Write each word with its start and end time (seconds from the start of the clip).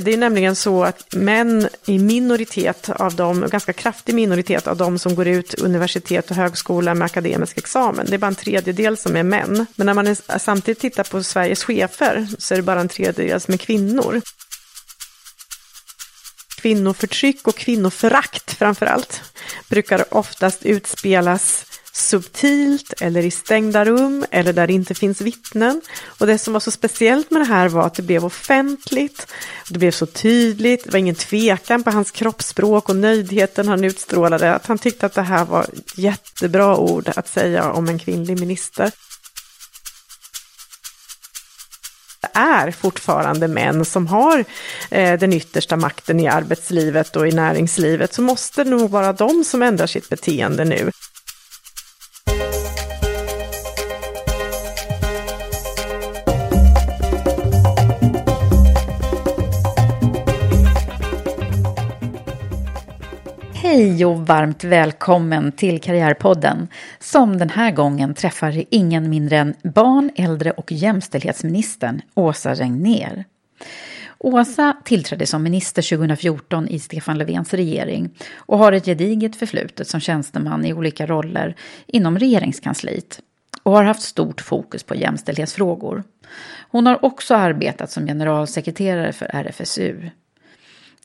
Det 0.00 0.12
är 0.12 0.16
nämligen 0.16 0.56
så 0.56 0.84
att 0.84 1.14
män 1.14 1.68
i 1.86 1.98
minoritet 1.98 2.90
av 2.90 3.14
dem, 3.14 3.48
ganska 3.50 3.72
kraftig 3.72 4.14
minoritet 4.14 4.66
av 4.66 4.76
dem 4.76 4.98
som 4.98 5.14
går 5.14 5.26
ut 5.26 5.54
universitet 5.54 6.30
och 6.30 6.36
högskola 6.36 6.94
med 6.94 7.06
akademisk 7.06 7.58
examen. 7.58 8.06
Det 8.08 8.14
är 8.14 8.18
bara 8.18 8.26
en 8.26 8.34
tredjedel 8.34 8.96
som 8.96 9.16
är 9.16 9.22
män. 9.22 9.66
Men 9.76 9.86
när 9.86 9.94
man 9.94 10.06
är, 10.06 10.38
samtidigt 10.38 10.80
tittar 10.80 11.04
på 11.04 11.22
Sveriges 11.22 11.64
chefer 11.64 12.28
så 12.38 12.54
är 12.54 12.56
det 12.56 12.62
bara 12.62 12.80
en 12.80 12.88
tredjedel 12.88 13.40
som 13.40 13.54
är 13.54 13.58
kvinnor. 13.58 14.20
Kvinnoförtryck 16.56 17.48
och 17.48 17.56
kvinnoförakt 17.56 18.52
framför 18.52 18.86
allt 18.86 19.22
brukar 19.68 20.14
oftast 20.14 20.62
utspelas 20.62 21.64
subtilt 21.96 22.92
eller 23.00 23.22
i 23.22 23.30
stängda 23.30 23.84
rum 23.84 24.26
eller 24.30 24.52
där 24.52 24.66
det 24.66 24.72
inte 24.72 24.94
finns 24.94 25.20
vittnen. 25.20 25.80
Och 26.06 26.26
det 26.26 26.38
som 26.38 26.52
var 26.52 26.60
så 26.60 26.70
speciellt 26.70 27.30
med 27.30 27.40
det 27.40 27.46
här 27.46 27.68
var 27.68 27.86
att 27.86 27.94
det 27.94 28.02
blev 28.02 28.24
offentligt, 28.24 29.26
det 29.68 29.78
blev 29.78 29.90
så 29.90 30.06
tydligt, 30.06 30.84
det 30.84 30.92
var 30.92 30.98
ingen 30.98 31.14
tvekan 31.14 31.82
på 31.82 31.90
hans 31.90 32.10
kroppsspråk 32.10 32.88
och 32.88 32.96
nöjdheten 32.96 33.68
han 33.68 33.84
utstrålade, 33.84 34.54
att 34.54 34.66
han 34.66 34.78
tyckte 34.78 35.06
att 35.06 35.14
det 35.14 35.22
här 35.22 35.44
var 35.44 35.66
jättebra 35.94 36.76
ord 36.76 37.08
att 37.16 37.28
säga 37.28 37.72
om 37.72 37.88
en 37.88 37.98
kvinnlig 37.98 38.40
minister. 38.40 38.90
Det 42.20 42.38
är 42.38 42.70
fortfarande 42.70 43.48
män 43.48 43.84
som 43.84 44.06
har 44.06 44.44
eh, 44.90 45.18
den 45.18 45.32
yttersta 45.32 45.76
makten 45.76 46.20
i 46.20 46.28
arbetslivet 46.28 47.16
och 47.16 47.28
i 47.28 47.32
näringslivet, 47.32 48.14
så 48.14 48.22
måste 48.22 48.64
det 48.64 48.70
nog 48.70 48.90
vara 48.90 49.12
de 49.12 49.44
som 49.44 49.62
ändrar 49.62 49.86
sitt 49.86 50.08
beteende 50.08 50.64
nu. 50.64 50.90
Hej 63.76 64.04
och 64.04 64.26
varmt 64.26 64.64
välkommen 64.64 65.52
till 65.52 65.80
Karriärpodden 65.80 66.68
som 66.98 67.38
den 67.38 67.50
här 67.50 67.70
gången 67.70 68.14
träffar 68.14 68.64
ingen 68.70 69.10
mindre 69.10 69.36
än 69.36 69.54
barn-, 69.62 70.10
äldre 70.16 70.50
och 70.50 70.72
jämställdhetsministern 70.72 72.00
Åsa 72.14 72.54
Regnér. 72.54 73.24
Åsa 74.18 74.76
tillträdde 74.84 75.26
som 75.26 75.42
minister 75.42 75.96
2014 75.96 76.68
i 76.68 76.78
Stefan 76.78 77.18
Löfvens 77.18 77.54
regering 77.54 78.10
och 78.36 78.58
har 78.58 78.72
ett 78.72 78.84
gediget 78.84 79.36
förflutet 79.36 79.88
som 79.88 80.00
tjänsteman 80.00 80.64
i 80.64 80.72
olika 80.72 81.06
roller 81.06 81.56
inom 81.86 82.18
regeringskansliet 82.18 83.20
och 83.62 83.72
har 83.72 83.84
haft 83.84 84.02
stort 84.02 84.40
fokus 84.40 84.82
på 84.82 84.94
jämställdhetsfrågor. 84.94 86.04
Hon 86.70 86.86
har 86.86 87.04
också 87.04 87.34
arbetat 87.34 87.90
som 87.90 88.06
generalsekreterare 88.06 89.12
för 89.12 89.26
RFSU. 89.26 90.10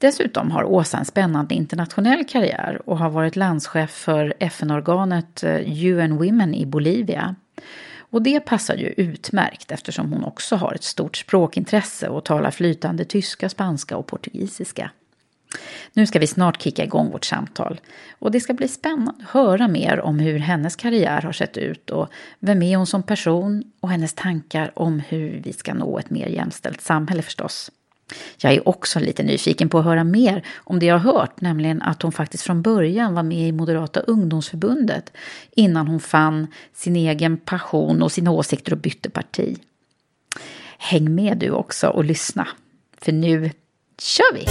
Dessutom 0.01 0.51
har 0.51 0.63
Åsa 0.63 0.97
en 0.97 1.05
spännande 1.05 1.55
internationell 1.55 2.25
karriär 2.25 2.81
och 2.85 2.97
har 2.97 3.09
varit 3.09 3.35
landschef 3.35 3.91
för 3.91 4.33
FN-organet 4.39 5.43
eh, 5.43 5.85
UN 5.85 6.17
Women 6.17 6.55
i 6.55 6.65
Bolivia. 6.65 7.35
Och 7.99 8.21
det 8.21 8.39
passar 8.39 8.75
ju 8.75 8.87
utmärkt 8.87 9.71
eftersom 9.71 10.13
hon 10.13 10.23
också 10.23 10.55
har 10.55 10.73
ett 10.73 10.83
stort 10.83 11.17
språkintresse 11.17 12.07
och 12.07 12.25
talar 12.25 12.51
flytande 12.51 13.05
tyska, 13.05 13.49
spanska 13.49 13.97
och 13.97 14.07
portugisiska. 14.07 14.91
Nu 15.93 16.07
ska 16.07 16.19
vi 16.19 16.27
snart 16.27 16.61
kicka 16.61 16.83
igång 16.83 17.11
vårt 17.11 17.25
samtal 17.25 17.81
och 18.19 18.31
det 18.31 18.39
ska 18.39 18.53
bli 18.53 18.67
spännande 18.67 19.13
att 19.23 19.29
höra 19.29 19.67
mer 19.67 19.99
om 19.99 20.19
hur 20.19 20.39
hennes 20.39 20.75
karriär 20.75 21.21
har 21.21 21.31
sett 21.31 21.57
ut 21.57 21.89
och 21.89 22.07
vem 22.39 22.61
är 22.61 22.77
hon 22.77 22.87
som 22.87 23.03
person 23.03 23.63
och 23.79 23.89
hennes 23.89 24.13
tankar 24.13 24.71
om 24.75 24.99
hur 24.99 25.41
vi 25.43 25.53
ska 25.53 25.73
nå 25.73 25.99
ett 25.99 26.09
mer 26.09 26.27
jämställt 26.27 26.81
samhälle 26.81 27.21
förstås. 27.21 27.71
Jag 28.37 28.53
är 28.53 28.67
också 28.67 28.99
lite 28.99 29.23
nyfiken 29.23 29.69
på 29.69 29.79
att 29.79 29.85
höra 29.85 30.03
mer 30.03 30.45
om 30.57 30.79
det 30.79 30.85
jag 30.85 30.99
har 30.99 31.13
hört, 31.13 31.41
nämligen 31.41 31.81
att 31.81 32.01
hon 32.01 32.11
faktiskt 32.11 32.43
från 32.43 32.61
början 32.61 33.13
var 33.13 33.23
med 33.23 33.47
i 33.47 33.51
Moderata 33.51 33.99
ungdomsförbundet 33.99 35.13
innan 35.51 35.87
hon 35.87 35.99
fann 35.99 36.47
sin 36.73 36.95
egen 36.95 37.37
passion 37.37 38.01
och 38.01 38.11
sina 38.11 38.31
åsikter 38.31 38.73
och 38.73 38.79
bytte 38.79 39.09
parti. 39.09 39.57
Häng 40.77 41.15
med 41.15 41.37
du 41.37 41.49
också 41.51 41.87
och 41.87 42.05
lyssna, 42.05 42.47
för 43.01 43.11
nu 43.11 43.51
kör 44.01 44.33
vi! 44.33 44.45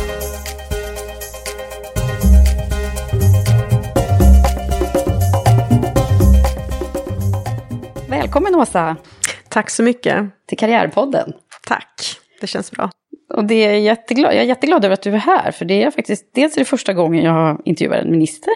Välkommen 8.09 8.54
Åsa! 8.54 8.97
Tack 9.48 9.71
så 9.71 9.82
mycket. 9.82 10.47
Till 10.47 10.59
Karriärpodden. 10.59 11.32
Tack, 11.66 12.19
det 12.41 12.47
känns 12.47 12.71
bra. 12.71 12.91
Och 13.31 13.45
det 13.45 13.55
är 13.55 13.75
jätteglad, 13.75 14.35
jag 14.35 14.41
är 14.41 14.47
jätteglad 14.47 14.85
över 14.85 14.95
att 14.95 15.03
du 15.03 15.13
är 15.13 15.19
här, 15.19 15.51
för 15.51 15.65
det 15.65 15.83
är 15.83 15.91
faktiskt, 15.91 16.25
dels 16.33 16.57
är 16.57 16.59
det 16.59 16.65
första 16.65 16.93
gången 16.93 17.25
jag 17.25 17.63
intervjuar 17.65 17.99
en 17.99 18.11
minister, 18.11 18.53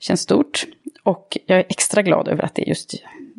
känns 0.00 0.20
stort, 0.20 0.64
och 1.02 1.38
jag 1.46 1.58
är 1.58 1.64
extra 1.68 2.02
glad 2.02 2.28
över 2.28 2.44
att 2.44 2.54
det 2.54 2.62
är 2.62 2.68
just 2.68 2.94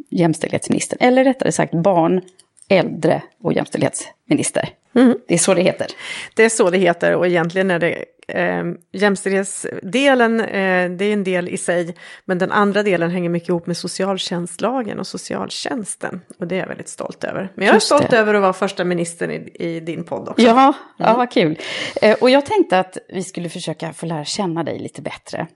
jämställdhetsministern, 0.09 0.97
eller 1.02 1.23
rättare 1.23 1.52
sagt 1.52 1.73
barn, 1.73 2.22
äldre 2.70 3.22
och 3.41 3.53
jämställdhetsminister. 3.53 4.70
Mm. 4.96 5.17
Det 5.28 5.34
är 5.34 5.37
så 5.37 5.53
det 5.53 5.61
heter. 5.61 5.87
Det 6.35 6.43
är 6.43 6.49
så 6.49 6.70
det 6.70 6.78
heter 6.78 7.16
och 7.16 7.28
egentligen 7.28 7.72
är 7.72 7.79
det 7.79 8.05
eh, 8.28 8.64
jämställdhetsdelen, 8.91 10.40
eh, 10.41 10.91
det 10.91 11.05
är 11.05 11.14
en 11.14 11.23
del 11.23 11.49
i 11.49 11.58
sig, 11.58 11.96
men 12.25 12.37
den 12.37 12.52
andra 12.52 12.84
delen 12.84 13.11
hänger 13.11 13.29
mycket 13.29 13.49
ihop 13.49 13.67
med 13.67 13.78
socialtjänstlagen 13.78 14.99
och 14.99 15.08
socialtjänsten. 15.08 16.22
Och 16.40 16.47
det 16.47 16.55
är 16.55 16.59
jag 16.59 16.67
väldigt 16.67 16.90
stolt 16.90 17.23
över. 17.23 17.52
Men 17.55 17.66
jag 17.66 17.72
är 17.72 17.75
Just 17.75 17.85
stolt 17.85 18.09
det. 18.09 18.17
över 18.17 18.34
att 18.34 18.41
vara 18.41 18.53
första 18.53 18.84
ministern 18.84 19.31
i, 19.31 19.52
i 19.59 19.79
din 19.79 20.03
podd 20.03 20.29
också. 20.29 20.41
Ja, 20.41 20.73
ja 20.97 21.14
vad 21.17 21.31
kul. 21.31 21.59
Eh, 22.02 22.17
och 22.22 22.29
jag 22.29 22.46
tänkte 22.46 22.79
att 22.79 22.97
vi 23.09 23.23
skulle 23.23 23.49
försöka 23.49 23.93
få 23.93 24.05
lära 24.05 24.25
känna 24.25 24.64
dig 24.64 24.79
lite 24.79 25.02
bättre. 25.02 25.47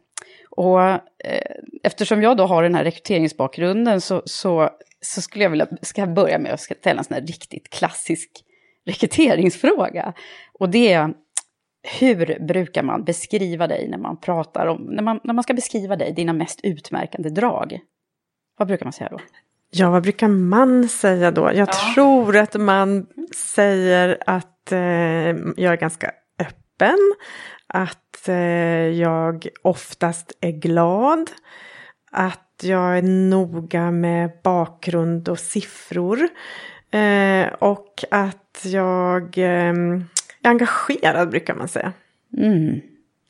Och 0.50 0.82
eh, 0.82 1.00
eftersom 1.84 2.22
jag 2.22 2.38
då 2.38 2.46
har 2.46 2.64
den 2.64 2.76
här 2.76 2.84
rekryteringsbakgrunden 2.84 4.02
så, 4.02 4.22
så, 4.26 4.70
så 5.02 5.22
skulle 5.22 5.44
jag 5.44 5.50
vilja 5.50 5.68
ska 5.82 6.02
jag 6.02 6.14
börja 6.14 6.40
med 6.40 6.54
att 6.54 6.62
ställa 6.62 7.00
en 7.00 7.04
sån 7.04 7.14
här 7.14 7.22
riktigt 7.22 7.70
klassisk 7.70 8.30
rekryteringsfråga. 8.86 10.14
Och 10.60 10.70
det 10.70 10.94
är, 10.94 11.14
hur 12.00 12.48
brukar 12.48 12.84
man 12.84 13.04
beskriva 13.04 13.68
dig 13.68 13.88
när 13.90 13.98
man 13.98 14.18
pratar 14.18 14.68
om, 14.68 14.82
när 14.82 15.04
man, 15.04 15.20
när 15.24 15.34
man 15.34 15.44
ska 15.44 15.54
beskriva 15.54 15.96
dig, 15.96 16.14
dina 16.14 16.34
mest 16.34 16.60
utmärkande 16.64 17.30
drag? 17.30 17.80
Vad 18.58 18.68
brukar 18.68 18.86
man 18.86 18.94
säga 18.94 19.10
då? 19.10 19.20
Ja, 19.70 19.90
vad 19.90 20.04
brukar 20.04 20.28
man 20.28 20.90
säga 20.90 21.32
då? 21.32 21.42
Jag 21.42 21.70
ja. 21.70 21.94
tror 21.96 22.38
att 22.38 22.56
man 22.56 23.06
säger 23.36 24.18
att 24.26 24.72
eh, 24.72 24.80
jag 24.80 25.74
är 25.74 25.78
ganska 25.78 26.12
öppen, 26.40 26.98
att 27.68 28.28
eh, 28.28 28.36
jag 28.88 29.48
oftast 29.62 30.38
är 30.42 30.52
glad, 30.52 31.32
att 32.12 32.64
jag 32.64 32.98
är 32.98 33.02
noga 33.02 33.92
med 33.92 34.32
bakgrund 34.44 35.30
och 35.30 35.40
siffror 35.40 36.20
eh, 36.92 37.48
och 37.60 38.04
att 38.12 38.62
jag 38.64 39.38
eh, 39.38 39.74
är 39.76 40.17
engagerad 40.48 41.30
brukar 41.30 41.56
man 41.56 41.68
säga. 41.68 41.94
Mm. 42.38 42.82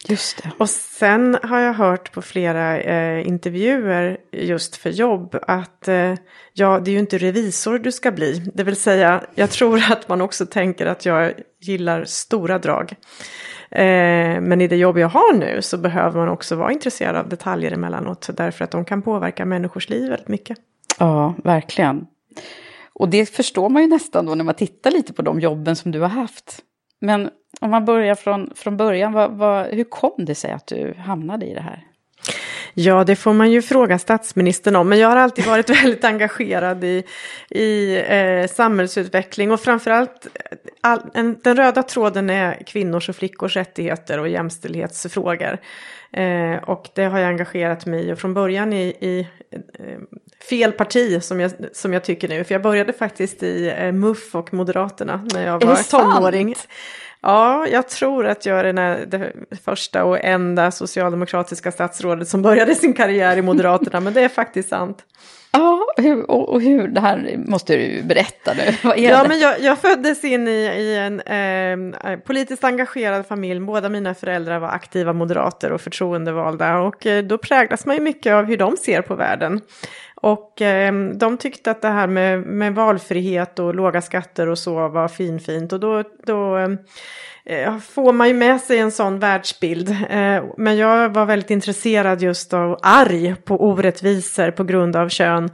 Just 0.08 0.44
det. 0.44 0.52
Och 0.58 0.69
sen 0.69 1.38
har 1.44 1.60
jag 1.60 1.74
hört 1.74 2.12
på 2.12 2.22
flera 2.22 2.80
eh, 2.80 3.28
intervjuer 3.28 4.18
just 4.31 4.75
för 4.75 4.90
jobb 4.90 5.36
att 5.42 5.88
eh, 5.88 6.14
ja, 6.54 6.80
det 6.80 6.92
är 6.92 6.94
ju 6.94 7.00
inte 7.00 7.18
revisor 7.18 7.80
du 7.80 7.92
ska 7.92 8.12
bli. 8.12 8.52
Det 8.54 8.64
vill 8.64 8.75
säga, 8.75 9.24
jag 9.36 9.50
tror 9.50 9.84
att 9.92 10.10
man 10.10 10.22
också 10.22 10.46
tänker 10.46 10.86
att 10.86 11.06
jag 11.06 11.34
gillar 11.62 12.06
stora 12.06 12.60
drag. 12.60 12.96
Eh, 13.72 14.42
men 14.42 14.62
i 14.62 14.68
det 14.68 14.75
jobb 14.75 14.98
jag 14.98 15.08
har 15.08 15.34
nu 15.34 15.62
så 15.62 15.78
behöver 15.78 16.20
man 16.20 16.30
också 16.30 16.56
vara 16.56 16.72
intresserad 16.72 17.16
av 17.16 17.30
detaljer 17.30 17.72
emellanåt. 17.72 18.30
Därför 18.34 18.63
att 18.63 18.72
de 18.72 18.86
kan 18.86 19.02
påverka 19.02 19.46
människors 19.46 19.90
liv 19.90 20.10
väldigt 20.10 20.28
mycket. 20.28 20.58
Ja, 21.00 21.36
verkligen. 21.44 22.06
Och 22.94 23.10
det 23.10 23.25
förstår 23.25 23.70
man 23.70 23.81
ju 23.81 23.88
nästan 23.88 24.25
då 24.25 24.36
när 24.36 24.44
man 24.44 24.56
tittar 24.56 24.92
lite 24.92 25.13
på 25.13 25.22
de 25.22 25.40
jobben 25.40 25.75
som 25.75 25.92
du 25.92 26.00
har 26.00 26.10
haft. 26.10 26.63
Men 27.00 27.30
om 27.62 27.72
man 27.72 27.86
börjar 27.86 28.16
från, 28.16 28.52
från 28.56 28.78
början, 28.78 29.14
vad, 29.14 29.32
vad, 29.32 29.66
hur 29.66 29.84
kom 29.84 30.26
det 30.26 30.36
sig 30.36 30.52
att 30.52 30.68
du 30.68 30.94
hamnade 30.98 31.46
i 31.46 31.54
det 31.54 31.62
här? 31.62 31.84
Ja, 32.74 33.04
det 33.04 33.16
får 33.16 33.34
man 33.34 33.52
ju 33.52 33.62
fråga 33.62 34.00
statsministern 34.00 34.76
om. 34.76 34.90
Men 34.90 35.00
jag 35.00 35.08
har 35.08 35.16
alltid 35.16 35.46
varit 35.46 35.70
väldigt 35.84 36.04
engagerad 36.04 36.84
i, 36.84 37.04
i 37.50 37.98
eh, 38.08 38.48
samhällsutveckling 38.48 39.52
och 39.52 39.60
framförallt 39.60 40.28
eh, 40.34 40.58
all, 40.82 41.02
en, 41.14 41.40
den 41.44 41.56
röda 41.56 41.84
tråden 41.84 42.30
är 42.30 42.64
kvinnors 42.66 43.10
och 43.10 43.16
flickors 43.16 43.56
rättigheter 43.56 44.20
och 44.20 44.30
jämställdhetsfrågor. 44.30 45.58
Eh, 46.14 46.64
och 46.64 46.90
det 46.96 47.04
har 47.04 47.20
jag 47.20 47.28
engagerat 47.28 47.86
mig 47.86 48.10
i 48.10 48.14
och 48.14 48.20
från 48.20 48.34
början 48.34 48.74
i, 48.74 48.88
i 48.88 49.28
eh, 49.52 49.98
fel 50.50 50.72
parti 50.72 51.24
som 51.24 51.39
jag, 51.39 51.51
som 51.74 51.94
jag 51.94 52.04
tycker 52.04 52.28
nu. 52.28 52.44
För 52.44 52.54
jag 52.54 52.62
började 52.62 52.94
faktiskt 52.94 53.44
i 53.44 53.74
eh, 53.78 53.92
MUF 53.92 54.36
och 54.36 54.54
Moderaterna 54.54 55.28
när 55.34 55.45
jag 55.45 55.66
var 55.66 55.89
tonåring. 55.92 56.56
Sant? 56.56 56.68
Ja, 57.22 57.68
jag 57.68 57.89
tror 57.89 58.28
att 58.28 58.45
jag 58.45 58.60
är 58.60 58.63
den 58.63 59.10
det 59.10 59.31
första 59.66 60.04
och 60.04 60.24
enda 60.24 60.72
socialdemokratiska 60.72 61.72
statsrådet 61.72 62.28
som 62.28 62.42
började 62.42 62.75
sin 62.75 62.94
karriär 62.94 63.38
i 63.38 63.42
Moderaterna, 63.42 64.00
men 64.00 64.13
det 64.13 64.22
är 64.22 64.30
faktiskt 64.30 64.69
sant. 64.69 64.98
Ja, 65.51 65.94
hur, 65.98 66.31
och 66.31 66.62
hur, 66.62 66.88
det 66.88 67.01
här 67.01 67.36
måste 67.38 67.75
du 67.75 68.04
berätta 68.04 68.54
nu. 68.54 68.63
Vad 68.84 68.98
är 68.98 69.10
ja, 69.10 69.24
det? 69.24 69.30
men 69.30 69.39
jag, 69.39 69.62
jag 69.62 69.78
föddes 69.78 70.24
in 70.24 70.48
i, 70.48 70.51
i 70.51 70.95
en 70.98 71.94
eh, 71.94 72.19
politiskt 72.19 72.63
engagerad 72.63 73.28
familj. 73.28 73.60
Båda 73.60 73.89
mina 73.89 74.13
föräldrar 74.13 74.60
var 74.60 74.68
aktiva 74.68 75.13
moderater 75.13 75.72
och 75.72 75.81
förtroendevalda 75.81 76.78
och 76.78 77.06
eh, 77.06 77.24
då 77.24 77.38
präglas 77.38 77.86
man 77.86 77.95
ju 77.95 78.01
mycket 78.01 78.34
av 78.34 78.45
hur 78.45 78.57
de 78.57 78.78
ser 78.78 79.01
på 79.01 79.16
världen. 79.16 79.62
Och 80.22 80.62
eh, 80.62 80.94
de 81.14 81.38
tyckte 81.38 81.72
att 81.72 81.81
det 81.81 81.88
här 81.88 82.08
med, 82.08 82.40
med 82.40 82.75
valfrihet 82.75 83.60
och 83.60 83.75
låga 83.75 84.02
skatter 84.02 84.50
och 84.50 84.58
så 84.58 84.88
var 84.88 85.08
finfint. 85.08 85.74
Och 85.74 85.80
då, 85.80 86.04
då 86.24 86.56
ehm, 86.56 86.78
eh, 87.46 87.78
får 87.78 88.14
man 88.14 88.28
ju 88.28 88.34
med 88.34 88.62
sig 88.62 88.80
en 88.80 88.92
sån 88.92 89.19
världsbild. 89.19 89.90
Eh, 90.10 90.44
men 90.58 90.78
jag 90.78 91.10
var 91.10 91.25
väldigt 91.25 91.52
intresserad 91.52 92.22
just 92.22 92.54
av 92.54 92.80
arg 92.81 93.36
på 93.36 93.64
orättvisor 93.64 94.52
på 94.52 94.64
grund 94.64 94.96
av 94.96 95.10
kön. 95.10 95.50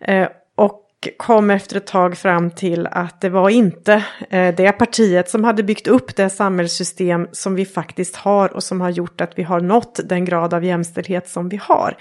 Eh, 0.00 0.28
och 0.54 0.89
kom 1.16 1.50
efter 1.50 1.76
ett 1.76 1.86
tag 1.86 2.18
fram 2.18 2.50
till 2.50 2.86
att 2.86 3.20
det 3.20 3.28
var 3.28 3.50
inte 3.50 4.04
eh, 4.30 4.54
det 4.54 4.72
partiet 4.72 5.30
som 5.30 5.44
hade 5.44 5.62
byggt 5.62 5.86
upp 5.86 6.16
det 6.16 6.30
samhällssystem 6.30 7.28
som 7.32 7.54
vi 7.54 7.66
faktiskt 7.66 8.16
har 8.16 8.52
och 8.52 8.62
som 8.62 8.80
har 8.80 8.90
gjort 8.90 9.20
att 9.20 9.32
vi 9.38 9.42
har 9.42 9.60
nått 9.60 10.00
den 10.04 10.24
grad 10.24 10.54
av 10.54 10.64
jämställdhet 10.64 11.28
som 11.28 11.48
vi 11.48 11.60
har. 11.62 11.96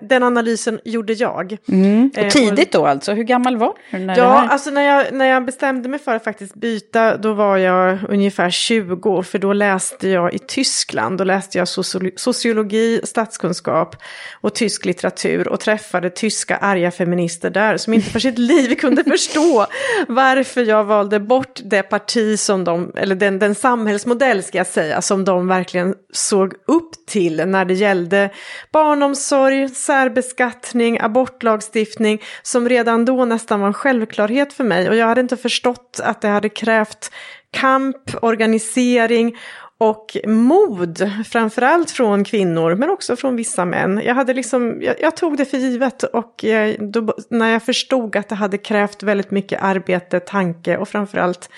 Den 0.00 0.22
analysen 0.22 0.80
gjorde 0.84 1.12
jag. 1.12 1.56
Mm. 1.68 2.10
Och 2.16 2.22
eh, 2.22 2.28
tidigt 2.28 2.72
då 2.72 2.86
alltså, 2.86 3.12
hur 3.12 3.22
gammal 3.22 3.56
var 3.56 3.74
du? 3.90 3.98
När 3.98 4.18
ja, 4.18 4.48
alltså 4.48 4.70
när 4.70 4.82
jag, 4.82 5.12
när 5.12 5.26
jag 5.26 5.44
bestämde 5.44 5.88
mig 5.88 5.98
för 5.98 6.14
att 6.14 6.24
faktiskt 6.24 6.54
byta, 6.54 7.16
då 7.16 7.32
var 7.32 7.56
jag 7.56 7.98
ungefär 8.08 8.50
20, 8.50 9.22
för 9.22 9.38
då 9.38 9.52
läste 9.52 10.08
jag 10.08 10.34
i 10.34 10.38
Tyskland, 10.38 11.18
då 11.18 11.24
läste 11.24 11.58
jag 11.58 11.68
sociologi, 12.16 13.00
statskunskap 13.04 13.96
och 14.40 14.54
tysk 14.54 14.84
litteratur 14.84 15.48
och 15.48 15.60
träffade 15.60 16.10
tyska 16.10 16.56
arga 16.56 16.90
feminister 16.90 17.50
där 17.50 17.76
som 17.76 17.94
inte 17.94 18.10
för 18.10 18.20
sitt 18.20 18.35
liv 18.38 18.74
kunde 18.74 19.04
förstå 19.10 19.66
varför 20.08 20.64
jag 20.64 20.84
valde 20.84 21.20
bort 21.20 21.60
det 21.64 21.82
parti 21.82 22.38
som 22.38 22.64
de, 22.64 22.92
eller 22.96 23.14
den, 23.14 23.38
den 23.38 23.54
samhällsmodell 23.54 24.42
ska 24.42 24.58
jag 24.58 24.66
säga, 24.66 25.02
som 25.02 25.24
de 25.24 25.48
verkligen 25.48 25.94
såg 26.12 26.54
upp 26.66 27.06
till 27.06 27.46
när 27.46 27.64
det 27.64 27.74
gällde 27.74 28.30
barnomsorg, 28.72 29.68
särbeskattning, 29.68 30.98
abortlagstiftning, 31.00 32.22
som 32.42 32.68
redan 32.68 33.04
då 33.04 33.24
nästan 33.24 33.60
var 33.60 33.66
en 33.66 33.74
självklarhet 33.74 34.52
för 34.52 34.64
mig. 34.64 34.88
Och 34.88 34.96
jag 34.96 35.06
hade 35.06 35.20
inte 35.20 35.36
förstått 35.36 36.00
att 36.02 36.20
det 36.20 36.28
hade 36.28 36.48
krävt 36.48 37.10
kamp, 37.50 37.96
organisering 38.22 39.36
och 39.78 40.16
mod, 40.26 41.10
framförallt 41.26 41.90
från 41.90 42.24
kvinnor 42.24 42.74
men 42.74 42.90
också 42.90 43.16
från 43.16 43.36
vissa 43.36 43.64
män. 43.64 44.00
Jag, 44.04 44.14
hade 44.14 44.34
liksom, 44.34 44.82
jag, 44.82 44.94
jag 45.00 45.16
tog 45.16 45.36
det 45.36 45.44
för 45.44 45.58
givet 45.58 46.02
och 46.02 46.44
jag, 46.44 46.92
då, 46.92 47.14
när 47.30 47.50
jag 47.50 47.62
förstod 47.62 48.16
att 48.16 48.28
det 48.28 48.34
hade 48.34 48.58
krävt 48.58 49.02
väldigt 49.02 49.30
mycket 49.30 49.62
arbete, 49.62 50.20
tanke 50.20 50.76
och 50.76 50.88
framförallt 50.88 51.50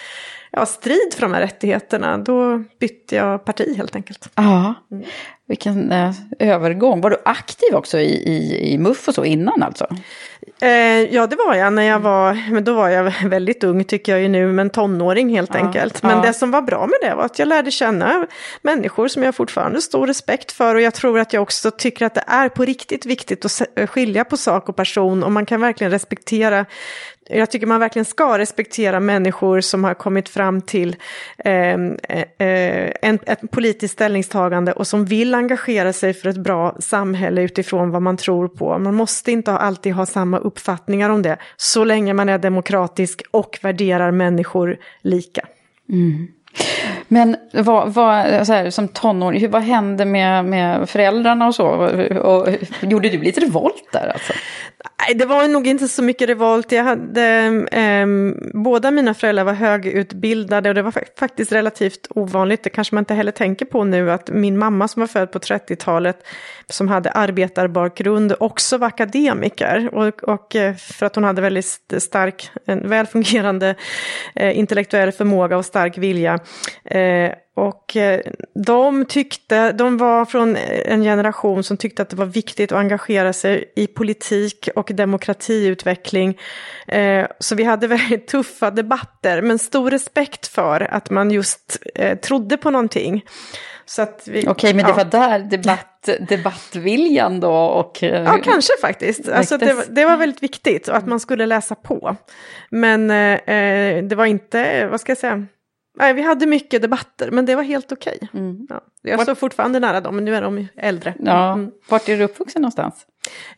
ja, 0.50 0.66
strid 0.66 1.14
för 1.14 1.20
de 1.20 1.32
här 1.32 1.40
rättigheterna, 1.40 2.18
då 2.18 2.64
bytte 2.80 3.16
jag 3.16 3.44
parti 3.44 3.76
helt 3.76 3.96
enkelt. 3.96 4.28
Ja, 4.34 4.74
vilken 5.46 5.92
eh, 5.92 6.14
övergång. 6.38 7.00
Var 7.00 7.10
du 7.10 7.16
aktiv 7.24 7.74
också 7.74 7.98
i, 7.98 8.14
i, 8.14 8.72
i 8.72 8.78
MUF 8.78 9.08
och 9.08 9.14
så 9.14 9.24
innan 9.24 9.62
alltså? 9.62 9.86
Eh, 10.60 11.14
ja, 11.14 11.26
det 11.26 11.36
var 11.36 11.54
jag 11.54 11.72
när 11.72 11.82
jag 11.82 12.00
var, 12.00 12.50
men 12.52 12.64
då 12.64 12.74
var 12.74 12.88
jag 12.88 13.12
väldigt 13.24 13.64
ung 13.64 13.84
tycker 13.84 14.12
jag 14.12 14.20
ju 14.20 14.28
nu, 14.28 14.52
men 14.52 14.70
tonåring 14.70 15.28
helt 15.28 15.54
ja, 15.54 15.60
enkelt. 15.60 16.02
Men 16.02 16.16
ja. 16.16 16.22
det 16.22 16.34
som 16.34 16.50
var 16.50 16.62
bra 16.62 16.86
med 16.86 17.10
det 17.10 17.14
var 17.14 17.24
att 17.24 17.38
jag 17.38 17.48
lärde 17.48 17.70
känna 17.70 18.26
människor 18.62 19.08
som 19.08 19.22
jag 19.22 19.34
fortfarande 19.34 19.82
stor 19.82 20.06
respekt 20.06 20.52
för 20.52 20.74
och 20.74 20.80
jag 20.80 20.94
tror 20.94 21.18
att 21.18 21.32
jag 21.32 21.42
också 21.42 21.70
tycker 21.70 22.06
att 22.06 22.14
det 22.14 22.24
är 22.26 22.48
på 22.48 22.64
riktigt 22.64 23.06
viktigt 23.06 23.44
att 23.44 23.90
skilja 23.90 24.24
på 24.24 24.36
sak 24.36 24.68
och 24.68 24.76
person 24.76 25.22
och 25.22 25.32
man 25.32 25.46
kan 25.46 25.60
verkligen 25.60 25.90
respektera 25.90 26.66
jag 27.28 27.50
tycker 27.50 27.66
man 27.66 27.80
verkligen 27.80 28.04
ska 28.04 28.38
respektera 28.38 29.00
människor 29.00 29.60
som 29.60 29.84
har 29.84 29.94
kommit 29.94 30.28
fram 30.28 30.60
till 30.60 30.96
ehm, 31.38 31.96
eh, 32.08 32.48
eh, 32.48 32.92
en, 33.02 33.18
ett 33.26 33.50
politiskt 33.50 33.94
ställningstagande 33.94 34.72
och 34.72 34.86
som 34.86 35.04
vill 35.04 35.34
engagera 35.34 35.92
sig 35.92 36.14
för 36.14 36.28
ett 36.28 36.36
bra 36.36 36.76
samhälle 36.78 37.42
utifrån 37.42 37.90
vad 37.90 38.02
man 38.02 38.16
tror 38.16 38.48
på. 38.48 38.78
Man 38.78 38.94
måste 38.94 39.32
inte 39.32 39.52
alltid 39.52 39.92
ha 39.92 40.06
samma 40.06 40.38
uppfattningar 40.38 41.10
om 41.10 41.22
det, 41.22 41.36
så 41.56 41.84
länge 41.84 42.14
man 42.14 42.28
är 42.28 42.38
demokratisk 42.38 43.22
och 43.30 43.58
värderar 43.62 44.10
människor 44.10 44.78
lika. 45.02 45.46
Mm. 45.88 46.28
Men 47.08 47.36
vad, 47.52 47.94
vad, 47.94 48.46
så 48.46 48.52
här, 48.52 48.70
som 48.70 48.88
tonåring, 48.88 49.50
vad 49.50 49.62
hände 49.62 50.04
med, 50.04 50.44
med 50.44 50.88
föräldrarna 50.88 51.46
och 51.46 51.54
så? 51.54 51.66
Och, 51.66 52.00
och, 52.16 52.48
gjorde 52.80 53.08
du 53.08 53.18
lite 53.18 53.40
revolt 53.40 53.88
där 53.92 54.12
alltså? 54.12 54.32
Nej, 55.00 55.14
det 55.14 55.24
var 55.24 55.48
nog 55.48 55.66
inte 55.66 55.88
så 55.88 56.02
mycket 56.02 56.28
revolt. 56.28 56.72
Jag 56.72 56.84
hade, 56.84 57.24
eh, 57.72 58.06
båda 58.54 58.90
mina 58.90 59.14
föräldrar 59.14 59.44
var 59.44 59.52
högutbildade 59.52 60.68
och 60.68 60.74
det 60.74 60.82
var 60.82 60.94
faktiskt 61.18 61.52
relativt 61.52 62.06
ovanligt. 62.10 62.62
Det 62.62 62.70
kanske 62.70 62.94
man 62.94 63.02
inte 63.02 63.14
heller 63.14 63.32
tänker 63.32 63.66
på 63.66 63.84
nu 63.84 64.10
att 64.10 64.30
min 64.30 64.58
mamma 64.58 64.88
som 64.88 65.00
var 65.00 65.06
född 65.06 65.32
på 65.32 65.38
30-talet 65.38 66.26
som 66.66 66.88
hade 66.88 67.10
arbetarbakgrund 67.10 68.34
också 68.40 68.78
var 68.78 68.88
akademiker. 68.88 69.94
Och, 69.94 70.22
och 70.24 70.56
eh, 70.56 70.74
för 70.74 71.06
att 71.06 71.14
hon 71.14 71.24
hade 71.24 71.42
väldigt 71.42 71.94
stark, 71.98 72.50
en 72.64 72.88
väl 72.88 73.06
fungerande 73.06 73.74
eh, 74.34 74.58
intellektuell 74.58 75.12
förmåga 75.12 75.56
och 75.56 75.64
stark 75.64 75.98
vilja. 75.98 76.37
Eh, 76.84 77.32
och 77.58 77.96
eh, 77.96 78.20
de 78.64 79.04
tyckte, 79.04 79.72
de 79.72 79.96
var 79.96 80.24
från 80.24 80.56
en 80.84 81.02
generation 81.02 81.64
som 81.64 81.76
tyckte 81.76 82.02
att 82.02 82.08
det 82.08 82.16
var 82.16 82.26
viktigt 82.26 82.72
att 82.72 82.78
engagera 82.78 83.32
sig 83.32 83.72
i 83.76 83.86
politik 83.86 84.68
och 84.74 84.90
demokratiutveckling. 84.94 86.38
Eh, 86.88 87.26
så 87.38 87.54
vi 87.54 87.64
hade 87.64 87.86
väldigt 87.96 88.28
tuffa 88.28 88.70
debatter, 88.70 89.42
men 89.42 89.58
stor 89.58 89.90
respekt 89.90 90.46
för 90.46 90.80
att 90.80 91.10
man 91.10 91.30
just 91.30 91.78
eh, 91.94 92.18
trodde 92.18 92.56
på 92.56 92.70
någonting. 92.70 93.24
Okej, 94.28 94.48
okay, 94.48 94.74
men 94.74 94.86
det 94.86 94.92
var 94.92 95.04
där 95.04 95.38
debatt, 95.38 96.08
debattviljan 96.28 97.40
då 97.40 97.54
och... 97.54 98.02
Ja, 98.02 98.38
kanske 98.44 98.72
faktiskt. 98.80 99.28
Alltså, 99.28 99.58
det, 99.58 99.84
det, 99.88 100.04
var 100.04 100.16
väldigt 100.16 100.42
viktigt 100.42 100.88
och 100.88 100.96
att 100.96 101.06
man 101.06 101.20
skulle 101.20 101.46
läsa 101.46 101.74
på. 101.74 102.16
Men 102.70 103.10
eh, 103.10 104.04
det 104.04 104.14
var 104.16 104.26
inte, 104.26 104.86
vad 104.86 105.00
ska 105.00 105.10
jag 105.10 105.18
säga, 105.18 105.46
Nej, 105.98 106.14
vi 106.14 106.22
hade 106.22 106.46
mycket 106.46 106.82
debatter, 106.82 107.30
men 107.30 107.46
det 107.46 107.54
var 107.54 107.62
helt 107.62 107.92
okej. 107.92 108.18
Ja. 108.68 108.80
Jag 109.02 109.22
står 109.22 109.34
fortfarande 109.34 109.80
nära 109.80 110.00
dem, 110.00 110.14
men 110.16 110.24
nu 110.24 110.34
är 110.34 110.42
de 110.42 110.66
äldre. 110.76 111.14
Ja. 111.20 111.52
Mm. 111.52 111.70
Vart 111.88 112.08
är 112.08 112.18
du 112.18 112.24
uppvuxen 112.24 112.62
någonstans? 112.62 113.06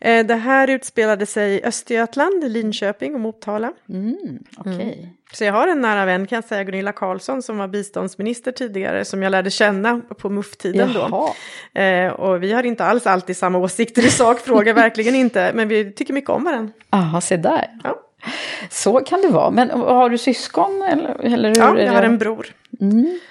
Eh, 0.01 0.25
Det 0.25 0.35
här 0.35 0.67
utspelade 0.69 1.25
sig 1.25 1.53
i 1.53 1.63
Östergötland, 1.63 2.43
Linköping 2.51 3.13
och 3.15 3.19
Motala. 3.21 3.73
Okej. 4.57 5.17
Så 5.33 5.43
jag 5.43 5.53
har 5.53 5.67
en 5.67 5.81
nära 5.81 6.05
vän, 6.05 6.27
kan 6.27 6.35
jag 6.35 6.43
säga, 6.43 6.63
Gunilla 6.63 6.91
Carlsson, 6.91 7.41
som 7.41 7.57
var 7.57 7.67
biståndsminister 7.67 8.51
tidigare, 8.51 9.05
som 9.05 9.23
jag 9.23 9.31
lärde 9.31 9.49
känna 9.49 10.01
på 10.17 10.29
MUF-tiden 10.29 10.93
då. 10.93 11.07
Eh, 11.81 12.11
och 12.11 12.43
vi 12.43 12.51
har 12.53 12.63
inte 12.63 12.85
alls 12.85 13.07
alltid 13.07 13.37
samma 13.37 13.57
åsikter 13.57 14.05
i 14.05 14.09
sakfrågor, 14.09 14.73
verkligen 14.83 15.15
inte, 15.15 15.51
men 15.55 15.67
vi 15.67 15.91
tycker 15.93 16.13
mycket 16.13 16.29
om 16.29 16.43
varandra. 16.43 16.73
Jaha, 16.89 17.21
se 17.21 17.37
där. 17.37 17.67
Ja. 17.83 17.95
Så 18.69 18.99
kan 18.99 19.21
det 19.21 19.27
vara. 19.27 19.51
Men 19.51 19.69
har 19.69 20.09
du 20.09 20.17
syskon? 20.17 20.81
Eller, 20.81 21.21
eller 21.21 21.49
hur 21.49 21.57
Ja, 21.57 21.79
jag 21.79 21.93
har 21.93 22.03
en 22.03 22.17
bror 22.17 22.47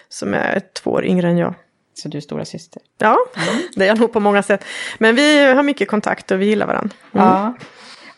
som 0.08 0.34
är 0.34 0.60
två 0.82 0.90
år 0.90 1.04
yngre 1.04 1.28
än 1.28 1.38
jag. 1.38 1.54
Så 1.94 2.08
du 2.08 2.16
är 2.16 2.22
stora 2.22 2.44
syster. 2.44 2.82
Ja, 2.98 3.16
det 3.76 3.84
är 3.84 3.88
jag 3.88 3.98
nog 3.98 4.12
på 4.12 4.20
många 4.20 4.42
sätt. 4.42 4.64
Men 4.98 5.14
vi 5.16 5.44
har 5.44 5.62
mycket 5.62 5.88
kontakt 5.88 6.30
och 6.30 6.40
vi 6.40 6.46
gillar 6.46 6.66
varandra. 6.66 6.96
Ja. 7.12 7.54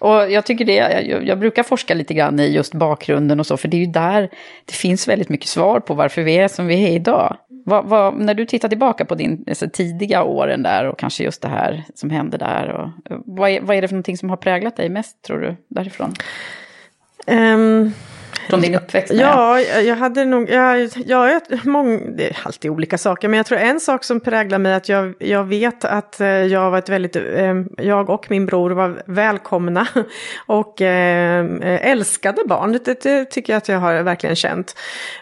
Och 0.03 0.31
jag 0.31 0.47
tycker 0.47 0.65
det, 0.65 0.75
jag, 0.75 1.27
jag 1.27 1.39
brukar 1.39 1.63
forska 1.63 1.95
lite 1.95 2.15
grann 2.15 2.41
i 2.41 2.47
just 2.47 2.75
bakgrunden 2.75 3.41
och 3.41 3.47
så, 3.47 3.57
för 3.57 3.69
det 3.69 3.77
är 3.77 3.79
ju 3.79 3.93
där 3.93 4.31
det 4.65 4.73
finns 4.73 5.09
väldigt 5.09 5.29
mycket 5.29 5.49
svar 5.49 5.81
på 5.81 5.95
varför 5.95 6.23
vi 6.23 6.39
är 6.39 6.49
som 6.49 6.67
vi 6.67 6.85
är 6.85 6.91
idag. 6.91 7.37
Vad, 7.65 7.85
vad, 7.85 8.15
när 8.15 8.35
du 8.35 8.47
tittar 8.47 8.69
tillbaka 8.69 9.05
på 9.05 9.15
din 9.15 9.45
alltså, 9.49 9.69
tidiga 9.73 10.23
åren 10.23 10.63
där 10.63 10.89
och 10.89 10.99
kanske 10.99 11.25
just 11.25 11.43
det 11.43 11.49
här 11.49 11.85
som 11.95 12.11
hände 12.11 12.37
där, 12.37 12.69
och, 12.69 12.89
vad, 13.27 13.51
är, 13.51 13.61
vad 13.61 13.77
är 13.77 13.83
det 13.83 13.89
för 13.89 13.95
någonting 13.95 14.19
som 14.19 14.31
har 14.31 14.37
präglat 14.37 14.77
dig 14.77 14.89
mest 14.89 15.23
tror 15.23 15.39
du 15.39 15.57
därifrån? 15.69 16.15
Um, 17.27 17.93
från 18.49 18.61
din 18.61 18.75
uppväxt? 18.75 19.13
Ja, 19.15 19.61
jag 19.61 19.93
jag 19.93 19.97
hade 19.97 20.25
nog, 20.25 20.51
jag, 20.51 20.89
jag, 21.07 21.31
jag, 21.33 21.67
mång, 21.67 22.17
det 22.17 22.31
är 22.31 22.39
alltid 22.43 22.71
olika 22.71 22.99
saker, 22.99 23.29
men 23.29 23.37
jag 23.37 23.47
tror 23.47 23.59
en 23.59 23.81
sak 23.81 24.05
som 24.05 24.21
präglar 24.21 24.59
mig 24.59 24.75
att 24.75 24.89
jag, 24.89 25.15
jag 25.19 25.45
vet 25.45 25.85
att 25.85 26.21
eh, 26.21 26.29
jag 26.29 26.71
var 26.71 26.79
ett 26.79 26.89
väldigt, 26.89 27.17
eh, 27.17 27.55
jag 27.77 28.11
och 28.11 28.27
min 28.31 28.47
bror 28.47 28.71
var 28.71 29.03
välkomna 29.07 29.87
och 30.47 30.83
eh, 30.83 31.47
älskade 31.63 32.43
barn. 32.47 32.73
Det, 32.73 33.03
det 33.03 33.25
tycker 33.25 33.53
jag 33.53 33.59
att 33.59 33.69
jag 33.69 33.79
har 33.79 34.03
verkligen 34.03 34.37
känt. 34.37 34.77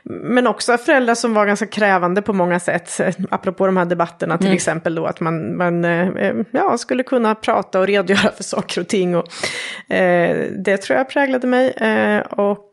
Men 0.04 0.46
också 0.46 0.78
föräldrar 0.78 1.14
som 1.14 1.34
var 1.34 1.46
ganska 1.46 1.66
krävande 1.66 2.22
på 2.22 2.32
många 2.32 2.60
sätt, 2.60 3.00
apropå 3.30 3.66
de 3.66 3.76
här 3.76 3.84
debatterna 3.84 4.38
till 4.38 4.52
exempel 4.52 4.94
då, 4.94 5.06
att 5.06 5.20
man, 5.20 5.56
man 5.56 5.84
ja, 6.50 6.78
skulle 6.78 7.02
kunna 7.02 7.34
prata 7.34 7.80
och 7.80 7.86
redogöra 7.90 8.32
för 8.32 8.44
saker 8.44 8.80
och 8.80 8.88
ting. 8.88 9.16
Och, 9.16 9.26
det 10.64 10.76
tror 10.76 10.98
jag 10.98 11.08
präglade 11.08 11.46
mig. 11.46 11.74
Och 12.30 12.69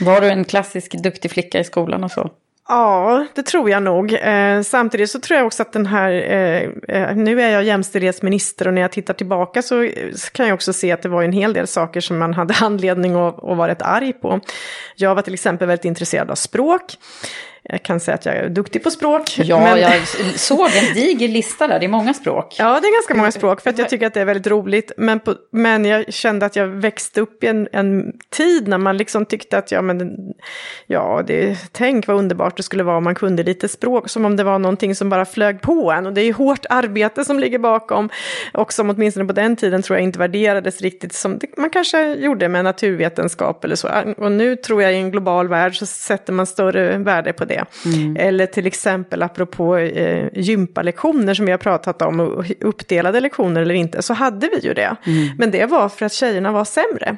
Var 0.00 0.20
du 0.20 0.28
en 0.28 0.44
klassisk 0.44 0.92
duktig 0.92 1.30
flicka 1.30 1.60
i 1.60 1.64
skolan 1.64 2.04
och 2.04 2.10
så? 2.10 2.30
Ja, 2.68 3.26
det 3.34 3.42
tror 3.42 3.70
jag 3.70 3.82
nog. 3.82 4.12
Eh, 4.12 4.62
samtidigt 4.62 5.10
så 5.10 5.20
tror 5.20 5.36
jag 5.38 5.46
också 5.46 5.62
att 5.62 5.72
den 5.72 5.86
här, 5.86 6.12
eh, 6.12 6.62
eh, 6.96 7.16
nu 7.16 7.40
är 7.40 7.50
jag 7.50 7.64
jämställdhetsminister 7.64 8.68
och 8.68 8.74
när 8.74 8.82
jag 8.82 8.92
tittar 8.92 9.14
tillbaka 9.14 9.62
så, 9.62 9.90
så 10.14 10.30
kan 10.30 10.46
jag 10.46 10.54
också 10.54 10.72
se 10.72 10.92
att 10.92 11.02
det 11.02 11.08
var 11.08 11.22
en 11.22 11.32
hel 11.32 11.52
del 11.52 11.66
saker 11.66 12.00
som 12.00 12.18
man 12.18 12.34
hade 12.34 12.54
anledning 12.60 13.14
att, 13.14 13.44
att 13.44 13.56
vara 13.56 13.68
rätt 13.68 13.82
arg 13.82 14.12
på. 14.12 14.40
Jag 14.96 15.14
var 15.14 15.22
till 15.22 15.34
exempel 15.34 15.68
väldigt 15.68 15.84
intresserad 15.84 16.30
av 16.30 16.34
språk. 16.34 16.82
Jag 17.68 17.82
kan 17.82 18.00
säga 18.00 18.14
att 18.14 18.26
jag 18.26 18.36
är 18.36 18.48
duktig 18.48 18.82
på 18.82 18.90
språk. 18.90 19.38
Ja, 19.38 19.60
men- 19.60 19.80
jag 19.80 20.06
såg 20.36 20.70
en 20.76 20.94
diger 20.94 21.28
lista 21.28 21.66
där, 21.66 21.80
det 21.80 21.86
är 21.86 21.88
många 21.88 22.14
språk. 22.14 22.56
Ja, 22.58 22.80
det 22.80 22.88
är 22.88 22.92
ganska 22.92 23.14
många 23.14 23.32
språk 23.32 23.60
för 23.60 23.70
att 23.70 23.78
jag 23.78 23.88
tycker 23.88 24.06
att 24.06 24.14
det 24.14 24.20
är 24.20 24.24
väldigt 24.24 24.46
roligt. 24.46 24.92
Men, 24.96 25.20
på, 25.20 25.34
men 25.50 25.84
jag 25.84 26.12
kände 26.14 26.46
att 26.46 26.56
jag 26.56 26.66
växte 26.66 27.20
upp 27.20 27.44
i 27.44 27.46
en, 27.46 27.68
en 27.72 28.12
tid 28.30 28.68
när 28.68 28.78
man 28.78 28.96
liksom 28.96 29.26
tyckte 29.26 29.58
att 29.58 29.72
ja, 29.72 29.82
men, 29.82 30.16
ja 30.86 31.22
det, 31.26 31.58
tänk 31.72 32.06
vad 32.06 32.16
underbart 32.16 32.56
det 32.56 32.62
skulle 32.62 32.82
vara 32.82 32.96
om 32.96 33.04
man 33.04 33.14
kunde 33.14 33.42
lite 33.42 33.68
språk. 33.68 34.08
Som 34.08 34.24
om 34.24 34.36
det 34.36 34.44
var 34.44 34.58
någonting 34.58 34.94
som 34.94 35.10
bara 35.10 35.24
flög 35.24 35.60
på 35.60 35.92
en. 35.92 36.06
Och 36.06 36.12
det 36.12 36.20
är 36.20 36.24
ju 36.26 36.32
hårt 36.32 36.66
arbete 36.70 37.24
som 37.24 37.38
ligger 37.38 37.58
bakom. 37.58 38.08
Och 38.52 38.72
som 38.72 38.90
åtminstone 38.90 39.26
på 39.26 39.32
den 39.32 39.56
tiden 39.56 39.82
tror 39.82 39.98
jag 39.98 40.04
inte 40.04 40.18
värderades 40.18 40.80
riktigt 40.80 41.12
som 41.12 41.40
man 41.56 41.70
kanske 41.70 42.14
gjorde 42.14 42.48
med 42.48 42.64
naturvetenskap 42.64 43.64
eller 43.64 43.76
så. 43.76 43.88
Och 44.16 44.32
nu 44.32 44.56
tror 44.56 44.82
jag 44.82 44.92
i 44.92 44.96
en 44.96 45.10
global 45.10 45.48
värld 45.48 45.76
så 45.78 45.86
sätter 45.86 46.32
man 46.32 46.46
större 46.46 46.98
värde 46.98 47.32
på 47.32 47.44
det. 47.44 47.53
Eller 48.18 48.46
till 48.46 48.66
exempel 48.66 49.22
apropå 49.22 49.76
eh, 49.76 50.28
gympalektioner 50.34 51.34
som 51.34 51.46
vi 51.46 51.52
har 51.52 51.58
pratat 51.58 52.02
om, 52.02 52.20
och 52.20 52.44
uppdelade 52.60 53.20
lektioner 53.20 53.60
eller 53.60 53.74
inte, 53.74 54.02
så 54.02 54.14
hade 54.14 54.48
vi 54.48 54.66
ju 54.68 54.74
det. 54.74 54.96
Men 55.38 55.50
det 55.50 55.66
var 55.66 55.88
för 55.88 56.06
att 56.06 56.12
tjejerna 56.12 56.52
var 56.52 56.64
sämre. 56.64 57.16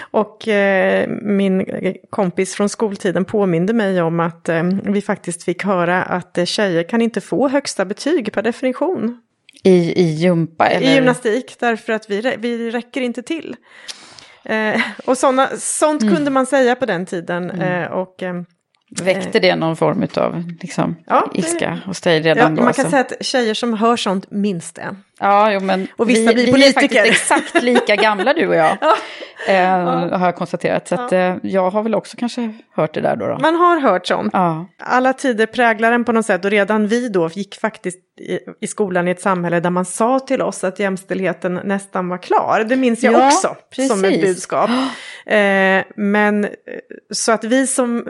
Och 0.00 0.48
eh, 0.48 1.08
min 1.22 1.66
kompis 2.10 2.54
från 2.54 2.68
skoltiden 2.68 3.24
påminde 3.24 3.72
mig 3.72 4.02
om 4.02 4.20
att 4.20 4.48
eh, 4.48 4.62
vi 4.82 5.02
faktiskt 5.02 5.42
fick 5.42 5.64
höra 5.64 6.02
att 6.02 6.38
eh, 6.38 6.44
tjejer 6.44 6.82
kan 6.82 7.02
inte 7.02 7.20
få 7.20 7.48
högsta 7.48 7.84
betyg 7.84 8.32
per 8.32 8.42
definition 8.42 9.20
I, 9.62 10.02
i 10.02 10.02
gympa 10.02 10.66
eller? 10.66 10.88
i 10.88 10.94
gymnastik, 10.94 11.56
därför 11.60 11.92
att 11.92 12.10
vi, 12.10 12.36
vi 12.38 12.70
räcker 12.70 13.00
inte 13.00 13.22
till. 13.22 13.56
Eh, 14.44 14.80
och 15.04 15.18
såna, 15.18 15.48
sånt 15.58 16.02
kunde 16.02 16.30
man 16.30 16.46
säga 16.46 16.74
på 16.74 16.86
den 16.86 17.06
tiden. 17.06 17.50
Eh, 17.50 17.86
och, 17.86 18.22
eh, 18.22 18.34
Väckte 18.90 19.40
det 19.40 19.56
någon 19.56 19.76
form 19.76 20.06
av 20.16 20.42
liksom, 20.60 20.96
Ja, 21.06 21.28
det- 21.32 21.38
ilska 21.38 21.78
hos 21.86 22.00
dig 22.00 22.18
ja, 22.18 22.22
redan 22.34 22.54
då? 22.54 22.62
man 22.62 22.72
kan 22.72 22.84
alltså? 22.86 22.90
säga 22.90 23.00
att 23.00 23.24
tjejer 23.26 23.54
som 23.54 23.74
hör 23.74 23.96
sånt 23.96 24.30
minns 24.30 24.72
det. 24.72 24.96
Ja, 25.20 25.52
jo, 25.52 25.60
men 25.60 25.88
Och 25.96 26.10
vissa 26.10 26.28
vi, 26.28 26.34
blir 26.34 26.44
vi 26.44 26.50
är 26.50 26.52
politiker. 26.52 26.80
faktiskt 27.02 27.06
exakt 27.32 27.62
lika 27.62 27.96
gamla 27.96 28.34
du 28.34 28.48
och 28.48 28.54
jag. 28.54 28.72
eh, 29.48 30.18
Har 30.18 30.26
jag 30.26 30.36
konstaterat. 30.36 30.88
Så 30.88 30.94
att, 30.94 31.12
eh, 31.12 31.36
jag 31.42 31.70
har 31.70 31.82
väl 31.82 31.94
också 31.94 32.16
kanske 32.16 32.54
hört 32.74 32.94
det 32.94 33.00
där 33.00 33.16
då. 33.16 33.26
då. 33.26 33.38
Man 33.38 33.54
har 33.54 33.80
hört 33.80 34.06
sånt. 34.06 34.30
Ja. 34.32 34.66
Alla 34.78 35.12
tider 35.12 35.46
präglar 35.46 35.92
en 35.92 36.04
på 36.04 36.12
något 36.12 36.26
sätt 36.26 36.44
och 36.44 36.50
redan 36.50 36.86
vi 36.88 37.08
då 37.08 37.28
gick 37.28 37.60
faktiskt 37.60 37.98
i, 38.20 38.38
i 38.60 38.66
skolan 38.66 39.08
i 39.08 39.10
ett 39.10 39.20
samhälle 39.20 39.60
där 39.60 39.70
man 39.70 39.84
sa 39.84 40.18
till 40.20 40.42
oss 40.42 40.64
att 40.64 40.78
jämställdheten 40.78 41.60
nästan 41.64 42.08
var 42.08 42.18
klar. 42.18 42.64
Det 42.68 42.76
minns 42.76 43.02
jag 43.02 43.14
Ja, 43.14 43.26
också 43.26 43.56
som 43.88 44.04
ett 44.04 44.10
precis. 44.10 44.22
budskap. 44.22 44.70
Eh, 45.26 45.84
men 45.96 46.44
eh, 46.44 46.50
så 47.12 47.32
att 47.32 47.44
vi 47.44 47.66
som 47.66 48.04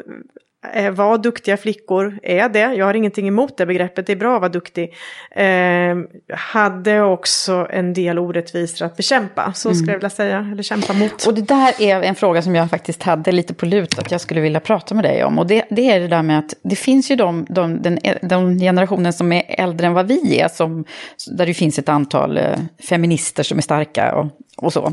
eh, 0.75 0.91
var 0.91 1.19
duktiga 1.19 1.57
flickor, 1.57 2.19
är 2.23 2.49
det, 2.49 2.75
jag 2.75 2.87
har 2.87 2.95
ingenting 2.95 3.29
emot 3.29 3.57
det 3.57 3.67
begreppet, 3.67 4.07
det 4.07 4.13
är 4.13 4.17
bra 4.17 4.35
att 4.35 4.41
vara 4.41 4.53
duktig, 4.53 4.95
eh, 5.31 5.97
hade 6.37 7.03
också 7.03 7.67
en 7.71 7.95
del 7.95 8.19
orättvisor 8.19 8.87
att 8.87 8.97
bekämpa, 8.97 9.53
så 9.53 9.75
skulle 9.75 9.93
jag 9.93 9.99
vilja 9.99 10.11
säga, 10.11 10.49
eller 10.53 10.63
kämpa 10.63 10.93
mot. 10.93 11.27
Mm. 11.27 11.29
Och 11.29 11.35
det 11.35 11.43
där 11.43 11.83
är 11.83 12.03
en 12.03 12.15
fråga 12.15 12.43
som 12.43 12.55
jag 12.55 12.71
faktiskt 12.71 13.03
hade 13.03 13.33
lite 13.33 13.55
på 13.55 13.67
lut 13.67 13.99
att 13.99 14.11
jag 14.11 14.21
skulle 14.21 14.41
vilja 14.41 14.61
prata 14.61 14.95
med 14.95 15.05
dig 15.05 15.25
om. 15.25 15.39
Och 15.39 15.47
det, 15.47 15.65
det 15.71 15.91
är 15.91 16.01
det 16.01 16.09
där 16.09 16.23
med 16.23 16.39
att 16.39 16.55
det 16.63 16.77
finns 16.77 17.11
ju 17.11 17.17
de, 17.17 17.47
de, 17.49 17.83
den, 17.83 17.99
den 18.23 18.59
generationen 18.59 19.13
som 19.13 19.33
är 19.33 19.45
äldre 19.49 19.87
än 19.87 19.93
vad 19.93 20.07
vi 20.07 20.41
är, 20.41 20.49
som, 20.49 20.85
där 21.31 21.47
det 21.47 21.55
finns 21.55 21.79
ett 21.79 21.89
antal 21.89 22.37
eh, 22.37 22.59
feminister 22.89 23.43
som 23.43 23.59
är 23.59 23.63
starka 23.63 24.15
och, 24.15 24.27
och 24.57 24.73
så. 24.73 24.93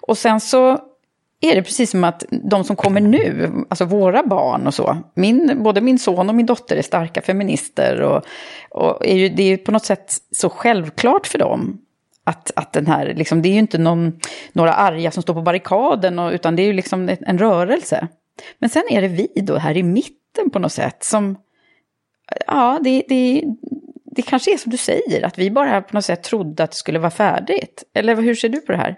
Och 0.00 0.18
sen 0.18 0.40
så 0.40 0.78
är 1.50 1.54
det 1.54 1.62
precis 1.62 1.90
som 1.90 2.04
att 2.04 2.24
de 2.30 2.64
som 2.64 2.76
kommer 2.76 3.00
nu, 3.00 3.52
alltså 3.68 3.84
våra 3.84 4.22
barn 4.22 4.66
och 4.66 4.74
så, 4.74 4.96
min, 5.14 5.62
både 5.62 5.80
min 5.80 5.98
son 5.98 6.28
och 6.28 6.34
min 6.34 6.46
dotter 6.46 6.76
är 6.76 6.82
starka 6.82 7.22
feminister 7.22 8.00
och, 8.00 8.22
och 8.70 9.06
är 9.06 9.16
ju, 9.16 9.28
det 9.28 9.42
är 9.42 9.46
ju 9.48 9.56
på 9.56 9.72
något 9.72 9.84
sätt 9.84 10.16
så 10.32 10.48
självklart 10.48 11.26
för 11.26 11.38
dem 11.38 11.80
att, 12.24 12.50
att 12.56 12.72
den 12.72 12.86
här, 12.86 13.14
liksom, 13.14 13.42
det 13.42 13.48
är 13.48 13.52
ju 13.52 13.58
inte 13.58 13.78
någon, 13.78 14.20
några 14.52 14.72
arga 14.72 15.10
som 15.10 15.22
står 15.22 15.34
på 15.34 15.42
barrikaden, 15.42 16.18
och, 16.18 16.32
utan 16.32 16.56
det 16.56 16.62
är 16.62 16.66
ju 16.66 16.72
liksom 16.72 17.08
en, 17.08 17.16
en 17.20 17.38
rörelse. 17.38 18.08
Men 18.58 18.70
sen 18.70 18.82
är 18.90 19.02
det 19.02 19.08
vi 19.08 19.28
då 19.34 19.56
här 19.56 19.76
i 19.76 19.82
mitten 19.82 20.50
på 20.52 20.58
något 20.58 20.72
sätt 20.72 21.04
som, 21.04 21.36
ja, 22.46 22.78
det, 22.82 23.02
det, 23.08 23.44
det 24.04 24.22
kanske 24.22 24.52
är 24.52 24.56
som 24.56 24.70
du 24.70 24.76
säger, 24.76 25.22
att 25.22 25.38
vi 25.38 25.50
bara 25.50 25.82
på 25.82 25.96
något 25.96 26.04
sätt 26.04 26.22
trodde 26.22 26.64
att 26.64 26.70
det 26.70 26.76
skulle 26.76 26.98
vara 26.98 27.10
färdigt. 27.10 27.84
Eller 27.94 28.16
hur 28.16 28.34
ser 28.34 28.48
du 28.48 28.60
på 28.60 28.72
det 28.72 28.78
här? 28.78 28.96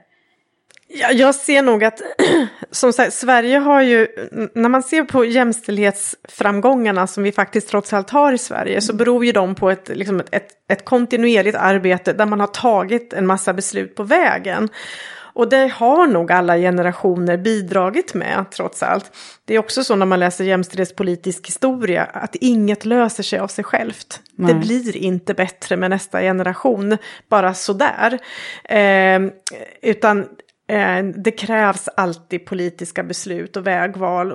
Ja, 0.98 1.12
jag 1.12 1.34
ser 1.34 1.62
nog 1.62 1.84
att, 1.84 2.02
som 2.70 2.92
sagt, 2.92 3.12
Sverige 3.12 3.58
har 3.58 3.82
ju, 3.82 4.06
när 4.54 4.68
man 4.68 4.82
ser 4.82 5.02
på 5.02 5.24
jämställdhetsframgångarna 5.24 7.06
som 7.06 7.22
vi 7.22 7.32
faktiskt 7.32 7.68
trots 7.68 7.92
allt 7.92 8.10
har 8.10 8.32
i 8.32 8.38
Sverige, 8.38 8.80
så 8.80 8.94
beror 8.94 9.24
ju 9.24 9.32
de 9.32 9.54
på 9.54 9.70
ett, 9.70 9.88
liksom 9.88 10.22
ett, 10.30 10.48
ett, 10.68 10.84
kontinuerligt 10.84 11.56
arbete 11.56 12.12
där 12.12 12.26
man 12.26 12.40
har 12.40 12.46
tagit 12.46 13.12
en 13.12 13.26
massa 13.26 13.52
beslut 13.52 13.94
på 13.94 14.02
vägen. 14.02 14.68
Och 15.36 15.48
det 15.48 15.72
har 15.74 16.06
nog 16.06 16.32
alla 16.32 16.56
generationer 16.56 17.36
bidragit 17.36 18.14
med, 18.14 18.44
trots 18.50 18.82
allt. 18.82 19.16
Det 19.44 19.54
är 19.54 19.58
också 19.58 19.84
så 19.84 19.96
när 19.96 20.06
man 20.06 20.20
läser 20.20 20.44
jämställdhetspolitisk 20.44 21.46
historia, 21.46 22.04
att 22.04 22.34
inget 22.34 22.84
löser 22.84 23.22
sig 23.22 23.38
av 23.38 23.48
sig 23.48 23.64
självt. 23.64 24.20
Det 24.36 24.54
blir 24.54 24.96
inte 24.96 25.34
bättre 25.34 25.76
med 25.76 25.90
nästa 25.90 26.20
generation, 26.20 26.96
bara 27.28 27.54
sådär. 27.54 28.18
Eh, 28.64 29.20
utan 29.82 30.26
det 31.14 31.30
krävs 31.30 31.88
alltid 31.96 32.46
politiska 32.46 33.02
beslut 33.02 33.56
och 33.56 33.66
vägval. 33.66 34.32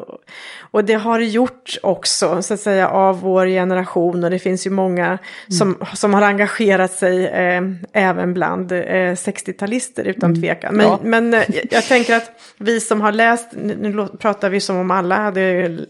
Och 0.72 0.86
det 0.86 0.94
har 0.94 1.20
det 1.20 1.26
gjort 1.26 1.78
också, 1.84 2.42
så 2.42 2.54
att 2.54 2.60
säga, 2.60 2.90
av 2.90 3.22
vår 3.22 3.46
generation. 3.46 4.24
Och 4.24 4.30
det 4.30 4.40
finns 4.40 4.68
ju 4.68 4.70
många 4.70 5.06
mm. 5.06 5.20
som, 5.50 5.78
som 5.94 6.14
har 6.14 6.22
engagerat 6.22 6.94
sig 6.94 7.28
eh, 7.28 7.62
även 7.94 8.34
bland 8.34 8.72
eh, 8.72 8.78
60-talister 8.82 10.04
utan 10.04 10.30
mm. 10.30 10.42
tvekan. 10.42 10.76
Men, 10.76 10.86
ja. 10.86 11.00
men 11.04 11.34
eh, 11.34 11.44
jag 11.72 11.84
tänker 11.84 12.16
att 12.16 12.32
vi 12.58 12.80
som 12.80 13.02
har 13.02 13.12
läst, 13.12 13.48
nu 13.54 14.08
pratar 14.20 14.50
vi 14.50 14.60
som 14.60 14.78
om 14.78 14.92
alla 14.92 15.16
hade 15.16 15.42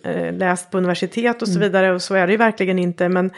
eh, 0.04 0.34
läst 0.34 0.72
på 0.72 0.78
universitet 0.78 1.42
och 1.42 1.48
så 1.48 1.56
mm. 1.56 1.62
vidare. 1.62 1.94
Och 1.94 2.02
så 2.02 2.16
är 2.16 2.28
det 2.28 2.34
ju 2.34 2.38
verkligen 2.38 2.80
inte. 2.80 3.10
Men 3.10 3.32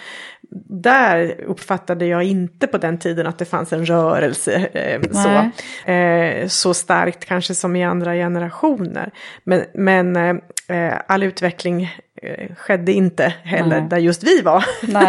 där 0.65 1.41
uppfattade 1.48 2.05
jag 2.05 2.24
inte 2.24 2.67
på 2.67 2.77
den 2.77 2.98
tiden 2.98 3.27
att 3.27 3.38
det 3.38 3.45
fanns 3.45 3.74
en 3.74 3.86
rörelse 3.86 4.67
eh, 4.74 5.01
så, 5.12 5.29
eh, 5.91 6.48
så 6.48 6.74
starkt 6.74 7.25
kanske 7.25 7.55
som 7.55 7.75
i 7.75 7.83
andra 7.83 8.13
generationer. 8.13 9.12
Men, 9.43 9.63
men 9.74 10.15
eh, 10.15 10.93
all 11.07 11.24
utveckling 11.24 11.89
Eh, 12.24 12.55
skedde 12.55 12.91
inte 12.91 13.33
heller 13.43 13.79
Nej. 13.79 13.89
där 13.89 13.98
just 13.98 14.24
vi 14.24 14.41
var. 14.41 14.65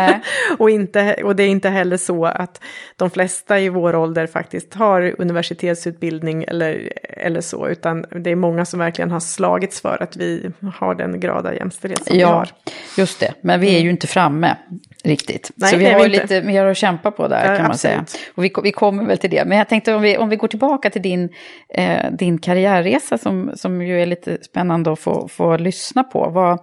och, 0.59 0.71
inte, 0.71 1.15
och 1.25 1.37
det 1.37 1.43
är 1.43 1.49
inte 1.49 1.69
heller 1.69 1.97
så 1.97 2.25
att 2.25 2.61
de 2.97 3.11
flesta 3.11 3.61
i 3.61 3.69
vår 3.69 3.97
ålder 3.97 4.27
faktiskt 4.27 4.75
har 4.75 5.15
universitetsutbildning 5.19 6.45
eller, 6.49 6.93
eller 7.03 7.41
så, 7.41 7.69
utan 7.69 8.07
det 8.11 8.31
är 8.31 8.37
många 8.37 8.65
som 8.65 8.81
verkligen 8.81 9.11
har 9.11 9.21
slagits 9.21 9.81
för 9.81 10.03
att 10.03 10.17
vi 10.17 10.51
har 10.75 10.95
den 10.95 11.21
grad 11.21 11.47
av 11.47 11.55
jämställdhet 11.55 12.07
som 12.07 12.19
ja, 12.19 12.29
vi 12.29 12.35
har. 12.35 12.49
just 12.97 13.21
det, 13.21 13.35
men 13.41 13.61
vi 13.61 13.69
är 13.69 13.79
ju 13.79 13.79
mm. 13.81 13.91
inte 13.91 14.07
framme 14.07 14.57
riktigt. 15.05 15.51
Nej, 15.55 15.71
så 15.71 15.77
vi 15.77 15.85
har 15.85 16.01
ju 16.01 16.09
lite 16.09 16.43
mer 16.43 16.65
att 16.65 16.77
kämpa 16.77 17.11
på 17.11 17.29
där 17.29 17.41
ja, 17.41 17.57
kan 17.57 17.63
man 17.63 17.71
absolut. 17.71 18.09
säga. 18.09 18.23
Och 18.35 18.45
vi, 18.45 18.53
vi 18.63 18.73
kommer 18.73 19.05
väl 19.05 19.19
till 19.19 19.31
det. 19.31 19.45
Men 19.45 19.59
jag 19.59 19.69
tänkte 19.69 19.95
om 19.95 20.03
vi, 20.03 20.17
om 20.17 20.29
vi 20.29 20.37
går 20.37 20.49
tillbaka 20.49 20.91
till 20.91 21.03
din, 21.03 21.29
eh, 21.69 22.13
din 22.13 22.39
karriärresa 22.39 23.19
som, 23.19 23.53
som 23.55 23.83
ju 23.83 24.03
är 24.03 24.07
lite 24.07 24.39
spännande 24.43 24.93
att 24.93 25.01
få, 25.01 25.29
få 25.29 25.57
lyssna 25.57 26.05
på. 26.05 26.31
Vad, 26.31 26.59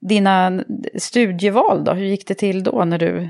dina 0.00 0.64
studieval 0.98 1.84
då, 1.84 1.92
hur 1.92 2.06
gick 2.06 2.28
det 2.28 2.34
till 2.34 2.62
då 2.64 2.84
när 2.84 2.98
du, 2.98 3.28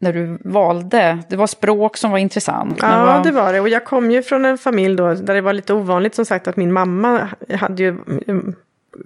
när 0.00 0.12
du 0.12 0.38
valde? 0.44 1.18
Det 1.28 1.36
var 1.36 1.46
språk 1.46 1.96
som 1.96 2.10
var 2.10 2.18
intressant. 2.18 2.78
Ja, 2.82 3.04
var... 3.06 3.24
det 3.24 3.30
var 3.30 3.52
det. 3.52 3.60
Och 3.60 3.68
jag 3.68 3.84
kom 3.84 4.10
ju 4.10 4.22
från 4.22 4.44
en 4.44 4.58
familj 4.58 4.96
då 4.96 5.14
där 5.14 5.34
det 5.34 5.40
var 5.40 5.52
lite 5.52 5.74
ovanligt 5.74 6.14
som 6.14 6.24
sagt 6.24 6.48
att 6.48 6.56
min 6.56 6.72
mamma 6.72 7.28
hade 7.54 7.82
ju 7.82 7.96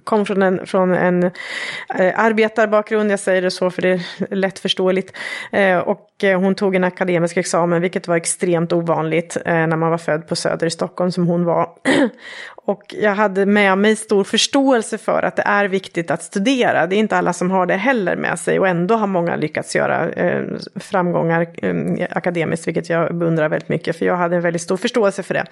kom 0.03 0.25
från 0.25 0.41
en, 0.41 0.65
från 0.65 0.93
en 0.93 1.23
eh, 1.23 2.19
arbetarbakgrund, 2.19 3.11
jag 3.11 3.19
säger 3.19 3.41
det 3.41 3.51
så 3.51 3.69
för 3.69 3.81
det 3.81 3.89
är 3.89 4.35
lättförståeligt. 4.35 5.17
Eh, 5.51 5.77
och 5.77 6.23
eh, 6.23 6.39
hon 6.39 6.55
tog 6.55 6.75
en 6.75 6.83
akademisk 6.83 7.37
examen, 7.37 7.81
vilket 7.81 8.07
var 8.07 8.15
extremt 8.15 8.73
ovanligt 8.73 9.37
eh, 9.45 9.53
när 9.53 9.77
man 9.77 9.91
var 9.91 9.97
född 9.97 10.27
på 10.27 10.35
Söder 10.35 10.67
i 10.67 10.71
Stockholm 10.71 11.11
som 11.11 11.27
hon 11.27 11.45
var. 11.45 11.69
och 12.55 12.95
jag 13.01 13.15
hade 13.15 13.45
med 13.45 13.77
mig 13.77 13.95
stor 13.95 14.23
förståelse 14.23 14.97
för 14.97 15.23
att 15.23 15.35
det 15.35 15.43
är 15.45 15.65
viktigt 15.65 16.11
att 16.11 16.23
studera. 16.23 16.87
Det 16.87 16.95
är 16.95 16.97
inte 16.97 17.17
alla 17.17 17.33
som 17.33 17.51
har 17.51 17.65
det 17.65 17.75
heller 17.75 18.15
med 18.15 18.39
sig 18.39 18.59
och 18.59 18.67
ändå 18.67 18.95
har 18.95 19.07
många 19.07 19.35
lyckats 19.35 19.75
göra 19.75 20.09
eh, 20.09 20.43
framgångar 20.75 21.47
eh, 21.61 22.07
akademiskt, 22.09 22.67
vilket 22.67 22.89
jag 22.89 23.15
beundrar 23.15 23.49
väldigt 23.49 23.69
mycket, 23.69 23.97
för 23.97 24.05
jag 24.05 24.15
hade 24.15 24.35
en 24.35 24.41
väldigt 24.41 24.61
stor 24.61 24.77
förståelse 24.77 25.23
för 25.23 25.33
det. 25.33 25.45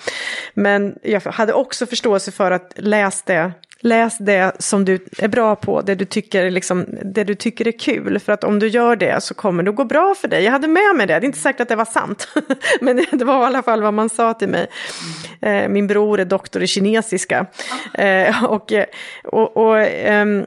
Men 0.53 0.99
jag 1.01 1.21
hade 1.21 1.53
också 1.53 1.85
förståelse 1.85 2.31
för 2.31 2.51
att 2.51 2.73
läs 2.75 3.23
det 3.23 3.51
läs 3.83 4.17
det 4.17 4.51
som 4.59 4.85
du 4.85 4.99
är 5.17 5.27
bra 5.27 5.55
på, 5.55 5.81
det 5.81 5.95
du, 5.95 6.05
tycker, 6.05 6.51
liksom, 6.51 6.85
det 7.03 7.23
du 7.23 7.35
tycker 7.35 7.67
är 7.67 7.79
kul. 7.79 8.19
För 8.19 8.33
att 8.33 8.43
om 8.43 8.59
du 8.59 8.67
gör 8.67 8.95
det 8.95 9.23
så 9.23 9.33
kommer 9.33 9.63
det 9.63 9.71
gå 9.71 9.85
bra 9.85 10.15
för 10.15 10.27
dig. 10.27 10.43
Jag 10.43 10.51
hade 10.51 10.67
med 10.67 10.95
mig 10.95 11.07
det, 11.07 11.13
det 11.13 11.25
är 11.25 11.25
inte 11.25 11.39
säkert 11.39 11.61
att 11.61 11.69
det 11.69 11.75
var 11.75 11.85
sant. 11.85 12.27
Men 12.81 13.05
det 13.11 13.25
var 13.25 13.43
i 13.43 13.45
alla 13.45 13.61
fall 13.61 13.81
vad 13.81 13.93
man 13.93 14.09
sa 14.09 14.33
till 14.33 14.49
mig. 14.49 14.67
Eh, 15.41 15.69
min 15.69 15.87
bror 15.87 16.19
är 16.19 16.25
doktor 16.25 16.63
i 16.63 16.67
kinesiska. 16.67 17.45
Eh, 17.93 18.43
och, 18.43 18.73
och, 19.23 19.57
och, 19.57 19.79
ehm, 19.79 20.45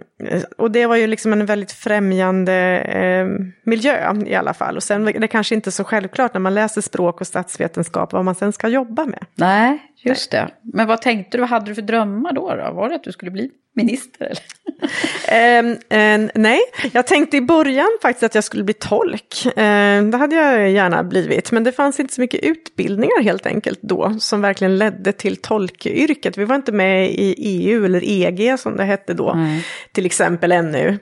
och 0.58 0.70
det 0.70 0.86
var 0.86 0.96
ju 0.96 1.06
liksom 1.06 1.32
en 1.32 1.46
väldigt 1.46 1.72
främjande 1.72 2.52
ehm, 2.52 3.52
miljö 3.64 4.14
i 4.26 4.34
alla 4.34 4.54
fall. 4.54 4.76
Och 4.76 4.82
sen 4.82 5.04
det 5.04 5.16
är 5.16 5.26
kanske 5.26 5.54
inte 5.54 5.72
så 5.72 5.84
självklart 5.84 6.34
när 6.34 6.40
man 6.40 6.54
läser 6.54 6.80
språk 6.80 7.20
och 7.20 7.26
statsvetenskap 7.26 8.12
vad 8.12 8.24
man 8.24 8.34
sen 8.34 8.52
ska 8.52 8.68
jobba 8.68 9.04
med. 9.04 9.24
Nej, 9.34 9.78
Just 9.96 10.30
det. 10.30 10.50
Men 10.62 10.86
vad 10.86 11.02
tänkte 11.02 11.36
du, 11.36 11.40
vad 11.40 11.50
hade 11.50 11.66
du 11.66 11.74
för 11.74 11.82
drömmar 11.82 12.32
då? 12.32 12.54
då? 12.54 12.72
Var 12.72 12.88
det 12.88 12.94
att 12.94 13.04
du 13.04 13.12
skulle 13.12 13.30
bli 13.30 13.50
minister? 13.76 14.26
Eller? 14.26 15.60
um, 15.60 15.70
um, 15.70 16.30
nej, 16.34 16.60
jag 16.92 17.06
tänkte 17.06 17.36
i 17.36 17.40
början 17.40 17.88
faktiskt 18.02 18.22
att 18.22 18.34
jag 18.34 18.44
skulle 18.44 18.64
bli 18.64 18.74
tolk. 18.74 19.46
Um, 19.46 20.10
det 20.10 20.16
hade 20.16 20.36
jag 20.36 20.70
gärna 20.70 21.04
blivit, 21.04 21.52
men 21.52 21.64
det 21.64 21.72
fanns 21.72 22.00
inte 22.00 22.14
så 22.14 22.20
mycket 22.20 22.44
utbildningar 22.44 23.22
helt 23.22 23.46
enkelt 23.46 23.78
då 23.82 24.16
som 24.20 24.40
verkligen 24.40 24.78
ledde 24.78 25.12
till 25.12 25.36
tolkyrket. 25.36 26.38
Vi 26.38 26.44
var 26.44 26.56
inte 26.56 26.72
med 26.72 27.10
i 27.10 27.34
EU 27.38 27.84
eller 27.84 28.04
EG 28.04 28.58
som 28.58 28.76
det 28.76 28.84
hette 28.84 29.14
då, 29.14 29.30
mm. 29.30 29.60
till 29.92 30.06
exempel 30.06 30.52
ännu. 30.52 30.98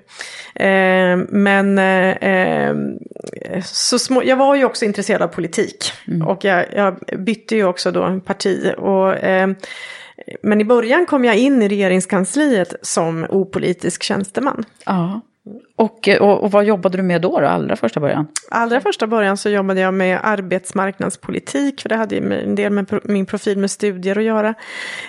men 1.28 1.80
så 3.64 3.98
små, 3.98 4.22
jag 4.24 4.36
var 4.36 4.54
ju 4.54 4.64
också 4.64 4.84
intresserad 4.84 5.22
av 5.22 5.28
politik 5.28 5.92
mm. 6.08 6.26
och 6.26 6.44
jag, 6.44 6.66
jag, 6.72 6.96
bytte 7.18 7.56
ju 7.56 7.64
också 7.64 7.90
då 7.90 8.20
parti. 8.20 8.72
Och, 8.78 9.14
men 10.42 10.60
i 10.60 10.64
början 10.64 11.06
kom 11.06 11.24
jag 11.24 11.36
in 11.36 11.62
i 11.62 11.68
regeringskansliet 11.68 12.74
som 12.82 13.26
opolitisk 13.30 14.02
tjänsteman. 14.02 14.64
Ja. 14.86 15.20
Och, 15.76 16.08
och, 16.20 16.42
och, 16.42 16.50
vad 16.50 16.64
jobbade 16.64 16.96
du 16.96 17.02
med 17.02 17.22
då, 17.22 17.40
då, 17.40 17.46
allra 17.46 17.76
första 17.76 18.00
början? 18.00 18.26
Allra 18.50 18.80
första 18.80 19.06
början 19.06 19.36
så 19.36 19.48
jobbade 19.48 19.80
jag 19.80 19.94
med 19.94 20.20
arbetsmarknadspolitik, 20.22 21.80
för 21.80 21.88
det 21.88 21.96
hade 21.96 22.14
ju 22.14 22.32
en 22.32 22.54
del 22.54 22.72
med 22.72 23.00
min 23.04 23.26
profil 23.26 23.58
med 23.58 23.70
studier 23.70 24.18
att 24.18 24.24
göra. 24.24 24.54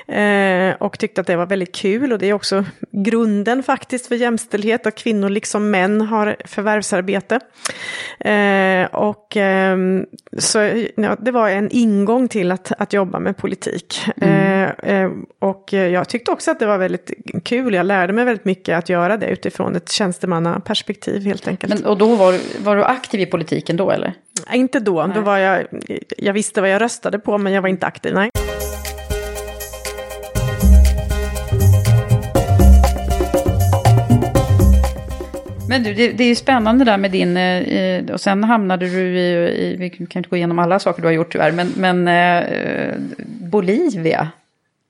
Eh, 0.08 0.76
och 0.80 1.00
tyckte 1.00 1.22
att 1.22 1.28
det 1.28 1.36
var 1.36 1.46
väldigt 1.46 1.76
kul 1.76 2.14
och 2.14 2.20
det 2.20 2.30
är 2.30 2.34
också 2.34 2.66
grunden 2.92 3.64
faktiskt 3.64 4.08
för 4.08 4.16
jämställdhet, 4.16 4.88
att 4.88 4.96
kvinnor 4.96 5.30
liksom 5.30 5.72
män 5.72 6.02
har 6.02 6.36
förvärvsarbete. 6.46 7.40
Eh, 8.20 8.86
och 8.86 9.38
eh, 9.38 9.78
så 10.38 10.60
ja, 10.96 11.16
det 11.20 11.32
var 11.32 11.50
en 11.50 11.70
ingång 11.72 12.28
till 12.28 12.52
att, 12.52 12.72
att 12.78 12.94
jobba 12.94 13.20
med 13.20 13.38
politik. 13.38 14.06
Mm. 14.22 14.70
Eh, 14.80 15.02
eh, 15.02 15.12
och 15.40 15.74
jag 15.74 16.10
tyckte 16.10 16.32
också 16.32 16.52
att 16.52 16.60
det 16.60 16.66
var 16.66 16.78
väldigt 16.78 17.12
kul, 17.44 17.74
jag 17.74 17.86
lärde 17.86 18.14
mig 18.14 18.26
väldigt 18.26 18.46
mycket 18.46 18.78
att 18.78 18.90
göra 18.90 19.18
det 19.18 19.28
utifrån 19.28 19.76
ett 19.76 19.90
tjänstemannaperspektiv 20.56 21.26
helt 21.26 21.48
enkelt. 21.48 21.74
Men, 21.74 21.86
och 21.86 21.98
då 21.98 22.16
var, 22.16 22.64
var 22.64 22.76
du 22.76 22.84
aktiv 22.84 23.20
i 23.20 23.26
politiken 23.26 23.78
då 23.78 23.92
eller? 23.92 24.14
Nej, 24.48 24.60
inte 24.60 24.80
då, 24.80 25.06
nej. 25.06 25.16
då 25.16 25.22
var 25.22 25.38
jag, 25.38 25.66
jag 26.18 26.34
visste 26.34 26.62
vad 26.62 26.70
jag 26.70 26.82
röstade 26.82 27.20
på 27.20 27.38
men 27.38 27.54
jag 27.54 27.62
var 27.62 27.70
inte 27.70 27.86
aktiv, 27.86 28.14
nej. 28.14 28.30
Men 35.68 35.84
du, 35.84 35.94
det, 35.94 36.12
det, 36.12 36.24
är 36.24 36.28
ju 36.28 36.36
spännande 36.36 36.86
där 36.86 36.98
med 36.98 37.12
din, 37.12 37.38
eh, 37.38 38.14
och 38.14 38.22
sen 38.22 38.44
hamnade 38.44 38.86
du 38.86 39.20
i, 39.20 39.32
i, 39.66 39.76
vi 39.80 39.90
kan 39.90 40.20
inte 40.20 40.30
gå 40.30 40.36
igenom 40.36 40.60
alla 40.60 40.80
saker 40.80 41.02
du 41.02 41.08
har 41.08 41.14
gjort 41.14 41.32
tyvärr, 41.32 41.52
men, 41.52 41.74
men 41.76 42.08
eh, 42.08 42.96
Bolivia. 43.52 44.32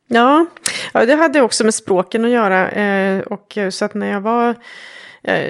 Ja, 0.07 0.45
ja, 0.93 1.05
det 1.05 1.15
hade 1.15 1.41
också 1.41 1.63
med 1.63 1.73
språken 1.73 2.25
att 2.25 2.31
göra. 2.31 2.69
Eh, 2.71 3.19
och 3.19 3.57
så 3.69 3.85
att 3.85 3.93
när 3.93 4.11
jag 4.11 4.21
var 4.21 4.55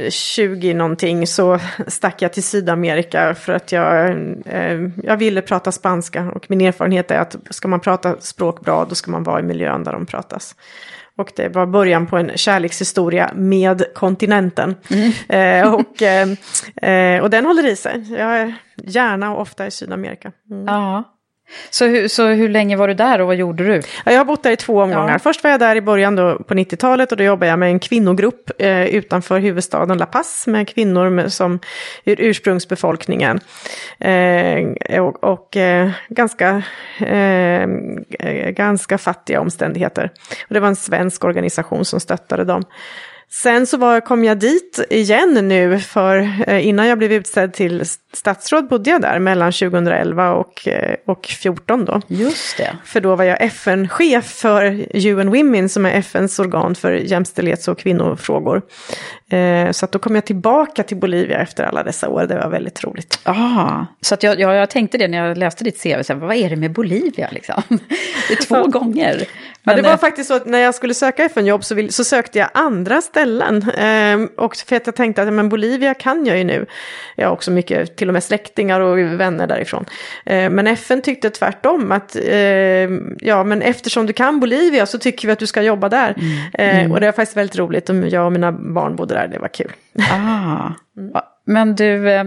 20 0.10 0.70
eh, 0.70 0.76
någonting 0.76 1.28
så 1.28 1.60
stack 1.88 2.22
jag 2.22 2.34
till 2.34 2.44
Sydamerika 2.44 3.36
för 3.36 3.54
att 3.54 3.72
jag, 3.72 4.10
eh, 4.46 4.90
jag 5.04 5.18
ville 5.18 5.42
prata 5.42 5.72
spanska. 5.72 6.32
Och 6.36 6.46
min 6.50 6.62
erfarenhet 6.62 7.12
är 7.12 7.20
att 7.20 7.36
ska 7.50 7.68
man 7.68 7.80
prata 7.80 8.16
språk 8.20 8.62
bra 8.62 8.86
då 8.86 8.96
ska 8.96 9.12
man 9.12 9.24
vara 9.24 9.40
i 9.40 9.44
miljön 9.44 9.84
där 9.84 9.92
de 9.92 10.06
pratas. 10.06 10.56
Och 11.18 11.32
det 11.36 11.50
var 11.50 11.66
början 11.66 12.08
på 12.08 12.18
en 12.18 12.32
kärlekshistoria 12.36 13.32
med 13.36 13.84
kontinenten. 13.94 14.76
Mm. 14.90 15.12
Eh, 15.30 15.74
och, 15.74 16.02
eh, 16.02 16.28
eh 16.92 17.22
och 17.22 17.30
den 17.30 17.46
håller 17.46 17.68
i 17.68 17.76
sig. 17.76 18.14
Jag 18.14 18.38
är 18.38 18.54
gärna 18.76 19.34
och 19.34 19.42
ofta 19.42 19.68
i 19.68 19.72
Sydamerika. 19.72 20.32
Mm. 20.52 20.66
Ja. 20.66 21.15
Så, 21.70 21.86
hur, 21.86 22.08
så 22.08 22.28
hur 22.28 22.50
länge 22.50 22.76
var 22.76 22.88
du 22.88 22.94
där 22.94 23.22
och 23.22 23.28
vad 23.28 23.36
gjorde 23.36 23.64
du? 23.64 23.82
Ja, 24.06 24.12
jag 24.12 24.20
har 24.20 24.26
bott 24.26 24.44
där 24.44 24.52
i 24.52 24.56
två 24.56 24.82
omgångar. 24.82 25.12
Ja. 25.12 25.20
Först 25.20 25.44
var 25.44 25.52
jag 25.52 25.60
där 25.60 25.76
i 25.76 25.82
början 25.82 26.16
då 26.16 26.38
på 26.38 26.54
90-talet 26.54 27.12
och 27.12 27.18
då 27.18 27.24
jobbade 27.24 27.50
jag 27.50 27.60
med 27.60 27.70
en 27.70 27.80
kvinnogrupp 27.80 28.52
eh, 28.58 28.86
utanför 28.86 29.40
huvudstaden 29.40 29.98
La 29.98 30.06
Paz 30.06 30.48
med 30.48 30.68
kvinnor 30.68 31.10
med, 31.10 31.34
som 31.34 31.60
ur 32.06 32.22
ursprungsbefolkningen. 32.22 33.40
Eh, 34.00 35.02
och, 35.02 35.24
och 35.24 35.58
eh, 35.58 35.90
ganska, 36.10 36.64
eh, 37.00 37.68
ganska 38.50 38.98
fattiga 38.98 39.42
omständigheter. 39.42 40.12
Och 40.48 40.54
det 40.54 40.60
var 40.60 40.68
en 40.68 40.76
svensk 40.76 41.24
organisation 41.24 41.86
som 41.86 42.00
stöttade 42.00 42.44
dem. 42.44 42.64
Sen 43.36 43.68
så 43.68 43.78
var, 43.78 44.02
kom 44.02 44.24
jag 44.24 44.40
dit 44.40 44.86
igen 44.90 45.34
nu 45.48 45.80
för 45.80 46.30
eh, 46.48 46.68
innan 46.68 46.88
jag 46.88 46.98
blev 46.98 47.12
utsedd 47.14 47.54
till 47.54 47.84
statsråd 48.14 48.68
bodde 48.68 48.90
jag 48.90 49.02
där 49.02 49.20
mellan 49.20 49.52
2011 49.52 50.34
och, 50.34 50.68
eh, 50.68 50.96
och 51.06 51.26
14 51.26 51.86
då. 51.86 52.02
Just 52.08 52.58
det. 52.58 52.78
För 52.86 53.02
då 53.02 53.16
var 53.16 53.24
jag 53.24 53.42
FN-chef 53.42 54.26
för 54.26 54.86
UN 54.94 55.30
Women 55.30 55.70
som 55.70 55.86
är 55.86 55.92
FNs 55.92 56.40
organ 56.40 56.76
för 56.76 56.92
jämställdhets 56.92 57.68
och 57.68 57.80
kvinnofrågor. 57.80 58.62
Eh, 59.30 59.72
så 59.72 59.86
att 59.86 59.92
då 59.92 60.00
kom 60.00 60.16
jag 60.16 60.26
tillbaka 60.26 60.84
till 60.84 60.98
Bolivia 60.98 61.38
efter 61.38 61.64
alla 61.64 61.84
dessa 61.84 62.10
år, 62.10 62.24
det 62.24 62.36
var 62.36 62.50
väldigt 62.50 62.84
roligt. 62.84 63.20
Ah, 63.24 63.86
så 64.02 64.14
att 64.14 64.24
jag, 64.24 64.40
jag, 64.40 64.56
jag 64.56 64.70
tänkte 64.70 64.98
det 64.98 65.08
när 65.08 65.28
jag 65.28 65.38
läste 65.38 65.64
ditt 65.64 65.84
CV, 65.84 66.04
så 66.04 66.14
här, 66.14 66.20
vad 66.20 66.36
är 66.36 66.50
det 66.50 66.56
med 66.56 66.72
Bolivia 66.72 67.30
liksom? 67.32 67.64
Det 68.28 68.34
är 68.34 68.46
två 68.46 68.68
gånger. 68.68 69.24
Men, 69.66 69.76
ja, 69.78 69.84
det 69.84 69.90
var 69.90 69.98
faktiskt 69.98 70.28
så 70.28 70.36
att 70.36 70.46
när 70.46 70.60
jag 70.60 70.76
skulle 70.76 70.94
söka 70.94 71.24
FN-jobb 71.24 71.64
så, 71.64 71.76
vill, 71.76 71.94
så 71.94 72.04
sökte 72.04 72.40
jag 72.40 72.50
andra 72.54 73.02
ställen. 73.02 73.70
Eh, 73.70 74.30
och 74.38 74.56
för 74.56 74.76
att 74.76 74.86
jag 74.86 74.96
tänkte 74.96 75.22
att 75.22 75.34
men 75.34 75.50
Bolivia 75.50 75.94
kan 75.94 76.26
jag 76.26 76.38
ju 76.38 76.44
nu. 76.44 76.66
Jag 77.16 77.28
har 77.28 77.34
också 77.34 77.52
mycket, 77.52 77.98
till 77.98 78.08
och 78.08 78.14
med 78.14 78.24
släktingar 78.24 78.80
och 78.80 78.98
vänner 78.98 79.48
därifrån. 79.48 79.86
Eh, 80.26 80.50
men 80.50 80.68
FN 80.68 81.02
tyckte 81.02 81.30
tvärtom 81.30 81.92
att 81.92 82.16
eh, 82.16 82.90
ja, 83.20 83.44
men 83.44 83.62
eftersom 83.62 84.06
du 84.06 84.14
kan 84.14 84.40
Bolivia 84.40 84.86
så 84.86 84.98
tycker 84.98 85.28
vi 85.28 85.32
att 85.32 85.40
du 85.40 85.48
ska 85.48 85.62
jobba 85.62 85.90
där. 85.90 86.16
Mm. 86.18 86.78
Mm. 86.80 86.92
Och 86.92 87.00
det 87.00 87.06
var 87.06 87.14
faktiskt 87.14 87.38
väldigt 87.38 87.58
roligt. 87.58 87.90
Jag 87.90 88.26
och 88.26 88.32
mina 88.32 88.52
barn 88.52 88.96
bodde 88.96 89.14
där, 89.14 89.28
det 89.28 89.40
var 89.40 89.48
kul. 89.48 89.72
Ah. 90.12 90.72
Mm. 90.98 91.12
Men 91.46 91.76
du, 91.76 92.10
eh, 92.12 92.26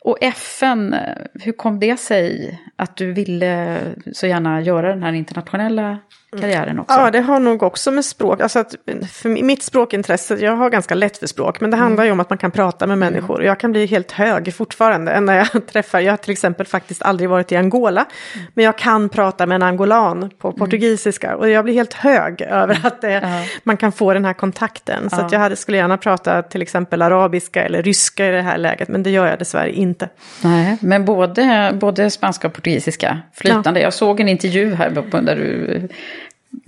och 0.00 0.18
FN, 0.20 0.96
hur 1.34 1.52
kom 1.52 1.80
det 1.80 2.00
sig 2.00 2.58
att 2.76 2.96
du 2.96 3.12
ville 3.12 3.78
så 4.12 4.26
gärna 4.26 4.60
göra 4.60 4.88
den 4.88 5.02
här 5.02 5.12
internationella 5.12 5.98
karriären 6.40 6.78
också? 6.78 7.00
Ja, 7.00 7.10
det 7.10 7.20
har 7.20 7.40
nog 7.40 7.62
också 7.62 7.90
med 7.90 8.04
språk, 8.04 8.40
alltså 8.40 8.58
att 8.58 8.74
för 9.12 9.28
mitt 9.28 9.62
språkintresse, 9.62 10.36
jag 10.36 10.56
har 10.56 10.70
ganska 10.70 10.94
lätt 10.94 11.18
för 11.18 11.26
språk, 11.26 11.60
men 11.60 11.70
det 11.70 11.76
mm. 11.76 11.84
handlar 11.84 12.04
ju 12.04 12.12
om 12.12 12.20
att 12.20 12.30
man 12.30 12.38
kan 12.38 12.50
prata 12.50 12.86
med 12.86 12.94
mm. 12.94 13.12
människor. 13.12 13.44
Jag 13.44 13.60
kan 13.60 13.72
bli 13.72 13.86
helt 13.86 14.12
hög 14.12 14.54
fortfarande 14.54 15.20
när 15.20 15.36
jag 15.36 15.66
träffar, 15.72 16.00
jag 16.00 16.12
har 16.12 16.16
till 16.16 16.32
exempel 16.32 16.66
faktiskt 16.66 17.02
aldrig 17.02 17.30
varit 17.30 17.52
i 17.52 17.56
Angola, 17.56 18.06
mm. 18.34 18.46
men 18.54 18.64
jag 18.64 18.78
kan 18.78 19.08
prata 19.08 19.46
med 19.46 19.54
en 19.54 19.62
angolan 19.62 20.30
på 20.38 20.52
portugisiska 20.52 21.36
och 21.36 21.48
jag 21.48 21.64
blir 21.64 21.74
helt 21.74 21.94
hög 21.94 22.40
över 22.40 22.80
att 22.86 23.00
det, 23.00 23.12
ja. 23.12 23.44
man 23.62 23.76
kan 23.76 23.92
få 23.92 24.14
den 24.14 24.24
här 24.24 24.32
kontakten. 24.32 25.10
Så 25.10 25.28
jag 25.30 25.38
hade, 25.38 25.56
skulle 25.56 25.78
gärna 25.78 25.98
prata 25.98 26.42
till 26.42 26.62
exempel 26.62 27.02
arabiska 27.02 27.64
eller 27.64 27.82
ryska 27.82 28.28
i 28.28 28.30
det 28.30 28.42
här 28.42 28.58
läget, 28.58 28.88
men 28.88 29.02
det 29.02 29.10
gör 29.10 29.26
jag 29.26 29.38
dessvärre 29.38 29.72
inte. 29.72 30.08
Nej, 30.44 30.76
men 30.80 31.04
både, 31.04 31.70
både 31.80 32.10
spanska 32.10 32.46
och 32.46 32.54
portugisiska 32.54 33.18
flytande. 33.34 33.80
Ja. 33.80 33.84
Jag 33.84 33.94
såg 33.94 34.20
en 34.20 34.28
intervju 34.28 34.74
här 34.74 34.90
där 35.22 35.36
du 35.36 35.88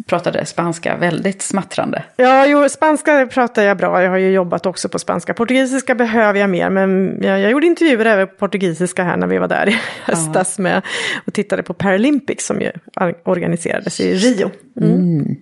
pratade 0.07 0.47
spanska 0.47 0.97
väldigt 0.97 1.43
smattrande. 1.43 2.03
Ja, 2.17 2.47
jo, 2.47 2.69
spanska 2.69 3.27
pratar 3.27 3.62
jag 3.62 3.77
bra. 3.77 4.03
Jag 4.03 4.11
har 4.11 4.19
ju 4.19 4.31
jobbat 4.31 4.67
också 4.67 4.88
på 4.88 4.99
spanska. 4.99 5.35
Portugisiska 5.35 5.95
behöver 5.95 6.40
jag 6.40 6.51
mer, 6.51 6.71
men 6.71 7.19
jag, 7.23 7.40
jag 7.40 7.51
gjorde 7.51 7.67
intervjuer 7.67 8.07
även 8.07 8.27
på 8.27 8.35
portugisiska 8.35 9.05
här 9.05 9.17
när 9.17 9.27
vi 9.27 9.38
var 9.38 9.49
där 9.49 9.69
i 9.69 9.79
höstas 10.03 10.59
med 10.59 10.83
och 11.27 11.33
tittade 11.33 11.62
på 11.62 11.75
Paralympics 11.75 12.47
som 12.47 12.61
ju 12.61 12.73
organiserades 13.25 14.01
i 14.01 14.14
Rio. 14.14 14.51
Mm. 14.81 14.93
Mm. 14.93 15.37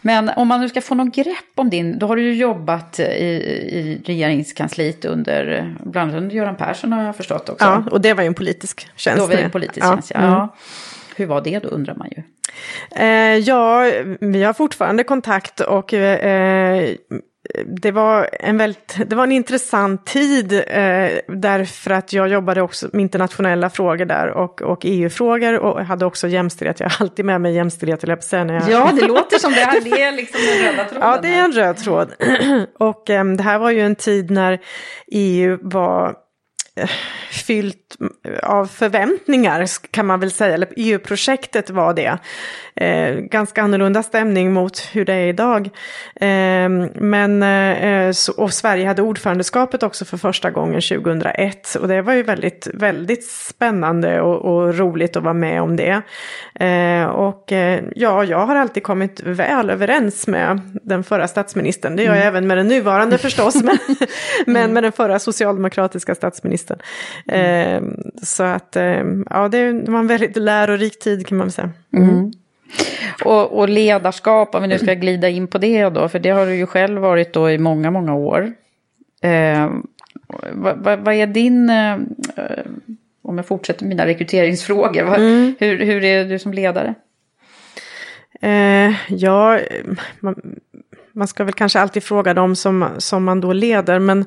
Men 0.00 0.28
om 0.28 0.48
man 0.48 0.60
nu 0.60 0.68
ska 0.68 0.80
få 0.80 0.94
något 0.94 1.14
grepp 1.14 1.52
om 1.54 1.70
din, 1.70 1.98
då 1.98 2.06
har 2.06 2.16
du 2.16 2.22
ju 2.22 2.34
jobbat 2.34 3.00
i, 3.00 3.02
i 3.02 4.02
regeringskansliet 4.04 5.04
under, 5.04 5.74
bland 5.84 6.10
annat 6.10 6.22
under 6.22 6.36
Göran 6.36 6.56
Persson 6.56 6.92
har 6.92 7.02
jag 7.04 7.16
förstått 7.16 7.48
också. 7.48 7.64
Ja, 7.64 7.84
och 7.90 8.00
det 8.00 8.14
var 8.14 8.22
ju 8.22 8.26
en 8.26 8.34
politisk 8.34 8.88
tjänst. 8.96 9.18
Då 9.18 9.26
var 9.26 9.36
det 9.36 9.42
en 9.42 9.50
politisk 9.50 9.86
ja. 9.86 9.90
tjänst, 9.90 10.12
ja. 10.14 10.36
Mm. 10.36 10.48
Hur 11.16 11.26
var 11.26 11.40
det 11.40 11.58
då 11.58 11.68
undrar 11.68 11.94
man 11.94 12.08
ju. 12.16 12.22
Eh, 12.96 13.38
ja, 13.38 13.90
vi 14.20 14.42
har 14.42 14.52
fortfarande 14.52 15.04
kontakt 15.04 15.60
och 15.60 15.94
eh, 15.94 16.94
det 17.66 17.90
var 17.90 18.28
en 18.32 18.58
väldigt, 18.58 18.96
det 19.06 19.16
var 19.16 19.24
en 19.24 19.32
intressant 19.32 20.06
tid 20.06 20.52
eh, 20.52 21.08
därför 21.28 21.90
att 21.90 22.12
jag 22.12 22.28
jobbade 22.28 22.62
också 22.62 22.88
med 22.92 23.02
internationella 23.02 23.70
frågor 23.70 24.04
där 24.04 24.30
och, 24.30 24.62
och 24.62 24.80
EU-frågor 24.82 25.58
och 25.58 25.84
hade 25.84 26.06
också 26.06 26.28
jämställdhet. 26.28 26.80
Jag 26.80 26.90
har 26.90 27.04
alltid 27.06 27.24
med 27.24 27.40
mig 27.40 27.54
jämställdhet, 27.54 28.08
jag 28.08 28.24
säga, 28.24 28.44
när 28.44 28.54
jag... 28.54 28.70
Ja, 28.70 28.90
det 29.00 29.06
låter 29.06 29.38
som 29.38 29.52
det. 29.52 29.60
Här, 29.60 29.80
det 29.80 30.02
är 30.02 30.12
liksom 30.12 30.40
den 30.46 30.72
röda 30.72 30.84
tråden. 30.88 31.08
Ja, 31.08 31.18
det 31.22 31.28
är 31.28 31.44
en 31.44 31.52
röd 31.52 31.76
tråd. 31.76 32.12
och 32.78 33.10
eh, 33.10 33.24
det 33.24 33.42
här 33.42 33.58
var 33.58 33.70
ju 33.70 33.80
en 33.80 33.96
tid 33.96 34.30
när 34.30 34.60
EU 35.12 35.58
var 35.62 36.14
fyllt 37.30 37.96
av 38.42 38.66
förväntningar 38.66 39.66
kan 39.90 40.06
man 40.06 40.20
väl 40.20 40.30
säga, 40.30 40.54
eller 40.54 40.68
EU-projektet 40.76 41.70
var 41.70 41.94
det. 41.94 42.18
Eh, 42.74 43.14
ganska 43.14 43.62
annorlunda 43.62 44.02
stämning 44.02 44.52
mot 44.52 44.78
hur 44.92 45.04
det 45.04 45.14
är 45.14 45.26
idag. 45.26 45.70
Eh, 46.14 46.68
men, 46.94 47.44
så, 48.14 48.32
och 48.32 48.52
Sverige 48.52 48.86
hade 48.86 49.02
ordförandeskapet 49.02 49.82
också 49.82 50.04
för 50.04 50.16
första 50.16 50.50
gången 50.50 50.80
2001 50.80 51.74
och 51.80 51.88
det 51.88 52.02
var 52.02 52.12
ju 52.12 52.22
väldigt, 52.22 52.68
väldigt 52.74 53.24
spännande 53.24 54.20
och, 54.20 54.44
och 54.44 54.78
roligt 54.78 55.16
att 55.16 55.22
vara 55.22 55.34
med 55.34 55.62
om 55.62 55.76
det. 55.76 56.02
Eh, 56.54 57.04
och 57.04 57.52
eh, 57.52 57.84
ja, 57.94 58.24
jag 58.24 58.46
har 58.46 58.56
alltid 58.56 58.82
kommit 58.82 59.20
väl 59.20 59.70
överens 59.70 60.26
med 60.26 60.60
den 60.82 61.04
förra 61.04 61.28
statsministern, 61.28 61.96
det 61.96 62.02
gör 62.02 62.14
jag 62.14 62.22
mm. 62.22 62.28
även 62.28 62.46
med 62.46 62.56
den 62.56 62.68
nuvarande 62.68 63.18
förstås, 63.18 63.54
men, 63.62 63.78
men 64.46 64.56
mm. 64.56 64.72
med 64.72 64.82
den 64.82 64.92
förra 64.92 65.18
socialdemokratiska 65.18 66.14
statsministern. 66.14 66.78
Mm. 67.28 67.84
Eh, 67.84 67.90
så 68.22 68.42
att 68.42 68.76
ja, 69.30 69.48
det 69.48 69.72
var 69.72 69.98
en 69.98 70.06
väldigt 70.06 70.36
lärorik 70.36 70.98
tid 70.98 71.26
kan 71.26 71.38
man 71.38 71.50
säga. 71.50 71.70
Mm. 71.96 72.32
Och, 73.24 73.58
och, 73.58 73.68
ledarskap, 73.68 74.54
om 74.54 74.62
vi 74.62 74.68
nu 74.68 74.78
ska 74.78 74.94
glida 74.94 75.28
in 75.28 75.46
på 75.46 75.58
det 75.58 75.88
då, 75.88 76.08
för 76.08 76.18
det 76.18 76.30
har 76.30 76.46
du 76.46 76.54
ju 76.54 76.66
själv 76.66 77.00
varit 77.00 77.32
då 77.32 77.50
i 77.50 77.58
många, 77.58 77.90
många 77.90 78.14
år. 78.14 78.52
Eh, 79.22 79.70
vad, 80.52 80.78
vad, 80.78 80.98
vad, 80.98 81.14
är 81.14 81.26
din, 81.26 81.70
eh, 81.70 81.96
om 83.22 83.36
jag 83.36 83.46
fortsätter 83.46 83.86
mina 83.86 84.06
rekryteringsfrågor, 84.06 85.04
vad, 85.04 85.20
mm. 85.20 85.54
hur, 85.58 85.84
hur 85.84 86.04
är 86.04 86.24
du 86.24 86.38
som 86.38 86.52
ledare? 86.52 86.94
Eh, 88.40 88.92
ja, 89.08 89.58
man, 90.20 90.56
man, 91.12 91.28
ska 91.28 91.44
väl 91.44 91.54
kanske 91.54 91.80
alltid 91.80 92.02
fråga 92.02 92.34
dem 92.34 92.56
som, 92.56 92.88
som 92.98 93.24
man 93.24 93.40
då 93.40 93.52
leder, 93.52 93.98
men 93.98 94.20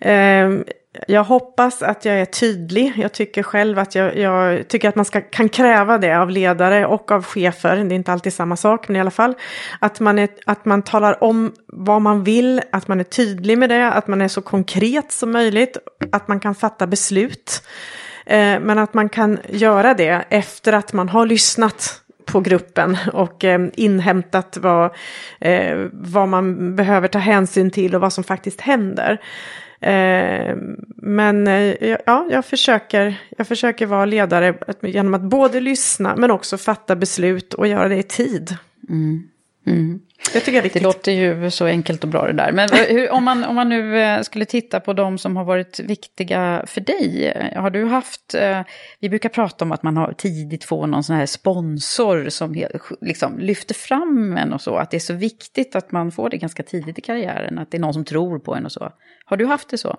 eh, 0.00 0.64
jag 1.08 1.24
hoppas 1.24 1.82
att 1.82 2.04
jag 2.04 2.20
är 2.20 2.24
tydlig. 2.24 2.92
Jag 2.96 3.12
tycker 3.12 3.42
själv 3.42 3.78
att 3.78 3.94
jag, 3.94 4.16
jag 4.16 4.68
tycker 4.68 4.88
att 4.88 4.94
man 4.94 5.04
ska, 5.04 5.20
kan 5.20 5.48
kräva 5.48 5.98
det 5.98 6.18
av 6.18 6.30
ledare 6.30 6.86
och 6.86 7.10
av 7.10 7.24
chefer. 7.24 7.76
Det 7.76 7.94
är 7.94 7.96
inte 7.96 8.12
alltid 8.12 8.32
samma 8.32 8.56
sak, 8.56 8.88
men 8.88 8.96
i 8.96 9.00
alla 9.00 9.10
fall. 9.10 9.34
Att 9.78 10.00
man, 10.00 10.18
är, 10.18 10.28
att 10.46 10.64
man 10.64 10.82
talar 10.82 11.24
om 11.24 11.52
vad 11.66 12.02
man 12.02 12.24
vill, 12.24 12.62
att 12.72 12.88
man 12.88 13.00
är 13.00 13.04
tydlig 13.04 13.58
med 13.58 13.70
det, 13.70 13.92
att 13.92 14.06
man 14.08 14.22
är 14.22 14.28
så 14.28 14.42
konkret 14.42 15.12
som 15.12 15.32
möjligt, 15.32 15.76
att 16.12 16.28
man 16.28 16.40
kan 16.40 16.54
fatta 16.54 16.86
beslut. 16.86 17.62
Eh, 18.26 18.60
men 18.60 18.78
att 18.78 18.94
man 18.94 19.08
kan 19.08 19.38
göra 19.48 19.94
det 19.94 20.24
efter 20.28 20.72
att 20.72 20.92
man 20.92 21.08
har 21.08 21.26
lyssnat 21.26 22.02
på 22.26 22.40
gruppen 22.40 22.96
och 23.12 23.44
eh, 23.44 23.68
inhämtat 23.74 24.58
vad, 24.60 24.90
eh, 25.40 25.76
vad 25.92 26.28
man 26.28 26.76
behöver 26.76 27.08
ta 27.08 27.18
hänsyn 27.18 27.70
till 27.70 27.94
och 27.94 28.00
vad 28.00 28.12
som 28.12 28.24
faktiskt 28.24 28.60
händer. 28.60 29.20
Eh, 29.86 30.56
men 30.96 31.46
eh, 31.46 31.96
ja, 32.06 32.26
jag 32.30 32.44
försöker, 32.44 33.20
jag 33.36 33.48
försöker 33.48 33.86
vara 33.86 34.04
ledare 34.04 34.54
genom 34.80 35.14
att 35.14 35.22
både 35.22 35.60
lyssna 35.60 36.16
men 36.16 36.30
också 36.30 36.58
fatta 36.58 36.96
beslut 36.96 37.54
och 37.54 37.66
göra 37.66 37.88
det 37.88 37.96
i 37.96 38.02
tid. 38.02 38.56
Mm. 38.88 39.28
Mm. 39.66 40.00
Det 40.32 40.40
tycker 40.40 40.52
jag 40.52 40.58
är 40.58 40.62
viktigt. 40.62 40.82
Det 40.82 40.88
låter 40.88 41.12
ju 41.12 41.50
så 41.50 41.66
enkelt 41.66 42.04
och 42.04 42.10
bra 42.10 42.26
det 42.26 42.32
där. 42.32 42.52
Men 42.52 42.68
hur, 42.72 43.10
om, 43.10 43.24
man, 43.24 43.44
om 43.44 43.54
man 43.54 43.68
nu 43.68 44.00
eh, 44.00 44.22
skulle 44.22 44.44
titta 44.44 44.80
på 44.80 44.92
de 44.92 45.18
som 45.18 45.36
har 45.36 45.44
varit 45.44 45.80
viktiga 45.80 46.64
för 46.66 46.80
dig. 46.80 47.32
Har 47.56 47.70
du 47.70 47.84
haft, 47.84 48.34
vi 49.00 49.08
brukar 49.08 49.28
prata 49.28 49.64
om 49.64 49.72
att 49.72 49.82
man 49.82 49.96
har 49.96 50.12
tidigt 50.12 50.64
får 50.64 50.86
någon 50.86 51.04
sån 51.04 51.16
här 51.16 51.26
sponsor 51.26 52.28
som 52.28 52.64
liksom 53.00 53.38
lyfter 53.38 53.74
fram 53.74 54.36
en 54.36 54.52
och 54.52 54.60
så. 54.60 54.76
Att 54.76 54.90
det 54.90 54.96
är 54.96 55.00
så 55.00 55.14
viktigt 55.14 55.76
att 55.76 55.92
man 55.92 56.12
får 56.12 56.30
det 56.30 56.36
ganska 56.36 56.62
tidigt 56.62 56.98
i 56.98 57.00
karriären. 57.00 57.58
Att 57.58 57.70
det 57.70 57.76
är 57.76 57.80
någon 57.80 57.94
som 57.94 58.04
tror 58.04 58.38
på 58.38 58.54
en 58.54 58.66
och 58.66 58.72
så. 58.72 58.92
Har 59.24 59.36
du 59.36 59.46
haft 59.46 59.68
det 59.68 59.78
så? 59.78 59.96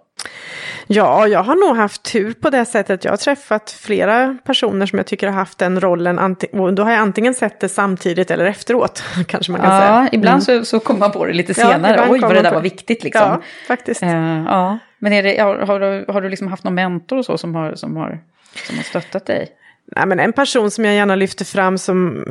Ja, 0.87 1.27
jag 1.27 1.43
har 1.43 1.67
nog 1.67 1.77
haft 1.77 2.03
tur 2.03 2.33
på 2.33 2.49
det 2.49 2.65
sättet. 2.65 3.03
Jag 3.03 3.11
har 3.11 3.17
träffat 3.17 3.71
flera 3.71 4.37
personer 4.45 4.85
som 4.85 4.97
jag 4.97 5.05
tycker 5.05 5.27
har 5.27 5.33
haft 5.33 5.57
den 5.57 5.79
rollen. 5.79 6.35
Och 6.53 6.73
då 6.73 6.83
har 6.83 6.91
jag 6.91 6.99
antingen 6.99 7.33
sett 7.33 7.59
det 7.59 7.69
samtidigt 7.69 8.31
eller 8.31 8.45
efteråt. 8.45 9.03
Kanske 9.27 9.51
man 9.51 9.61
kan 9.61 9.73
ja, 9.73 9.79
säga. 9.79 10.06
Ja, 10.11 10.17
ibland 10.17 10.49
mm. 10.49 10.63
så, 10.63 10.65
så 10.65 10.79
kommer 10.79 10.99
man 10.99 11.11
på 11.11 11.25
det 11.25 11.33
lite 11.33 11.53
senare. 11.53 11.95
Ja, 11.97 12.05
Oj, 12.09 12.19
vad 12.19 12.35
det 12.35 12.41
där 12.41 12.53
var 12.53 12.61
viktigt 12.61 13.03
liksom. 13.03 13.21
Ja, 13.21 13.41
faktiskt. 13.67 14.03
Uh, 14.03 14.43
ja. 14.45 14.77
Men 14.99 15.13
är 15.13 15.23
det, 15.23 15.41
har, 15.41 15.55
har, 15.55 15.79
du, 15.79 16.05
har 16.07 16.21
du 16.21 16.29
liksom 16.29 16.47
haft 16.47 16.63
någon 16.63 16.75
mentor 16.75 17.17
och 17.17 17.25
så 17.25 17.37
som 17.37 17.55
har, 17.55 17.75
som 17.75 17.95
har, 17.95 18.19
som 18.67 18.75
har 18.75 18.83
stöttat 18.83 19.25
dig? 19.25 19.47
Nej, 19.95 20.05
men 20.05 20.19
en 20.19 20.33
person 20.33 20.71
som 20.71 20.85
jag 20.85 20.95
gärna 20.95 21.15
lyfter 21.15 21.45
fram 21.45 21.77
som 21.77 22.25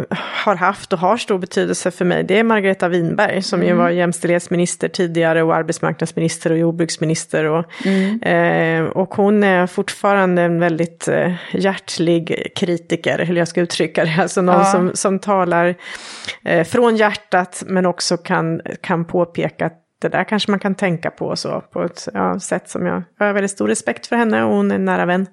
har 0.45 0.57
haft 0.57 0.93
och 0.93 0.99
har 0.99 1.17
stor 1.17 1.39
betydelse 1.39 1.91
för 1.91 2.05
mig 2.05 2.25
det 2.25 2.39
är 2.39 2.45
Margareta 2.45 2.89
Winberg 2.89 3.43
som 3.43 3.61
mm. 3.61 3.69
ju 3.69 3.75
var 3.75 3.91
jämställdhetsminister 3.91 4.89
tidigare 4.89 5.43
och 5.43 5.55
arbetsmarknadsminister 5.55 6.53
och 6.53 6.59
jordbruksminister. 6.59 7.45
Och, 7.45 7.65
mm. 7.85 8.23
eh, 8.23 8.91
och 8.91 9.15
hon 9.15 9.45
är 9.45 9.67
fortfarande 9.67 10.43
en 10.43 10.61
väldigt 10.61 11.09
eh, 11.09 11.33
hjärtlig 11.53 12.53
kritiker, 12.57 13.19
hur 13.19 13.37
jag 13.37 13.49
ska 13.49 13.61
uttrycka 13.61 14.05
det. 14.05 14.17
Alltså 14.23 14.43
någon 14.43 14.59
ja. 14.59 14.65
som, 14.65 14.91
som 14.95 15.19
talar 15.19 15.75
eh, 16.45 16.65
från 16.65 16.97
hjärtat 16.97 17.63
men 17.67 17.87
också 17.87 18.17
kan, 18.17 18.61
kan 18.81 19.05
påpeka 19.05 19.71
det 19.99 20.09
där 20.09 20.25
kanske 20.25 20.51
man 20.51 20.61
kan 20.61 20.75
tänka 20.75 21.11
på 21.11 21.37
så, 21.37 21.61
på 21.73 21.83
ett 21.83 22.09
ja, 22.15 22.41
sätt 22.41 22.71
som 22.71 22.87
jag, 22.87 23.03
jag 23.19 23.27
har 23.27 23.33
väldigt 23.33 23.51
stor 23.51 23.69
respekt 23.69 24.07
för 24.07 24.17
henne 24.17 24.45
och 24.45 24.55
hon 24.55 24.71
är 24.71 24.75
en 24.75 24.85
nära 24.85 25.07
vän. 25.07 25.27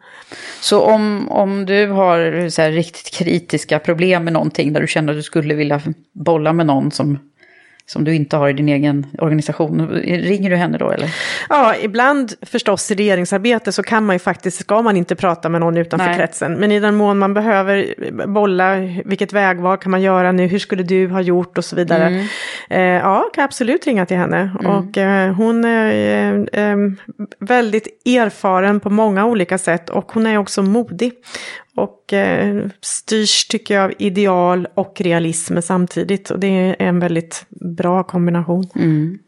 Så 0.61 0.81
om, 0.81 1.31
om 1.31 1.65
du 1.65 1.87
har 1.87 2.49
så 2.49 2.61
här, 2.61 2.71
riktigt 2.71 3.13
kritiska 3.13 3.79
problem 3.79 4.23
med 4.23 4.33
någonting 4.33 4.73
där 4.73 4.81
du 4.81 4.87
känner 4.87 5.13
att 5.13 5.19
du 5.19 5.23
skulle 5.23 5.53
vilja 5.53 5.81
bolla 6.13 6.53
med 6.53 6.65
någon 6.65 6.91
som 6.91 7.19
som 7.85 8.03
du 8.03 8.15
inte 8.15 8.37
har 8.37 8.49
i 8.49 8.53
din 8.53 8.69
egen 8.69 9.05
organisation. 9.17 9.89
Ringer 10.03 10.49
du 10.49 10.55
henne 10.55 10.77
då 10.77 10.91
eller? 10.91 11.15
Ja, 11.49 11.75
ibland 11.81 12.33
förstås 12.41 12.91
i 12.91 12.95
regeringsarbete 12.95 13.71
så 13.71 13.83
kan 13.83 14.05
man 14.05 14.15
ju 14.15 14.19
faktiskt, 14.19 14.59
ska 14.59 14.81
man 14.81 14.97
inte 14.97 15.15
prata 15.15 15.49
med 15.49 15.61
någon 15.61 15.77
utanför 15.77 16.07
Nej. 16.07 16.17
kretsen. 16.17 16.53
Men 16.53 16.71
i 16.71 16.79
den 16.79 16.95
mån 16.95 17.17
man 17.17 17.33
behöver 17.33 17.95
bolla, 18.27 18.75
vilket 19.05 19.33
vägval 19.33 19.77
kan 19.77 19.91
man 19.91 20.01
göra 20.01 20.31
nu, 20.31 20.47
hur 20.47 20.59
skulle 20.59 20.83
du 20.83 21.07
ha 21.07 21.21
gjort 21.21 21.57
och 21.57 21.65
så 21.65 21.75
vidare. 21.75 22.07
Mm. 22.07 22.25
Eh, 22.69 22.79
ja, 22.79 23.29
kan 23.33 23.43
absolut 23.43 23.87
ringa 23.87 24.05
till 24.05 24.17
henne. 24.17 24.51
Mm. 24.59 24.71
Och 24.71 24.97
eh, 24.97 25.33
hon 25.33 25.65
är 25.65 26.49
eh, 26.53 26.77
väldigt 27.39 27.87
erfaren 28.05 28.79
på 28.79 28.89
många 28.89 29.25
olika 29.25 29.57
sätt 29.57 29.89
och 29.89 30.11
hon 30.11 30.25
är 30.25 30.37
också 30.37 30.61
modig. 30.61 31.13
Och 31.75 32.13
eh, 32.13 32.67
styrs, 32.81 33.47
tycker 33.47 33.73
jag, 33.73 33.83
av 33.83 33.93
ideal 33.99 34.67
och 34.73 35.01
realism 35.01 35.57
samtidigt. 35.59 36.29
Och 36.29 36.39
det 36.39 36.47
är 36.47 36.75
en 36.79 36.99
väldigt 36.99 37.45
bra 37.49 38.03
kombination. 38.03 38.69
Mm. 38.75 39.19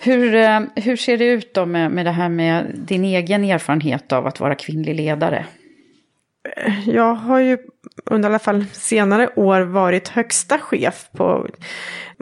Hur, 0.00 0.34
eh, 0.34 0.60
hur 0.76 0.96
ser 0.96 1.18
det 1.18 1.24
ut 1.24 1.54
då 1.54 1.66
med, 1.66 1.90
med 1.90 2.06
det 2.06 2.10
här 2.10 2.28
med 2.28 2.66
din 2.74 3.04
egen 3.04 3.44
erfarenhet 3.44 4.12
av 4.12 4.26
att 4.26 4.40
vara 4.40 4.54
kvinnlig 4.54 4.94
ledare? 4.94 5.46
Jag 6.86 7.14
har 7.14 7.38
ju 7.38 7.58
under 8.04 8.28
alla 8.28 8.38
fall 8.38 8.64
senare 8.72 9.28
år 9.36 9.60
varit 9.60 10.08
högsta 10.08 10.58
chef 10.58 11.08
på, 11.12 11.48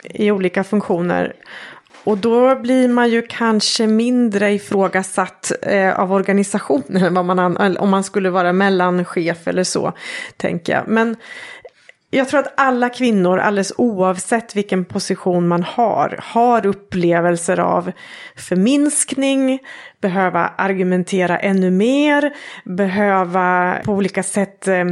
i 0.04 0.30
olika 0.30 0.64
funktioner. 0.64 1.34
Och 2.04 2.18
då 2.18 2.54
blir 2.54 2.88
man 2.88 3.10
ju 3.10 3.22
kanske 3.22 3.86
mindre 3.86 4.52
ifrågasatt 4.52 5.52
eh, 5.62 6.00
av 6.00 6.12
organisationen 6.12 7.14
vad 7.14 7.24
man, 7.24 7.76
om 7.76 7.90
man 7.90 8.04
skulle 8.04 8.30
vara 8.30 8.52
mellanchef 8.52 9.48
eller 9.48 9.64
så, 9.64 9.92
tänker 10.36 10.72
jag. 10.72 10.88
Men 10.88 11.16
jag 12.14 12.28
tror 12.28 12.40
att 12.40 12.52
alla 12.56 12.88
kvinnor, 12.88 13.38
alldeles 13.38 13.72
oavsett 13.76 14.56
vilken 14.56 14.84
position 14.84 15.48
man 15.48 15.62
har, 15.62 16.18
har 16.22 16.66
upplevelser 16.66 17.60
av 17.60 17.92
förminskning, 18.36 19.58
behöva 20.00 20.48
argumentera 20.56 21.38
ännu 21.38 21.70
mer, 21.70 22.32
behöva 22.64 23.76
på 23.84 23.92
olika 23.92 24.22
sätt 24.22 24.68
eh, 24.68 24.84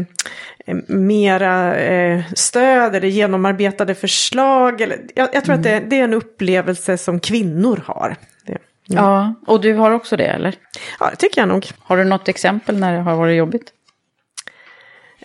mera 0.86 1.76
eh, 1.76 2.22
stöd 2.34 2.96
eller 2.96 3.08
genomarbetade 3.08 3.94
förslag. 3.94 4.80
Eller, 4.80 4.98
jag, 5.14 5.28
jag 5.32 5.44
tror 5.44 5.54
mm. 5.54 5.60
att 5.60 5.64
det, 5.64 5.90
det, 5.90 6.00
är 6.00 6.04
en 6.04 6.14
upplevelse 6.14 6.98
som 6.98 7.20
kvinnor 7.20 7.82
har. 7.86 8.16
Det, 8.46 8.58
ja. 8.84 8.96
ja, 8.96 9.34
och 9.46 9.60
du 9.60 9.74
har 9.74 9.90
också 9.90 10.16
det 10.16 10.26
eller? 10.26 10.54
Ja, 11.00 11.10
det 11.10 11.16
tycker 11.16 11.40
jag 11.40 11.48
nog. 11.48 11.66
Har 11.78 11.96
du 11.96 12.04
något 12.04 12.28
exempel 12.28 12.78
när 12.78 12.92
det 12.92 13.00
har 13.00 13.16
varit 13.16 13.36
jobbigt? 13.36 13.72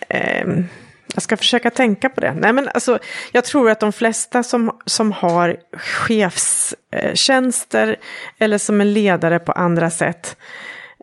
Eh, 0.08 0.46
jag 1.16 1.22
ska 1.22 1.36
försöka 1.36 1.70
tänka 1.70 2.08
på 2.08 2.20
det. 2.20 2.34
Nej, 2.34 2.52
men 2.52 2.68
alltså, 2.74 2.98
jag 3.32 3.44
tror 3.44 3.70
att 3.70 3.80
de 3.80 3.92
flesta 3.92 4.42
som, 4.42 4.80
som 4.86 5.12
har 5.12 5.56
chefstjänster 5.72 7.96
eller 8.38 8.58
som 8.58 8.80
är 8.80 8.84
ledare 8.84 9.38
på 9.38 9.52
andra 9.52 9.90
sätt 9.90 10.36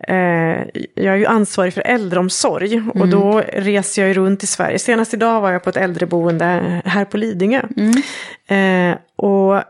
Eh, 0.07 0.63
jag 0.93 1.13
är 1.13 1.15
ju 1.15 1.25
ansvarig 1.25 1.73
för 1.73 1.81
äldreomsorg 1.81 2.75
mm. 2.75 2.89
och 2.89 3.07
då 3.07 3.43
reser 3.53 4.01
jag 4.01 4.09
ju 4.09 4.13
runt 4.13 4.43
i 4.43 4.47
Sverige. 4.47 4.79
Senast 4.79 5.13
idag 5.13 5.41
var 5.41 5.51
jag 5.51 5.63
på 5.63 5.69
ett 5.69 5.77
äldreboende 5.77 6.81
här 6.85 7.05
på 7.05 7.17
Lidingö. 7.17 7.61
Mm. 7.77 7.93
Eh, 8.47 8.97
och 9.15 9.63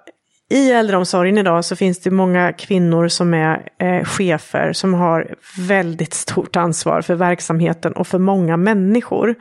i 0.54 0.72
äldreomsorgen 0.72 1.38
idag 1.38 1.66
så 1.66 1.76
finns 1.76 2.00
det 2.00 2.12
många 2.12 2.54
kvinnor 2.54 3.08
som 3.08 3.34
är 3.34 3.70
eh, 3.78 4.04
chefer 4.04 4.74
som 4.74 4.94
har 4.94 5.36
väldigt 5.58 6.14
stort 6.14 6.56
ansvar 6.56 7.02
för 7.02 7.16
verksamheten 7.16 7.94
och 7.94 8.08
för 8.08 8.20
många 8.20 8.58
människor. 8.58 9.36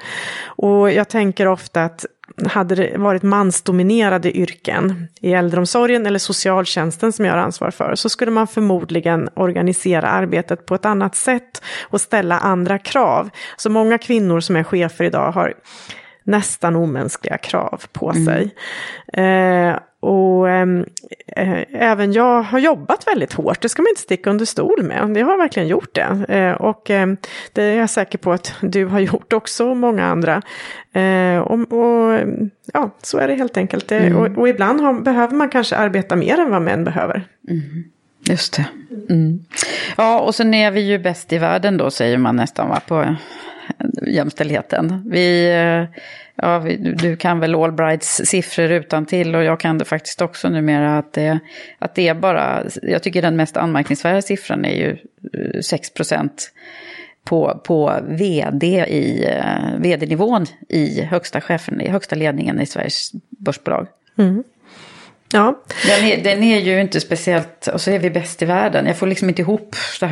Och 0.44 0.92
jag 0.92 1.09
tänker 1.09 1.48
ofta 1.48 1.85
att 1.85 2.07
hade 2.46 2.75
det 2.75 2.98
varit 2.98 3.22
mansdominerade 3.22 4.37
yrken 4.37 5.09
i 5.20 5.33
äldreomsorgen 5.33 6.07
eller 6.07 6.18
socialtjänsten 6.18 7.12
som 7.12 7.25
jag 7.25 7.33
har 7.33 7.38
ansvar 7.38 7.70
för 7.70 7.94
så 7.94 8.09
skulle 8.09 8.31
man 8.31 8.46
förmodligen 8.46 9.29
organisera 9.35 10.09
arbetet 10.09 10.66
på 10.66 10.75
ett 10.75 10.85
annat 10.85 11.14
sätt 11.16 11.62
och 11.83 12.01
ställa 12.01 12.38
andra 12.38 12.79
krav. 12.79 13.31
Så 13.57 13.70
många 13.70 13.98
kvinnor 13.98 14.40
som 14.40 14.57
är 14.57 14.64
chefer 14.64 15.05
idag 15.05 15.33
har 15.33 15.55
nästan 16.25 16.77
omänskliga 16.77 17.38
krav 17.38 17.83
på 17.92 18.11
mm. 18.11 18.27
sig. 18.27 18.55
Eh, 19.25 19.77
och 20.03 20.49
ehm, 20.49 20.85
eh, 21.27 21.65
även 21.73 22.12
jag 22.12 22.43
har 22.43 22.59
jobbat 22.59 23.07
väldigt 23.07 23.33
hårt, 23.33 23.61
det 23.61 23.69
ska 23.69 23.83
man 23.83 23.91
inte 23.91 24.01
sticka 24.01 24.31
under 24.31 24.45
stol 24.45 24.83
med. 24.83 25.17
Jag 25.17 25.27
har 25.27 25.37
verkligen 25.37 25.69
gjort 25.69 25.95
det. 25.95 26.25
Eh, 26.29 26.53
och 26.53 26.91
eh, 26.91 27.07
det 27.53 27.62
är 27.62 27.77
jag 27.77 27.91
säker 27.91 28.19
på 28.19 28.33
att 28.33 28.55
du 28.61 28.87
har 28.87 29.01
gjort 29.01 29.33
också, 29.33 29.69
och 29.69 29.77
många 29.77 30.05
andra. 30.05 30.43
Eh, 30.93 31.38
och, 31.38 31.73
och, 31.73 32.19
ja, 32.73 32.91
så 33.03 33.19
är 33.19 33.29
det 33.29 33.35
helt 33.35 33.57
enkelt. 33.57 33.93
Mm. 33.93 34.17
Och, 34.17 34.38
och, 34.38 34.49
ibland 34.49 34.81
har, 34.81 34.93
behöver 34.93 35.35
man 35.35 35.49
kanske 35.49 35.77
arbeta 35.77 36.17
mer 36.17 36.41
än 36.41 36.51
vad 36.51 36.62
män 36.62 36.85
behöver. 36.85 37.27
Mm. 37.49 37.85
Just 38.25 38.57
det. 38.57 38.67
Mm. 39.11 39.45
Ja, 39.97 40.21
och 40.21 40.35
sen 40.35 40.55
är 40.55 40.71
vi 40.71 40.81
ju 40.81 40.99
bäst 40.99 41.33
i 41.33 41.38
världen 41.38 41.77
då, 41.77 41.91
säger 41.91 42.19
man 42.19 42.37
nästan, 42.37 42.69
va, 42.69 42.81
på 42.87 43.17
jämställdheten. 44.07 45.03
Vi 45.11 45.53
eh, 45.53 46.01
ja, 46.37 46.64
du 46.79 47.16
kan 47.16 47.40
väl 47.40 47.55
Allbrights 47.55 48.22
siffror 48.25 48.70
utan 48.70 49.07
till 49.07 49.35
och 49.35 49.44
jag 49.44 49.61
kan 49.61 49.79
det 49.79 49.85
faktiskt 49.85 50.22
också 50.22 50.48
numera. 50.48 50.98
Att 50.98 51.12
det, 51.12 51.38
att 51.79 51.94
det 51.94 52.09
är 52.09 52.14
bara, 52.14 52.64
jag 52.83 53.03
tycker 53.03 53.22
den 53.22 53.37
mest 53.37 53.57
anmärkningsvärda 53.57 54.22
siffran 54.22 54.64
är 54.64 54.75
ju 54.75 54.96
6 55.62 55.88
eh, 55.88 55.94
procent 55.94 56.53
på, 57.25 57.61
på 57.64 58.01
vd 58.09 58.66
i, 58.66 59.25
eh, 59.25 59.79
vd-nivån 59.79 60.46
i 60.68 61.03
högsta 61.03 61.40
chefen, 61.40 61.81
i 61.81 61.88
högsta 61.88 62.16
ledningen 62.16 62.61
i 62.61 62.66
Sveriges 62.66 63.11
börsbolag. 63.38 63.87
Mm. 64.18 64.44
Ja. 65.33 65.62
Den 65.87 66.05
är, 66.05 66.25
den 66.25 66.42
är 66.42 66.61
ju 66.61 66.81
inte 66.81 67.01
speciellt, 67.01 67.66
och 67.66 67.81
så 67.81 67.90
är 67.90 67.98
vi 67.98 68.11
bäst 68.11 68.42
i 68.42 68.44
världen. 68.44 68.87
Jag 68.87 68.98
får 68.98 69.07
liksom 69.07 69.29
inte 69.29 69.42
ihop 69.42 69.77
det. 70.01 70.12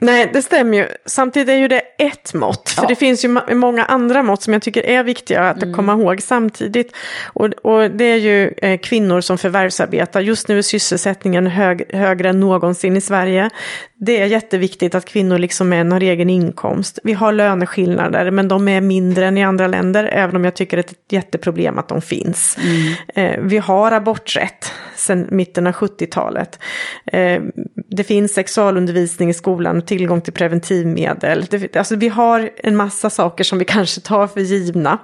Nej, 0.00 0.30
det 0.32 0.42
stämmer 0.42 0.78
ju. 0.78 0.86
Samtidigt 1.06 1.48
är 1.48 1.56
ju 1.56 1.68
det 1.68 1.82
ett 1.98 2.34
mått. 2.34 2.68
För 2.68 2.82
Ja. 2.82 2.88
det 2.88 2.96
finns 2.96 3.24
ju 3.24 3.38
många 3.54 3.84
andra 3.84 4.22
mått 4.22 4.42
som 4.42 4.52
jag 4.52 4.62
tycker 4.62 4.86
är 4.86 5.02
viktiga 5.02 5.40
att 5.40 5.74
komma 5.76 5.92
ihåg 5.92 6.22
samtidigt. 6.22 6.92
Och, 7.32 7.44
och 7.46 7.90
det 7.90 8.04
är 8.04 8.16
ju 8.16 8.54
eh, 8.62 8.78
kvinnor 8.78 9.20
som 9.20 9.38
förvärvsarbetar. 9.38 10.20
Just 10.20 10.48
nu 10.48 10.58
är 10.58 10.62
sysselsättningen 10.62 11.46
hög, 11.46 11.94
högre 11.94 12.28
än 12.28 12.40
någonsin 12.40 12.96
i 12.96 13.00
Sverige. 13.00 13.50
Det 13.94 14.20
är 14.22 14.26
jätteviktigt 14.26 14.94
att 14.94 15.04
kvinnor 15.04 15.38
liksom 15.38 15.68
män 15.68 15.92
har 15.92 16.00
egen 16.00 16.30
inkomst. 16.30 16.98
Vi 17.04 17.12
har 17.12 17.32
löneskillnader, 17.32 18.30
men 18.30 18.48
de 18.48 18.68
är 18.68 18.80
mindre 18.80 19.26
än 19.26 19.38
i 19.38 19.44
andra 19.44 19.66
länder. 19.66 20.04
Även 20.12 20.36
om 20.36 20.44
jag 20.44 20.54
tycker 20.54 20.78
att 20.78 20.86
det 20.86 20.92
är 20.92 21.18
ett 21.18 21.24
jätteproblem 21.24 21.78
att 21.78 21.88
de 21.88 22.02
finns. 22.02 22.58
Eh, 23.14 23.40
vi 23.40 23.58
har 23.58 23.92
aborträtt 23.92 24.72
sedan 24.96 25.26
mitten 25.30 25.66
av 25.66 25.72
70-talet. 25.72 26.58
Eh, 27.12 27.42
det 27.96 28.04
finns 28.04 28.34
sexualundervisning 28.34 29.30
i 29.30 29.34
skolan, 29.34 29.82
tillgång 29.82 30.20
till 30.20 30.32
preventivmedel. 30.32 31.44
Det, 31.50 31.76
alltså 31.76 31.96
vi 31.96 32.08
har 32.08 32.50
en 32.56 32.76
massa 32.76 33.10
saker 33.10 33.44
som 33.44 33.58
vi 33.58 33.64
kanske 33.64 34.00
tar 34.00 34.26
för 34.26 34.40
givna. 34.40 34.98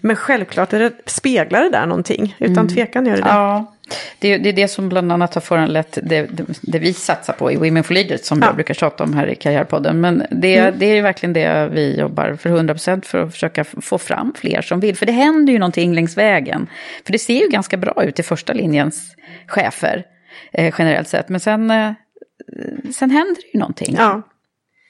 Men 0.00 0.16
självklart 0.16 0.72
är 0.72 0.78
det, 0.80 0.92
speglar 1.06 1.62
det 1.62 1.70
där 1.70 1.86
någonting. 1.86 2.36
Utan 2.38 2.68
tvekan 2.68 3.06
gör 3.06 3.16
det 3.16 3.22
det. 3.22 3.28
Ja, 3.28 3.72
det 4.18 4.28
är, 4.32 4.38
det 4.38 4.48
är 4.48 4.52
det 4.52 4.68
som 4.68 4.88
bland 4.88 5.12
annat 5.12 5.34
har 5.34 5.40
föranlett 5.40 5.98
det, 6.02 6.26
det, 6.26 6.44
det 6.62 6.78
vi 6.78 6.92
satsar 6.92 7.32
på 7.32 7.52
i 7.52 7.56
Women 7.56 7.84
for 7.84 7.94
Leaders 7.94 8.20
som 8.20 8.38
Ja. 8.40 8.46
jag 8.46 8.54
brukar 8.54 8.74
tjata 8.74 9.04
om 9.04 9.14
här 9.14 9.26
i 9.26 9.34
Karriärpodden. 9.34 10.00
Men 10.00 10.22
det, 10.30 10.70
det 10.70 10.86
är 10.86 11.02
verkligen 11.02 11.32
det 11.32 11.68
vi 11.72 12.00
jobbar 12.00 12.36
för 12.40 12.50
100% 12.50 13.04
för 13.04 13.18
att 13.18 13.32
försöka 13.32 13.64
få 13.64 13.98
fram 13.98 14.34
fler 14.36 14.62
som 14.62 14.80
vill. 14.80 14.96
För 14.96 15.06
det 15.06 15.12
händer 15.12 15.52
ju 15.52 15.58
någonting 15.58 15.94
längs 15.94 16.16
vägen. 16.16 16.66
För 17.04 17.12
det 17.12 17.18
ser 17.18 17.40
ju 17.40 17.48
ganska 17.48 17.76
bra 17.76 18.04
ut 18.04 18.18
i 18.18 18.22
första 18.22 18.52
linjens 18.52 19.16
chefer 19.46 20.04
eh, 20.52 20.74
generellt 20.78 21.08
sett. 21.08 21.28
Men 21.28 21.40
sen, 21.40 21.70
eh, 21.70 21.92
sen 22.92 23.10
händer 23.10 23.34
det 23.34 23.48
ju 23.52 23.58
någonting. 23.58 23.94
Ja. 23.98 24.22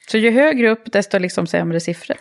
Så 0.07 0.17
ju 0.17 0.31
högre 0.31 0.69
upp 0.69 0.91
desto 0.91 1.19
liksom 1.19 1.47
sämre 1.47 1.79
siffror. 1.79 2.17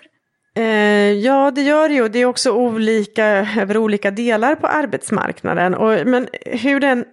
Eh, 0.55 0.64
ja, 1.12 1.50
det 1.50 1.62
gör 1.62 1.88
det 1.88 1.94
ju. 1.94 2.09
Det 2.09 2.18
är 2.18 2.26
också 2.26 2.52
olika 2.52 3.26
över 3.61 3.76
olika 3.76 4.11
delar 4.11 4.55
på 4.55 4.66
arbetsmarknaden. 4.66 5.74
Och, 5.74 6.07
men 6.07 6.28
hur 6.46 6.81
den 6.81 7.05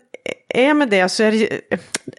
är 0.49 0.73
med 0.73 0.89
det 0.89 1.09
så 1.09 1.23
är 1.23 1.31
det 1.31 1.59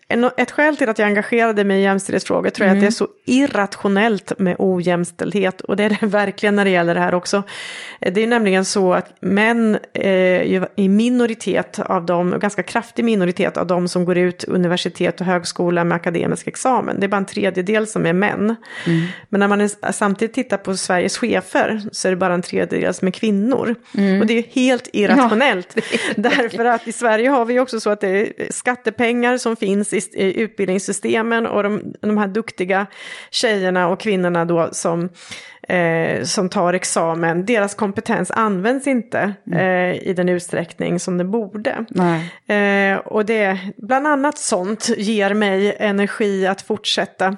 en- 0.08 0.30
ett 0.36 0.50
skäl 0.50 0.76
till 0.76 0.88
att 0.88 0.98
jag 0.98 1.06
engagerade 1.06 1.64
mig 1.64 1.78
i 1.80 1.82
jämställdhetsfrågor 1.82 2.50
tror 2.50 2.68
jag 2.68 2.74
att 2.76 2.80
det 2.80 2.86
är 2.86 2.90
så 2.90 3.08
irrationellt 3.26 4.38
med 4.38 4.56
ojämställdhet. 4.58 5.60
Och 5.60 5.76
det 5.76 5.84
är 5.84 5.90
det 6.00 6.06
verkligen 6.06 6.56
när 6.56 6.64
det 6.64 6.70
gäller 6.70 6.94
det 6.94 7.00
här 7.00 7.14
också. 7.14 7.42
Eh, 8.00 8.12
Det 8.12 8.22
är 8.22 8.26
nämligen 8.26 8.64
så 8.64 8.92
att 8.94 9.12
män 9.20 9.78
ju 9.94 10.64
i 10.76 10.88
minoritet 10.88 11.78
av 11.78 12.06
dem, 12.06 12.34
ganska 12.40 12.62
kraftig 12.62 13.04
minoritet 13.04 13.56
av 13.56 13.66
dem 13.66 13.88
som 13.88 14.04
går 14.04 14.18
ut 14.18 14.44
universitet 14.44 15.20
och 15.20 15.26
högskola 15.26 15.84
med 15.84 15.96
akademisk 15.96 16.46
examen. 16.46 17.00
Det 17.00 17.06
är 17.06 17.08
bara 17.08 17.16
en 17.16 17.26
tredjedel 17.26 17.86
som 17.86 18.06
är 18.06 18.12
män. 18.12 18.56
Men 19.28 19.40
när 19.40 19.48
man 19.48 19.60
är, 19.60 19.92
samtidigt 19.92 20.34
tittar 20.34 20.56
på 20.56 20.76
Sveriges 20.76 21.18
chefer 21.18 21.80
så 21.92 22.08
är 22.08 22.10
det 22.12 22.16
bara 22.16 22.34
en 22.34 22.42
tredjedel 22.42 22.94
som 22.94 23.08
är 23.08 23.12
kvinnor. 23.12 23.74
Och 24.20 24.26
det 24.26 24.38
är 24.38 24.42
helt 24.42 24.88
irrationellt. 24.92 25.74
Därför 26.16 26.64
att 26.64 26.88
i 26.88 26.92
Sverige 26.92 27.28
har 27.28 27.44
vi 27.44 27.60
också 27.60 27.80
så 27.80 27.90
att 27.90 28.00
det 28.00 28.08
är 28.08 28.19
skattepengar 28.50 29.38
som 29.38 29.56
finns 29.56 29.92
i, 29.92 29.96
i 30.12 30.40
utbildningssystemen 30.40 31.46
och 31.46 31.62
de, 31.62 31.94
de 32.00 32.18
här 32.18 32.28
duktiga 32.28 32.86
tjejerna 33.30 33.88
och 33.88 34.00
kvinnorna 34.00 34.44
då 34.44 34.68
som, 34.72 35.08
eh, 35.70 36.22
som 36.22 36.48
tar 36.48 36.72
examen, 36.72 37.46
deras 37.46 37.74
kompetens 37.74 38.30
används 38.30 38.86
inte 38.86 39.34
eh, 39.52 40.08
i 40.08 40.14
den 40.16 40.28
utsträckning 40.28 41.00
som 41.00 41.18
det 41.18 41.24
borde. 41.24 41.84
Eh, 42.54 42.98
och 42.98 43.26
det, 43.26 43.58
bland 43.76 44.06
annat 44.06 44.38
sånt 44.38 44.90
ger 44.96 45.34
mig 45.34 45.76
energi 45.78 46.46
att 46.46 46.62
fortsätta. 46.62 47.36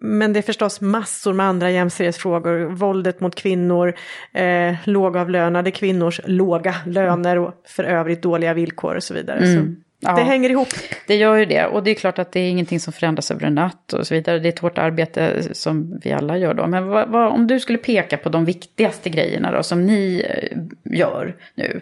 Men 0.00 0.32
det 0.32 0.40
är 0.40 0.42
förstås 0.42 0.80
massor 0.80 1.32
med 1.32 1.46
andra 1.46 1.70
jämställdhetsfrågor. 1.70 2.64
Våldet 2.64 3.20
mot 3.20 3.34
kvinnor, 3.34 3.94
eh, 4.32 4.74
lågavlönade 4.84 5.70
kvinnors 5.70 6.20
låga 6.24 6.74
löner 6.86 7.38
och 7.38 7.54
för 7.66 7.84
övrigt 7.84 8.22
dåliga 8.22 8.54
villkor 8.54 8.96
och 8.96 9.02
så 9.02 9.14
vidare. 9.14 9.46
Så 9.46 9.74
Ja. 10.04 10.12
Det 10.16 10.22
hänger 10.22 10.50
ihop. 10.50 10.68
Det 11.06 11.16
gör 11.16 11.36
ju 11.36 11.44
det. 11.44 11.66
Och 11.66 11.82
det 11.82 11.90
är 11.90 11.94
klart 11.94 12.18
att 12.18 12.32
det 12.32 12.40
är 12.40 12.50
ingenting 12.50 12.80
som 12.80 12.92
förändras 12.92 13.30
över 13.30 13.46
en 13.46 13.54
natt 13.54 13.92
och 13.92 14.06
så 14.06 14.14
vidare. 14.14 14.38
Det 14.38 14.48
är 14.48 14.52
ett 14.52 14.58
hårt 14.58 14.78
arbete 14.78 15.42
som 15.54 15.98
vi 16.04 16.12
alla 16.12 16.38
gör 16.38 16.54
då. 16.54 16.66
Men 16.66 16.86
vad, 16.88 17.08
vad, 17.08 17.32
om 17.32 17.46
du 17.46 17.60
skulle 17.60 17.78
peka 17.78 18.16
på 18.16 18.28
de 18.28 18.44
viktigaste 18.44 19.10
grejerna 19.10 19.52
då 19.52 19.62
som 19.62 19.86
ni 19.86 20.24
eh, 20.28 20.58
gör 20.98 21.36
nu. 21.54 21.80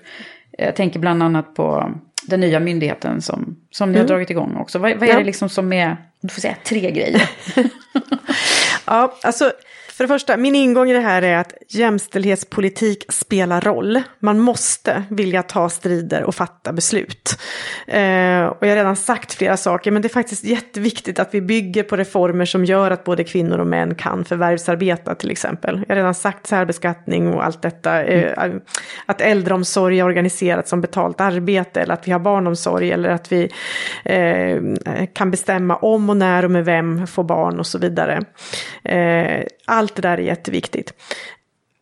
Jag 0.58 0.76
tänker 0.76 0.98
bland 1.00 1.22
annat 1.22 1.54
på 1.54 1.94
den 2.22 2.40
nya 2.40 2.60
myndigheten 2.60 3.22
som, 3.22 3.56
som 3.70 3.92
ni 3.92 3.98
har 3.98 4.06
dragit 4.06 4.30
igång 4.30 4.56
också. 4.56 4.78
Vad, 4.78 4.92
vad 4.92 5.02
är 5.02 5.12
Ja. 5.12 5.18
det 5.18 5.24
liksom 5.24 5.48
som 5.48 5.72
är, 5.72 5.96
du 6.20 6.28
får 6.28 6.40
säga 6.40 6.56
tre 6.64 6.90
grejer. 6.90 7.30
Ja, 8.86 9.18
alltså 9.22 9.52
för 10.00 10.04
det 10.04 10.08
första, 10.08 10.36
min 10.36 10.54
ingång 10.54 10.90
i 10.90 10.92
det 10.92 11.00
här 11.00 11.22
är 11.22 11.36
att 11.36 11.52
jämställdhetspolitik 11.68 13.04
spelar 13.08 13.60
roll. 13.60 14.02
Man 14.20 14.38
måste 14.38 15.02
vilja 15.10 15.42
ta 15.42 15.68
strider 15.68 16.22
och 16.22 16.34
fatta 16.34 16.72
beslut. 16.72 17.38
Eh, 17.86 18.44
och 18.44 18.58
jag 18.60 18.68
har 18.68 18.76
redan 18.76 18.96
sagt 18.96 19.34
flera 19.34 19.56
saker, 19.56 19.90
men 19.90 20.02
det 20.02 20.06
är 20.06 20.10
faktiskt 20.10 20.44
jätteviktigt 20.44 21.18
att 21.18 21.34
vi 21.34 21.40
bygger 21.40 21.82
på 21.82 21.96
reformer 21.96 22.44
som 22.44 22.64
gör 22.64 22.90
att 22.90 23.04
både 23.04 23.24
kvinnor 23.24 23.58
och 23.58 23.66
män 23.66 23.94
kan 23.94 24.24
förvärvsarbeta 24.24 25.14
till 25.14 25.30
exempel. 25.30 25.84
Jag 25.88 25.94
har 25.94 25.96
redan 25.96 26.14
sagt 26.14 26.46
särbeskattning 26.46 27.34
och 27.34 27.44
allt 27.44 27.62
detta. 27.62 28.04
Eh, 28.04 28.52
att 29.06 29.20
äldreomsorg 29.20 29.98
är 29.98 30.04
organiserat 30.04 30.68
som 30.68 30.80
betalt 30.80 31.20
arbete 31.20 31.80
eller 31.80 31.94
att 31.94 32.08
vi 32.08 32.12
har 32.12 32.20
barnomsorg 32.20 32.92
eller 32.92 33.08
att 33.08 33.32
vi 33.32 33.50
eh, 34.04 34.56
kan 35.12 35.30
bestämma 35.30 35.76
om 35.76 36.10
och 36.10 36.16
när 36.16 36.44
och 36.44 36.50
med 36.50 36.64
vem 36.64 37.06
får 37.06 37.24
barn 37.24 37.58
och 37.58 37.66
så 37.66 37.78
vidare. 37.78 38.22
Eh, 38.84 39.44
allt 39.90 39.96
det 39.96 40.02
där 40.02 40.18
är 40.18 40.22
jätteviktigt. 40.22 40.94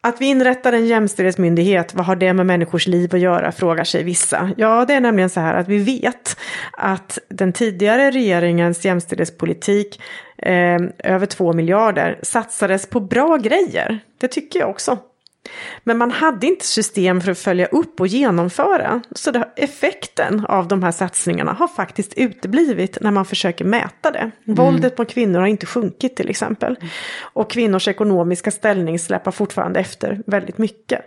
Att 0.01 0.21
vi 0.21 0.27
inrättar 0.27 0.73
en 0.73 0.87
jämställdhetsmyndighet, 0.87 1.95
vad 1.95 2.07
har 2.07 2.17
det 2.17 2.33
med 2.33 2.47
människors 2.47 2.87
liv 2.87 3.15
att 3.15 3.21
göra, 3.21 3.53
frågar 3.53 3.85
sig 3.85 4.03
vissa. 4.03 4.51
Ja, 4.57 4.85
det 4.85 4.95
är 4.95 5.01
nämligen 5.01 5.31
så 5.31 5.41
här 5.41 5.55
att 5.55 5.69
vi 5.69 5.79
vet 5.79 6.37
att 6.73 7.19
den 7.29 7.53
tidigare 7.53 8.11
regeringens 8.11 8.85
jämställdhetspolitik, 8.85 10.01
eh, 10.39 10.79
över 10.99 11.27
två 11.27 11.53
miljarder, 11.53 12.19
satsades 12.23 12.87
på 12.87 13.01
bra 13.01 13.37
grejer. 13.37 13.99
Det 14.19 14.29
tycker 14.29 14.61
jag 14.61 14.71
också. 14.71 14.99
Men 15.85 15.99
man 15.99 16.11
hade 16.11 16.47
inte 16.47 16.65
system 16.65 17.21
för 17.21 17.31
att 17.31 17.39
följa 17.39 17.67
upp 17.67 18.01
och 18.01 18.07
genomföra. 18.07 19.03
Så 19.13 19.31
det, 19.31 19.49
effekten 19.57 20.47
av 20.47 20.69
de 20.69 20.83
här 20.83 20.93
satsningarna 20.93 21.53
har 21.53 21.69
faktiskt 21.69 22.15
uteblivit 22.15 22.99
när 23.01 23.11
man 23.11 23.25
försöker 23.25 23.65
mäta 23.65 24.11
det. 24.11 24.31
Våldet 24.45 24.99
mot 24.99 25.11
kvinnor 25.11 25.41
har 25.41 25.47
inte 25.47 25.67
sjunkit 25.67 26.17
till 26.17 26.31
exempel. 26.31 26.77
Och 27.21 27.51
kvinnors 27.51 27.89
ekonomiska 27.89 28.51
ställning 28.51 28.99
släpar 28.99 29.31
fortfarande 29.31 29.81
efter 29.81 30.23
väldigt 30.27 30.59
mycket. 30.59 31.01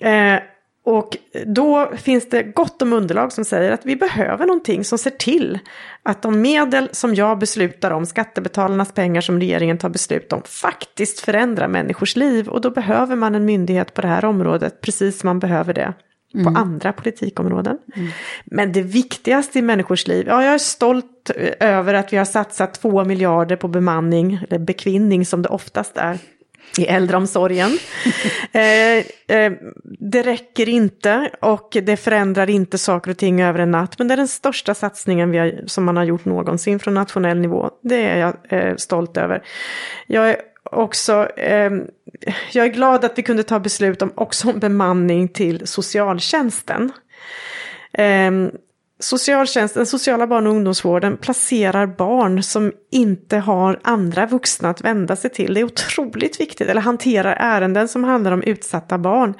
Eh, 0.00 0.38
och 0.84 1.16
då 1.46 1.90
finns 1.96 2.28
det 2.28 2.42
gott 2.42 2.82
om 2.82 2.92
underlag 2.92 3.32
som 3.32 3.44
säger 3.44 3.72
att 3.72 3.86
vi 3.86 3.96
behöver 3.96 4.46
någonting 4.46 4.84
som 4.84 4.98
ser 4.98 5.10
till 5.10 5.58
att 6.02 6.22
de 6.22 6.40
medel 6.40 6.88
som 6.92 7.14
jag 7.14 7.38
beslutar 7.38 7.90
om, 7.90 8.06
skattebetalarnas 8.06 8.92
pengar 8.92 9.20
som 9.20 9.40
regeringen 9.40 9.78
tar 9.78 9.88
beslut 9.88 10.32
om, 10.32 10.42
faktiskt 10.44 11.20
förändrar 11.20 11.68
människors 11.68 12.16
liv. 12.16 12.48
Och 12.48 12.60
då 12.60 12.70
behöver 12.70 13.16
man 13.16 13.34
en 13.34 13.44
myndighet 13.44 13.94
på 13.94 14.00
det 14.00 14.08
här 14.08 14.24
området, 14.24 14.80
precis 14.80 15.18
som 15.18 15.26
man 15.26 15.38
behöver 15.38 15.74
det 15.74 15.94
på 16.44 16.58
andra 16.58 16.92
politikområden. 16.92 17.78
Men 18.44 18.72
det 18.72 18.82
viktigaste 18.82 19.58
i 19.58 19.62
människors 19.62 20.06
liv, 20.06 20.26
ja 20.28 20.44
jag 20.44 20.54
är 20.54 20.58
stolt 20.58 21.30
över 21.60 21.94
att 21.94 22.12
vi 22.12 22.16
har 22.16 22.24
satsat 22.24 22.74
två 22.74 23.04
miljarder 23.04 23.56
på 23.56 23.68
bemanning, 23.68 24.40
eller 24.50 24.58
bekvinning 24.58 25.26
som 25.26 25.42
det 25.42 25.48
oftast 25.48 25.96
är 25.96 26.18
i 26.78 26.86
äldreomsorgen. 26.86 27.78
eh, 28.52 28.96
eh, 29.36 29.52
det 29.84 30.22
räcker 30.22 30.68
inte 30.68 31.30
och 31.40 31.76
det 31.82 31.96
förändrar 31.96 32.50
inte 32.50 32.78
saker 32.78 33.10
och 33.10 33.16
ting 33.16 33.42
över 33.42 33.58
en 33.58 33.70
natt. 33.70 33.98
Men 33.98 34.08
det 34.08 34.14
är 34.14 34.16
den 34.16 34.28
största 34.28 34.74
satsningen 34.74 35.30
vi 35.30 35.38
har, 35.38 35.64
som 35.66 35.84
man 35.84 35.96
har 35.96 36.04
gjort 36.04 36.24
någonsin 36.24 36.78
från 36.78 36.94
nationell 36.94 37.40
nivå. 37.40 37.70
Det 37.82 38.04
är 38.04 38.18
jag 38.18 38.34
eh, 38.48 38.76
stolt 38.76 39.16
över. 39.16 39.42
Jag 40.06 40.30
är 40.30 40.36
också, 40.64 41.28
eh, 41.36 41.70
jag 42.52 42.66
är 42.66 42.72
glad 42.72 43.04
att 43.04 43.18
vi 43.18 43.22
kunde 43.22 43.42
ta 43.42 43.60
beslut 43.60 44.02
om 44.02 44.12
också 44.14 44.50
om 44.50 44.58
bemanning 44.58 45.28
till 45.28 45.66
socialtjänsten. 45.66 46.92
Socialtjänsten, 49.04 49.80
den 49.80 49.86
sociala 49.86 50.26
barn 50.26 50.46
och 50.46 50.52
ungdomsvården 50.52 51.16
placerar 51.16 51.86
barn 51.86 52.42
som 52.42 52.72
inte 52.90 53.38
har 53.38 53.80
andra 53.82 54.26
vuxna 54.26 54.70
att 54.70 54.84
vända 54.84 55.16
sig 55.16 55.30
till. 55.30 55.54
Det 55.54 55.60
är 55.60 55.64
otroligt 55.64 56.40
viktigt, 56.40 56.68
eller 56.68 56.80
hanterar 56.80 57.36
ärenden 57.40 57.88
som 57.88 58.04
handlar 58.04 58.32
om 58.32 58.42
utsatta 58.42 58.98
barn. 58.98 59.34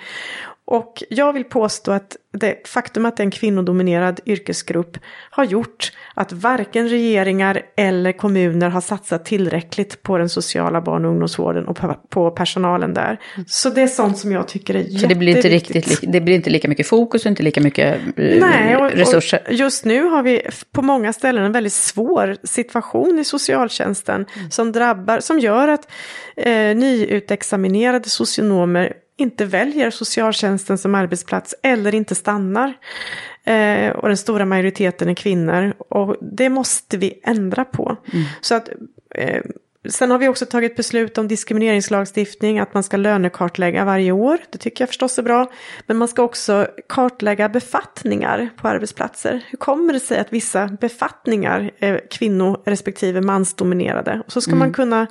Och 0.66 1.02
jag 1.08 1.32
vill 1.32 1.44
påstå 1.44 1.92
att 1.92 2.16
det 2.32 2.68
faktum 2.68 3.06
att 3.06 3.16
det 3.16 3.20
är 3.20 3.24
en 3.24 3.30
kvinnodominerad 3.30 4.20
yrkesgrupp 4.26 4.98
har 5.30 5.44
gjort 5.44 5.92
att 6.14 6.32
varken 6.32 6.88
regeringar 6.88 7.62
eller 7.76 8.12
kommuner 8.12 8.68
har 8.68 8.80
satsat 8.80 9.24
tillräckligt 9.24 10.02
på 10.02 10.18
den 10.18 10.28
sociala 10.28 10.80
barn 10.80 11.04
och 11.04 11.10
ungdomsvården 11.10 11.68
och 11.68 11.78
på 12.08 12.30
personalen 12.30 12.94
där. 12.94 13.20
Så 13.46 13.70
det 13.70 13.82
är 13.82 13.86
sånt 13.86 14.18
som 14.18 14.32
jag 14.32 14.48
tycker 14.48 14.74
är 14.74 14.78
jätteviktigt. 14.78 15.00
Så 15.00 15.08
det 15.08 15.14
blir 15.14 15.36
inte, 15.36 15.48
riktigt, 15.48 16.12
det 16.12 16.20
blir 16.20 16.34
inte 16.34 16.50
lika 16.50 16.68
mycket 16.68 16.86
fokus 16.86 17.24
och 17.24 17.30
inte 17.30 17.42
lika 17.42 17.60
mycket 17.60 18.00
eh, 18.16 18.40
Nej, 18.40 18.76
och, 18.76 18.90
resurser? 18.90 19.42
Och 19.46 19.52
just 19.52 19.84
nu 19.84 20.02
har 20.02 20.22
vi 20.22 20.42
på 20.72 20.82
många 20.82 21.12
ställen 21.12 21.44
en 21.44 21.52
väldigt 21.52 21.72
svår 21.72 22.36
situation 22.42 23.18
i 23.18 23.24
socialtjänsten 23.24 24.26
mm. 24.36 24.50
som 24.50 24.72
drabbar, 24.72 25.20
som 25.20 25.38
gör 25.38 25.68
att 25.68 25.88
eh, 26.36 26.76
nyutexaminerade 26.76 28.08
socionomer 28.08 28.92
inte 29.16 29.44
väljer 29.44 29.90
socialtjänsten 29.90 30.78
som 30.78 30.94
arbetsplats 30.94 31.54
eller 31.62 31.94
inte 31.94 32.14
stannar. 32.14 32.74
Eh, 33.44 33.90
och 33.90 34.08
den 34.08 34.16
stora 34.16 34.44
majoriteten 34.44 35.08
är 35.08 35.14
kvinnor. 35.14 35.74
Och 35.78 36.16
det 36.20 36.48
måste 36.48 36.96
vi 36.96 37.20
ändra 37.22 37.64
på. 37.64 37.96
Mm. 38.12 38.24
Så 38.40 38.54
att, 38.54 38.68
eh, 39.14 39.42
sen 39.88 40.10
har 40.10 40.18
vi 40.18 40.28
också 40.28 40.46
tagit 40.46 40.76
beslut 40.76 41.18
om 41.18 41.28
diskrimineringslagstiftning, 41.28 42.58
att 42.58 42.74
man 42.74 42.82
ska 42.82 42.96
lönekartlägga 42.96 43.84
varje 43.84 44.12
år. 44.12 44.38
Det 44.52 44.58
tycker 44.58 44.82
jag 44.82 44.88
förstås 44.88 45.18
är 45.18 45.22
bra. 45.22 45.50
Men 45.86 45.96
man 45.96 46.08
ska 46.08 46.22
också 46.22 46.66
kartlägga 46.88 47.48
befattningar 47.48 48.50
på 48.56 48.68
arbetsplatser. 48.68 49.44
Hur 49.48 49.58
kommer 49.58 49.92
det 49.92 50.00
sig 50.00 50.18
att 50.18 50.32
vissa 50.32 50.66
befattningar 50.66 51.70
är 51.78 52.00
kvinno 52.10 52.62
respektive 52.66 53.20
mansdominerade? 53.20 54.22
Och 54.26 54.32
så 54.32 54.40
ska 54.40 54.50
mm. 54.50 54.58
man 54.58 54.72
kunna 54.72 55.06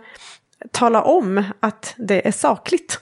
tala 0.71 1.01
om 1.01 1.43
att 1.59 1.93
det 1.97 2.27
är 2.27 2.31
sakligt. 2.31 2.99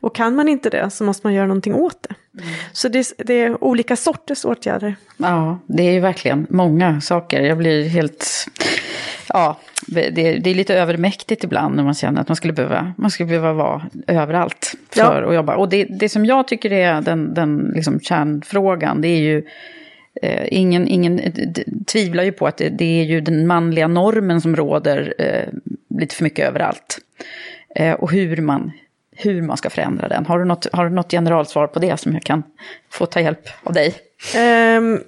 Och 0.00 0.14
kan 0.14 0.34
man 0.34 0.48
inte 0.48 0.70
det 0.70 0.90
så 0.90 1.04
måste 1.04 1.26
man 1.26 1.34
göra 1.34 1.46
någonting 1.46 1.74
åt 1.74 2.06
det. 2.08 2.14
Mm. 2.42 2.54
Så 2.72 2.88
det, 2.88 3.12
det, 3.18 3.34
är 3.34 3.64
olika 3.64 3.96
sorters 3.96 4.44
åtgärder. 4.44 4.96
Ja, 5.16 5.58
det 5.66 5.82
är 5.82 5.92
ju 5.92 6.00
verkligen 6.00 6.46
många 6.50 7.00
saker. 7.00 7.40
Jag 7.40 7.58
blir 7.58 7.88
helt... 7.88 8.46
Ja, 9.28 9.58
det, 9.86 10.10
det, 10.10 10.50
är 10.50 10.54
lite 10.54 10.74
övermäktigt 10.74 11.44
ibland 11.44 11.76
när 11.76 11.84
man 11.84 11.94
känner 11.94 12.20
att 12.20 12.28
man 12.28 12.36
skulle 12.36 12.52
behöva, 12.52 12.92
man 12.98 13.10
skulle 13.10 13.26
behöva 13.26 13.52
vara 13.52 13.82
överallt 14.06 14.74
för 14.90 15.00
ja. 15.00 15.28
att 15.28 15.34
jobba. 15.34 15.56
Och 15.56 15.68
det, 15.68 15.84
det 15.84 16.08
som 16.08 16.26
jag 16.26 16.48
tycker 16.48 16.72
är 16.72 17.00
den, 17.00 17.34
den 17.34 17.72
liksom 17.74 18.00
kärnfrågan, 18.00 19.00
det 19.00 19.08
är 19.08 19.20
ju 19.20 19.44
Eh, 20.22 20.46
ingen, 20.50 20.88
ingen 20.88 21.20
tvivlar 21.86 22.24
ju 22.24 22.32
på 22.32 22.46
att 22.46 22.56
det, 22.56 22.68
det, 22.68 23.00
är 23.00 23.04
ju 23.04 23.20
den 23.20 23.46
manliga 23.46 23.88
normen 23.88 24.40
som 24.40 24.56
råder 24.56 25.14
eh, 25.18 25.48
lite 25.98 26.14
för 26.14 26.24
mycket 26.24 26.48
överallt. 26.48 26.98
Eh, 27.76 27.92
och 27.92 28.12
hur 28.12 28.36
man, 28.36 28.72
hur 29.16 29.42
man 29.42 29.56
ska 29.56 29.70
förändra 29.70 30.08
den. 30.08 30.26
Har 30.26 30.38
du, 30.38 30.44
något, 30.44 30.66
har 30.72 30.84
du 30.84 30.90
något 30.90 31.10
generalsvar 31.10 31.66
på 31.66 31.78
det 31.78 32.00
som 32.00 32.12
jag 32.12 32.22
kan 32.22 32.42
få 32.90 33.06
ta 33.06 33.20
hjälp 33.20 33.48
av 33.62 33.72
dig? 33.72 33.94
Um, 34.76 35.00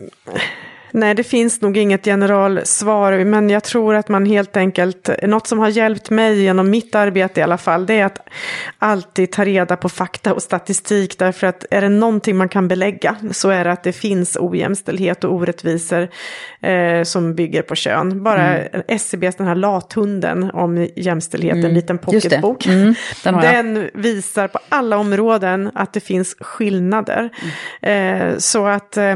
Nej, 0.96 1.14
det 1.14 1.24
finns 1.24 1.60
nog 1.60 1.76
inget 1.76 2.04
generalsvar, 2.04 3.24
men 3.24 3.50
jag 3.50 3.64
tror 3.64 3.94
att 3.94 4.08
man 4.08 4.26
helt 4.26 4.56
enkelt, 4.56 5.10
något 5.22 5.46
som 5.46 5.58
har 5.58 5.68
hjälpt 5.68 6.10
mig 6.10 6.42
genom 6.42 6.70
mitt 6.70 6.94
arbete 6.94 7.40
i 7.40 7.42
alla 7.42 7.58
fall, 7.58 7.86
det 7.86 7.94
är 7.94 8.04
att 8.04 8.28
alltid 8.78 9.32
ta 9.32 9.44
reda 9.44 9.76
på 9.76 9.88
fakta 9.88 10.34
och 10.34 10.42
statistik, 10.42 11.18
därför 11.18 11.46
att 11.46 11.64
är 11.70 11.80
det 11.80 11.88
någonting 11.88 12.36
man 12.36 12.48
kan 12.48 12.68
belägga 12.68 13.16
så 13.30 13.50
är 13.50 13.64
det 13.64 13.72
att 13.72 13.82
det 13.82 13.92
finns 13.92 14.36
ojämställdhet 14.40 15.24
och 15.24 15.34
orättvisor 15.34 16.08
eh, 16.60 17.02
som 17.02 17.34
bygger 17.34 17.62
på 17.62 17.74
kön. 17.74 18.22
Bara 18.22 18.58
mm. 18.58 18.82
SCBs 18.88 19.36
den 19.36 19.46
här 19.46 19.54
lathunden 19.54 20.50
om 20.50 20.88
jämställdhet, 20.96 21.54
mm. 21.54 21.66
en 21.66 21.74
liten 21.74 21.98
pocketbok, 21.98 22.66
mm. 22.66 22.94
den, 23.24 23.34
den, 23.34 23.90
visar 23.94 24.48
på 24.48 24.58
alla 24.68 24.96
områden 24.96 25.70
att 25.74 25.92
det 25.92 26.00
finns 26.00 26.36
skillnader. 26.40 27.30
Mm. 27.82 28.30
Eh, 28.32 28.38
så 28.38 28.66
att, 28.66 28.96
eh, 28.96 29.14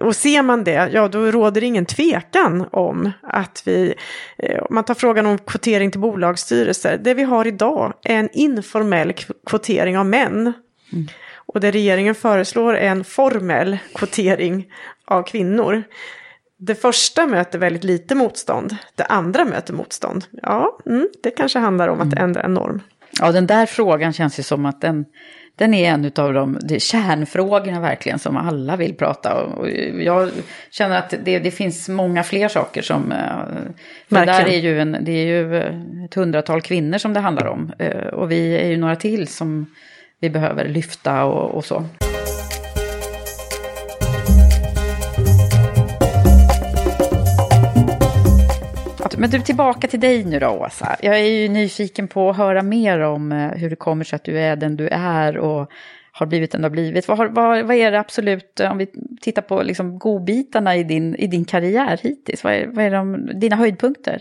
och 0.00 0.16
ser 0.16 0.42
man 0.42 0.64
det, 0.64 0.95
ja 0.96 1.08
då 1.08 1.30
råder 1.30 1.60
det 1.60 1.66
ingen 1.66 1.86
tvekan 1.86 2.68
om 2.72 3.12
att 3.22 3.62
vi, 3.64 3.94
eh, 4.38 4.58
om 4.58 4.74
man 4.74 4.84
tar 4.84 4.94
frågan 4.94 5.26
om 5.26 5.38
kvotering 5.38 5.90
till 5.90 6.00
bolagsstyrelser, 6.00 6.98
det 7.04 7.14
vi 7.14 7.22
har 7.22 7.46
idag 7.46 7.92
är 8.02 8.14
en 8.14 8.28
informell 8.32 9.12
kvotering 9.46 9.98
av 9.98 10.06
män. 10.06 10.52
Mm. 10.92 11.06
Och 11.46 11.60
det 11.60 11.70
regeringen 11.70 12.14
föreslår 12.14 12.76
är 12.76 12.88
en 12.88 13.04
formell 13.04 13.78
kvotering 13.94 14.66
av 15.04 15.22
kvinnor. 15.22 15.82
Det 16.58 16.74
första 16.74 17.26
möter 17.26 17.58
väldigt 17.58 17.84
lite 17.84 18.14
motstånd, 18.14 18.76
det 18.94 19.04
andra 19.04 19.44
möter 19.44 19.74
motstånd. 19.74 20.24
Ja, 20.42 20.78
mm, 20.86 21.08
det 21.22 21.30
kanske 21.30 21.58
handlar 21.58 21.88
om 21.88 22.00
att 22.00 22.12
mm. 22.12 22.24
ändra 22.24 22.42
en 22.42 22.54
norm. 22.54 22.80
Ja, 23.20 23.32
den 23.32 23.46
där 23.46 23.66
frågan 23.66 24.12
känns 24.12 24.38
ju 24.38 24.42
som 24.42 24.66
att 24.66 24.80
den, 24.80 25.04
den 25.56 25.74
är 25.74 25.90
en 25.90 26.12
av 26.16 26.34
de 26.34 26.58
det 26.62 26.80
kärnfrågorna 26.80 27.80
verkligen 27.80 28.18
som 28.18 28.36
alla 28.36 28.76
vill 28.76 28.94
prata 28.94 29.44
om. 29.44 29.52
Och 29.52 29.70
jag 30.00 30.30
känner 30.70 30.98
att 30.98 31.14
det, 31.24 31.38
det 31.38 31.50
finns 31.50 31.88
många 31.88 32.22
fler 32.22 32.48
saker 32.48 32.82
som... 32.82 33.12
Eh, 33.12 33.18
för 34.08 34.26
där 34.26 34.48
är 34.48 34.58
ju 34.58 34.80
en, 34.80 34.96
det 35.00 35.12
är 35.12 35.26
ju 35.26 35.56
ett 36.04 36.14
hundratal 36.14 36.62
kvinnor 36.62 36.98
som 36.98 37.12
det 37.12 37.20
handlar 37.20 37.46
om. 37.46 37.72
Eh, 37.78 38.06
och 38.06 38.30
vi 38.30 38.56
är 38.56 38.68
ju 38.68 38.76
några 38.76 38.96
till 38.96 39.28
som 39.28 39.66
vi 40.20 40.30
behöver 40.30 40.68
lyfta 40.68 41.24
och, 41.24 41.54
och 41.54 41.64
så. 41.64 41.84
Men 49.18 49.30
du, 49.30 49.40
tillbaka 49.40 49.88
till 49.88 50.00
dig 50.00 50.24
nu 50.24 50.38
då, 50.38 50.48
Åsa. 50.48 50.96
Jag 51.00 51.18
är 51.18 51.24
ju 51.24 51.48
nyfiken 51.48 52.08
på 52.08 52.30
att 52.30 52.36
höra 52.36 52.62
mer 52.62 53.00
om 53.00 53.32
eh, 53.32 53.50
hur 53.50 53.70
det 53.70 53.76
kommer 53.76 54.04
sig 54.04 54.16
att 54.16 54.24
du 54.24 54.38
är 54.38 54.56
den 54.56 54.76
du 54.76 54.88
är 54.88 55.38
och 55.38 55.70
har 56.12 56.26
blivit 56.26 56.52
den 56.52 56.60
du 56.60 56.64
har 56.64 56.70
blivit. 56.70 57.08
Vad, 57.08 57.18
vad, 57.18 57.66
vad 57.66 57.76
är 57.76 57.90
det 57.90 58.00
absolut, 58.00 58.60
eh, 58.60 58.72
om 58.72 58.78
vi 58.78 58.88
tittar 59.20 59.42
på 59.42 59.62
liksom 59.62 59.98
godbitarna 59.98 60.76
i 60.76 60.84
din, 60.84 61.16
i 61.16 61.26
din 61.26 61.44
karriär 61.44 61.98
hittills, 62.02 62.44
vad 62.44 62.52
är, 62.52 62.66
vad 62.66 62.84
är 62.84 62.90
de, 62.90 63.30
dina 63.40 63.56
höjdpunkter? 63.56 64.20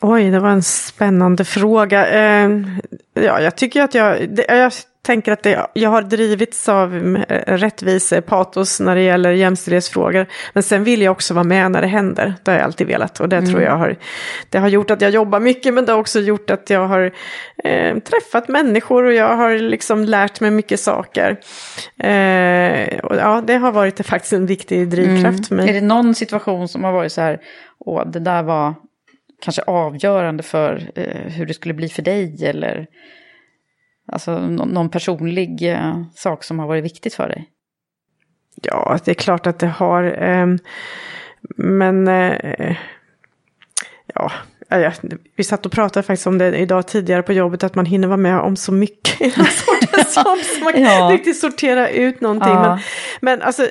Oj, 0.00 0.30
det 0.30 0.40
var 0.40 0.50
en 0.50 0.62
spännande 0.62 1.44
fråga. 1.44 2.06
Eh, 2.06 2.50
ja, 3.14 3.40
jag 3.40 3.56
tycker 3.56 3.82
att 3.82 3.94
jag, 3.94 4.28
det, 4.30 4.44
jag 4.48 4.72
tänker 5.04 5.32
att 5.32 5.42
det, 5.42 5.66
jag 5.72 5.90
har 5.90 6.02
drivits 6.02 6.68
av 6.68 7.16
eh, 7.28 7.56
rättvisepatos 7.56 8.80
när 8.80 8.94
det 8.94 9.02
gäller 9.02 9.30
jämställdhetsfrågor. 9.30 10.26
Men 10.52 10.62
sen 10.62 10.84
vill 10.84 11.02
jag 11.02 11.12
också 11.12 11.34
vara 11.34 11.44
med 11.44 11.70
när 11.70 11.80
det 11.80 11.86
händer. 11.86 12.34
Det 12.42 12.50
har 12.50 12.58
jag 12.58 12.64
alltid 12.64 12.86
velat. 12.86 13.20
Och 13.20 13.28
det 13.28 13.36
mm. 13.36 13.50
tror 13.50 13.62
jag 13.62 13.76
har, 13.76 13.96
det 14.48 14.58
har 14.58 14.68
gjort 14.68 14.90
att 14.90 15.00
jag 15.00 15.10
jobbar 15.10 15.40
mycket. 15.40 15.74
Men 15.74 15.84
det 15.84 15.92
har 15.92 16.00
också 16.00 16.20
gjort 16.20 16.50
att 16.50 16.70
jag 16.70 16.86
har 16.86 17.12
eh, 17.64 17.98
träffat 17.98 18.48
människor 18.48 19.04
och 19.04 19.12
jag 19.12 19.36
har 19.36 19.54
liksom 19.54 20.04
lärt 20.04 20.40
mig 20.40 20.50
mycket 20.50 20.80
saker. 20.80 21.30
Eh, 21.98 22.98
och 22.98 23.16
ja, 23.16 23.42
det 23.46 23.54
har 23.54 23.72
varit 23.72 24.06
faktiskt 24.06 24.32
en 24.32 24.46
viktig 24.46 24.88
drivkraft 24.88 25.24
mm. 25.24 25.42
för 25.42 25.54
mig. 25.54 25.68
Är 25.68 25.72
det 25.72 25.80
någon 25.80 26.14
situation 26.14 26.68
som 26.68 26.84
har 26.84 26.92
varit 26.92 27.12
så 27.12 27.20
här, 27.20 27.40
åh, 27.78 28.06
det 28.06 28.20
där 28.20 28.42
var 28.42 28.74
kanske 29.42 29.62
avgörande 29.62 30.42
för 30.42 30.90
eh, 30.94 31.32
hur 31.32 31.46
det 31.46 31.54
skulle 31.54 31.74
bli 31.74 31.88
för 31.88 32.02
dig 32.02 32.46
eller 32.46 32.86
Alltså 34.06 34.38
någon 34.48 34.88
personlig 34.88 35.72
eh, 35.72 36.02
sak 36.14 36.44
som 36.44 36.58
har 36.58 36.66
varit 36.66 36.84
viktigt 36.84 37.14
för 37.14 37.28
dig? 37.28 37.50
Ja, 38.62 38.98
det 39.04 39.10
är 39.10 39.14
klart 39.14 39.46
att 39.46 39.58
det 39.58 39.66
har. 39.66 40.22
Eh, 40.22 40.46
men 41.56 42.08
eh, 42.08 42.76
ja, 44.14 44.32
vi 45.36 45.44
satt 45.44 45.66
och 45.66 45.72
pratade 45.72 46.06
faktiskt 46.06 46.26
om 46.26 46.38
det 46.38 46.58
idag 46.58 46.86
tidigare 46.86 47.22
på 47.22 47.32
jobbet, 47.32 47.64
att 47.64 47.74
man 47.74 47.86
hinner 47.86 48.08
vara 48.08 48.16
med 48.16 48.40
om 48.40 48.56
så 48.56 48.72
mycket 48.72 49.20
i 49.20 49.30
den 49.30 49.46
sortens 49.46 50.16
jobb, 50.16 50.38
så 50.38 50.64
man 50.64 50.72
kan 50.72 50.82
ja. 50.82 51.10
riktigt 51.12 51.40
sortera 51.40 51.88
ut 51.88 52.20
någonting. 52.20 52.52
Ja. 52.52 52.62
Men, 52.62 52.80
men 53.20 53.42
alltså, 53.42 53.68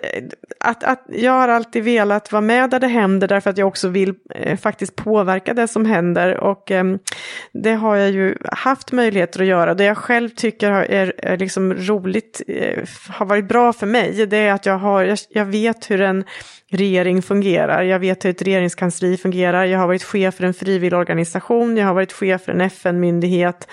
att, 0.59 0.83
att 0.83 1.05
jag 1.09 1.31
har 1.31 1.47
alltid 1.47 1.83
velat 1.83 2.31
vara 2.31 2.41
med 2.41 2.69
där 2.69 2.79
det 2.79 2.87
händer, 2.87 3.27
därför 3.27 3.49
att 3.49 3.57
jag 3.57 3.67
också 3.67 3.87
vill 3.87 4.13
eh, 4.35 4.57
faktiskt 4.57 4.95
påverka 4.95 5.53
det 5.53 5.67
som 5.67 5.85
händer. 5.85 6.37
Och 6.37 6.71
eh, 6.71 6.83
det 7.53 7.73
har 7.73 7.95
jag 7.95 8.11
ju 8.11 8.35
haft 8.51 8.91
möjligheter 8.91 9.41
att 9.41 9.47
göra. 9.47 9.73
Det 9.73 9.83
jag 9.83 9.97
själv 9.97 10.29
tycker 10.29 10.71
är, 10.71 11.13
är 11.17 11.37
liksom 11.37 11.73
roligt, 11.73 12.41
eh, 12.47 12.83
har 13.09 13.25
varit 13.25 13.47
bra 13.47 13.73
för 13.73 13.87
mig, 13.87 14.25
det 14.25 14.37
är 14.37 14.53
att 14.53 14.65
jag, 14.65 14.77
har, 14.77 15.03
jag, 15.03 15.17
jag 15.29 15.45
vet 15.45 15.91
hur 15.91 16.01
en 16.01 16.23
regering 16.73 17.21
fungerar. 17.21 17.83
Jag 17.83 17.99
vet 17.99 18.25
hur 18.25 18.29
ett 18.29 18.41
regeringskansli 18.41 19.17
fungerar. 19.17 19.65
Jag 19.65 19.79
har 19.79 19.87
varit 19.87 20.03
chef 20.03 20.35
för 20.35 20.43
en 20.43 20.53
frivilligorganisation. 20.53 21.77
Jag 21.77 21.85
har 21.85 21.93
varit 21.93 22.13
chef 22.13 22.41
för 22.41 22.51
en 22.51 22.61
FN-myndighet. 22.61 23.67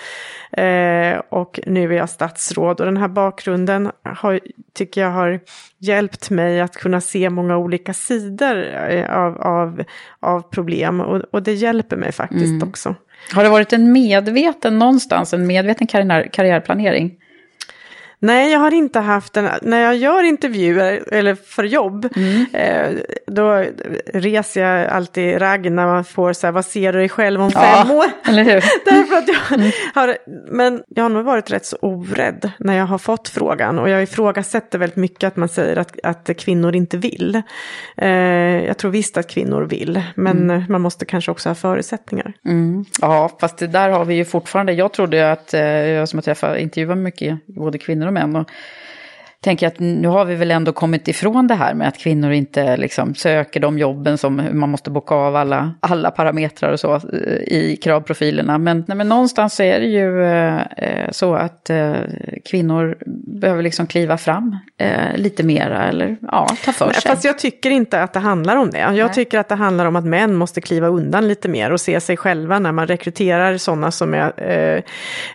Eh, 0.51 1.21
och 1.29 1.59
nu 1.65 1.93
är 1.93 1.97
jag 1.97 2.09
statsråd. 2.09 2.79
Och 2.79 2.85
den 2.85 2.97
här 2.97 3.07
bakgrunden 3.07 3.91
har, 4.03 4.39
tycker 4.73 5.01
jag 5.01 5.11
har 5.11 5.39
hjälpt 5.77 6.29
mig 6.29 6.61
att 6.61 6.75
kunna 6.75 7.01
se 7.01 7.29
många 7.29 7.57
olika 7.57 7.93
sidor 7.93 8.65
eh, 8.89 9.17
av, 9.17 9.41
av, 9.41 9.83
av 10.19 10.41
problem. 10.41 11.01
Och, 11.01 11.21
och 11.31 11.43
det 11.43 11.53
hjälper 11.53 11.97
mig 11.97 12.11
faktiskt 12.11 12.45
mm. 12.45 12.69
också. 12.69 12.95
Har 13.33 13.43
det 13.43 13.49
varit 13.49 13.73
en 13.73 13.91
medveten 13.91 14.79
någonstans, 14.79 15.33
en 15.33 15.47
medveten 15.47 15.87
karriär, 15.87 16.29
karriärplanering? 16.33 17.20
Nej, 18.23 18.51
jag 18.51 18.59
har 18.59 18.73
inte 18.73 18.99
haft 18.99 19.33
den. 19.33 19.49
När 19.61 19.81
jag 19.81 19.95
gör 19.95 20.23
intervjuer 20.23 21.03
eller 21.11 21.35
för 21.35 21.63
jobb, 21.63 22.07
mm. 22.15 22.45
eh, 22.53 23.01
då 23.27 23.65
reser 24.13 24.61
jag 24.61 24.87
alltid 24.87 25.41
ragg 25.41 25.71
när 25.71 25.85
man 25.85 26.03
får 26.03 26.33
så 26.33 26.47
här, 26.47 26.51
vad 26.51 26.65
ser 26.65 26.93
du 26.93 26.99
dig 26.99 27.09
själv 27.09 27.41
om 27.41 27.51
ja, 27.53 27.61
fem 27.61 27.91
år? 27.91 28.05
Eller 28.29 28.43
hur? 28.43 28.63
Därför 28.85 29.17
att 29.17 29.27
jag 29.27 29.59
mm. 29.59 29.71
har, 29.95 30.17
men 30.51 30.83
jag 30.87 31.03
har 31.03 31.09
nog 31.09 31.25
varit 31.25 31.51
rätt 31.51 31.65
så 31.65 31.77
orädd 31.81 32.51
när 32.59 32.77
jag 32.77 32.85
har 32.85 32.97
fått 32.97 33.29
frågan 33.29 33.79
och 33.79 33.89
jag 33.89 34.03
ifrågasätter 34.03 34.79
väldigt 34.79 34.97
mycket 34.97 35.27
att 35.27 35.35
man 35.35 35.49
säger 35.49 35.77
att, 35.77 35.99
att 36.03 36.37
kvinnor 36.37 36.75
inte 36.75 36.97
vill. 36.97 37.41
Eh, 37.97 38.09
jag 38.65 38.77
tror 38.77 38.91
visst 38.91 39.17
att 39.17 39.27
kvinnor 39.27 39.61
vill, 39.61 40.01
men 40.15 40.37
mm. 40.37 40.63
man 40.69 40.81
måste 40.81 41.05
kanske 41.05 41.31
också 41.31 41.49
ha 41.49 41.55
förutsättningar. 41.55 42.33
Mm. 42.45 42.85
Ja, 43.01 43.37
fast 43.39 43.57
det 43.57 43.67
där 43.67 43.89
har 43.89 44.05
vi 44.05 44.15
ju 44.15 44.25
fortfarande. 44.25 44.73
Jag 44.73 44.93
trodde 44.93 45.31
att, 45.31 45.53
eh, 45.53 45.61
jag 45.61 46.09
som 46.09 46.17
har 46.17 46.21
träffat, 46.21 46.57
intervjuat 46.57 46.97
mycket, 46.97 47.47
både 47.47 47.77
kvinnor 47.77 48.10
och 48.17 48.33
män. 48.33 48.45
Tänker 49.43 49.67
att 49.67 49.79
nu 49.79 50.07
har 50.07 50.25
vi 50.25 50.35
väl 50.35 50.51
ändå 50.51 50.73
kommit 50.73 51.07
ifrån 51.07 51.47
det 51.47 51.55
här 51.55 51.73
med 51.73 51.87
att 51.87 51.97
kvinnor 51.97 52.31
inte 52.31 52.77
liksom 52.77 53.15
söker 53.15 53.59
de 53.59 53.77
jobben 53.77 54.17
som 54.17 54.49
man 54.51 54.69
måste 54.69 54.89
bocka 54.89 55.15
av 55.15 55.35
alla, 55.35 55.73
alla 55.79 56.11
parametrar 56.11 56.71
och 56.71 56.79
så 56.79 56.95
eh, 56.95 57.01
i 57.47 57.79
kravprofilerna. 57.83 58.57
Men, 58.57 58.85
nej, 58.87 58.97
men 58.97 59.09
någonstans 59.09 59.55
så 59.55 59.63
är 59.63 59.79
det 59.79 59.85
ju 59.85 60.23
eh, 60.25 61.11
så 61.11 61.33
att 61.33 61.69
eh, 61.69 61.93
kvinnor 62.45 62.97
behöver 63.39 63.63
liksom 63.63 63.87
kliva 63.87 64.17
fram 64.17 64.57
eh, 64.77 65.15
lite 65.15 65.43
mera 65.43 65.83
eller 65.83 66.17
ja, 66.21 66.47
ta 66.65 66.71
för 66.71 66.93
sig. 66.93 67.11
Fast 67.11 67.23
jag 67.23 67.39
tycker 67.39 67.69
inte 67.69 68.03
att 68.03 68.13
det 68.13 68.19
handlar 68.19 68.55
om 68.55 68.69
det. 68.69 68.79
Jag 68.79 68.93
nej. 68.93 69.13
tycker 69.13 69.39
att 69.39 69.49
det 69.49 69.55
handlar 69.55 69.85
om 69.85 69.95
att 69.95 70.05
män 70.05 70.35
måste 70.35 70.61
kliva 70.61 70.87
undan 70.87 71.27
lite 71.27 71.49
mer 71.49 71.71
och 71.71 71.81
se 71.81 71.99
sig 71.99 72.17
själva 72.17 72.59
när 72.59 72.71
man 72.71 72.87
rekryterar 72.87 73.57
sådana 73.57 73.91
som 73.91 74.13
är 74.13 74.83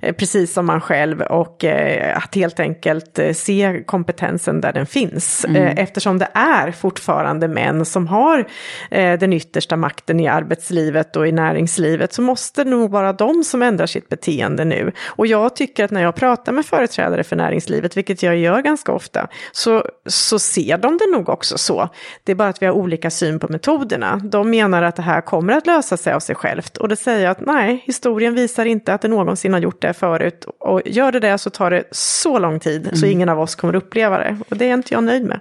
eh, 0.03 0.13
precis 0.13 0.53
som 0.53 0.67
man 0.67 0.81
själv 0.81 1.21
och 1.21 1.65
eh, 1.65 2.17
att 2.17 2.35
helt 2.35 2.61
enkelt 2.61 3.19
se 3.35 3.83
kompetensen 3.97 4.61
där 4.61 4.73
den 4.73 4.87
finns. 4.87 5.45
Mm. 5.45 5.63
Eh, 5.63 5.83
eftersom 5.83 6.19
det 6.19 6.29
är 6.35 6.73
fortfarande 6.73 7.49
män 7.49 7.85
som 7.85 8.07
har 8.07 8.45
eh, 8.91 9.19
den 9.19 9.33
yttersta 9.33 9.77
makten 9.77 10.21
i 10.21 10.29
arbetslivet 10.29 11.17
och 11.17 11.27
i 11.27 11.33
näringslivet 11.33 12.13
så 12.13 12.23
måste 12.23 12.65
det 12.65 12.71
nog 12.71 12.91
vara 12.91 13.13
de 13.13 13.45
som 13.45 13.63
ändrar 13.63 13.87
sitt 13.87 14.09
beteende 14.09 14.65
nu. 14.65 14.93
Och 15.07 15.27
jag 15.27 15.57
tycker 15.57 15.85
att 15.85 15.91
när 15.91 16.03
jag 16.03 16.15
pratar 16.15 16.53
med 16.53 16.67
företrädare 16.67 17.25
för 17.25 17.37
näringslivet, 17.37 17.97
vilket 17.97 18.23
jag 18.23 18.37
gör 18.37 18.63
ganska 18.63 18.93
ofta, 18.93 19.29
så, 19.53 19.85
så 20.07 20.39
ser 20.39 20.79
de 20.79 20.99
det 20.99 21.11
nog 21.13 21.29
också 21.29 21.59
så. 21.59 21.89
Det 22.25 22.33
är 22.33 22.37
bara 22.37 22.49
att 22.49 22.63
vi 22.63 22.67
har 22.67 22.75
olika 22.75 23.11
syn 23.11 23.39
på 23.39 23.49
metoderna. 23.49 24.21
De 24.25 24.51
menar 24.51 24.83
att 24.83 24.97
det 24.97 25.03
här 25.03 25.21
kommer 25.21 25.53
att 25.53 25.67
lösa 25.67 25.97
sig 25.97 26.13
av 26.13 26.21
sig 26.21 26.35
självt 26.35 26.77
och 26.77 26.89
det 26.89 26.97
säger 26.97 27.25
jag 27.25 27.31
att 27.31 27.41
nej, 27.41 27.83
historien 27.87 28.35
visar 28.35 28.65
inte 28.65 28.95
att 28.95 29.03
det 29.03 29.09
någonsin 29.09 29.53
har 29.53 29.61
gjort 29.61 29.83
det 29.83 29.93
förut. 29.93 30.47
Och 30.59 30.83
gör 30.85 31.13
det 31.13 31.21
det 31.21 31.39
så 31.39 31.51
tar 31.51 31.71
det 31.71 31.85
så 31.91 32.39
lång 32.39 32.61
tid 32.61 32.87
mm. 32.87 32.97
så 32.97 33.07
ingen 33.07 33.29
av 33.29 33.41
oss 33.41 33.55
kommer 33.55 33.77
upp 33.77 33.86
uppleva 33.87 34.19
det. 34.19 34.37
Och 34.49 34.57
det 34.57 34.71
är 34.71 34.75
inte 34.75 34.95
jag 34.95 35.05
nöjd 35.05 35.25
med. 35.25 35.41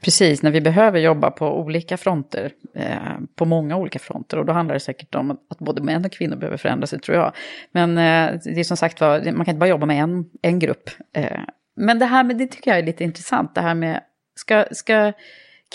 Precis, 0.00 0.42
när 0.42 0.50
vi 0.50 0.60
behöver 0.60 1.00
jobba 1.00 1.30
på 1.30 1.60
olika 1.60 1.96
fronter, 1.96 2.50
eh, 2.74 2.96
på 3.36 3.44
många 3.44 3.76
olika 3.76 3.98
fronter. 3.98 4.38
Och 4.38 4.46
då 4.46 4.52
handlar 4.52 4.74
det 4.74 4.80
säkert 4.80 5.14
om 5.14 5.30
att 5.30 5.58
både 5.58 5.82
män 5.82 6.04
och 6.04 6.12
kvinnor 6.12 6.36
behöver 6.36 6.56
förändra 6.56 6.86
sig, 6.86 7.00
tror 7.00 7.16
jag. 7.16 7.32
Men 7.72 7.90
eh, 7.90 8.40
det 8.44 8.60
är 8.60 8.64
som 8.64 8.76
sagt 8.76 9.00
var, 9.00 9.18
man 9.18 9.44
kan 9.44 9.52
inte 9.52 9.60
bara 9.60 9.68
jobba 9.68 9.86
med 9.86 10.02
en, 10.02 10.24
en 10.42 10.58
grupp. 10.58 10.90
Eh, 11.12 11.40
men 11.76 11.98
det 11.98 12.06
här 12.06 12.24
med, 12.24 12.38
det 12.38 12.46
tycker 12.46 12.70
jag 12.70 12.78
är 12.78 12.86
lite 12.86 13.04
intressant, 13.04 13.54
det 13.54 13.60
här 13.60 13.74
med, 13.74 14.00
ska, 14.36 14.64
ska 14.70 15.12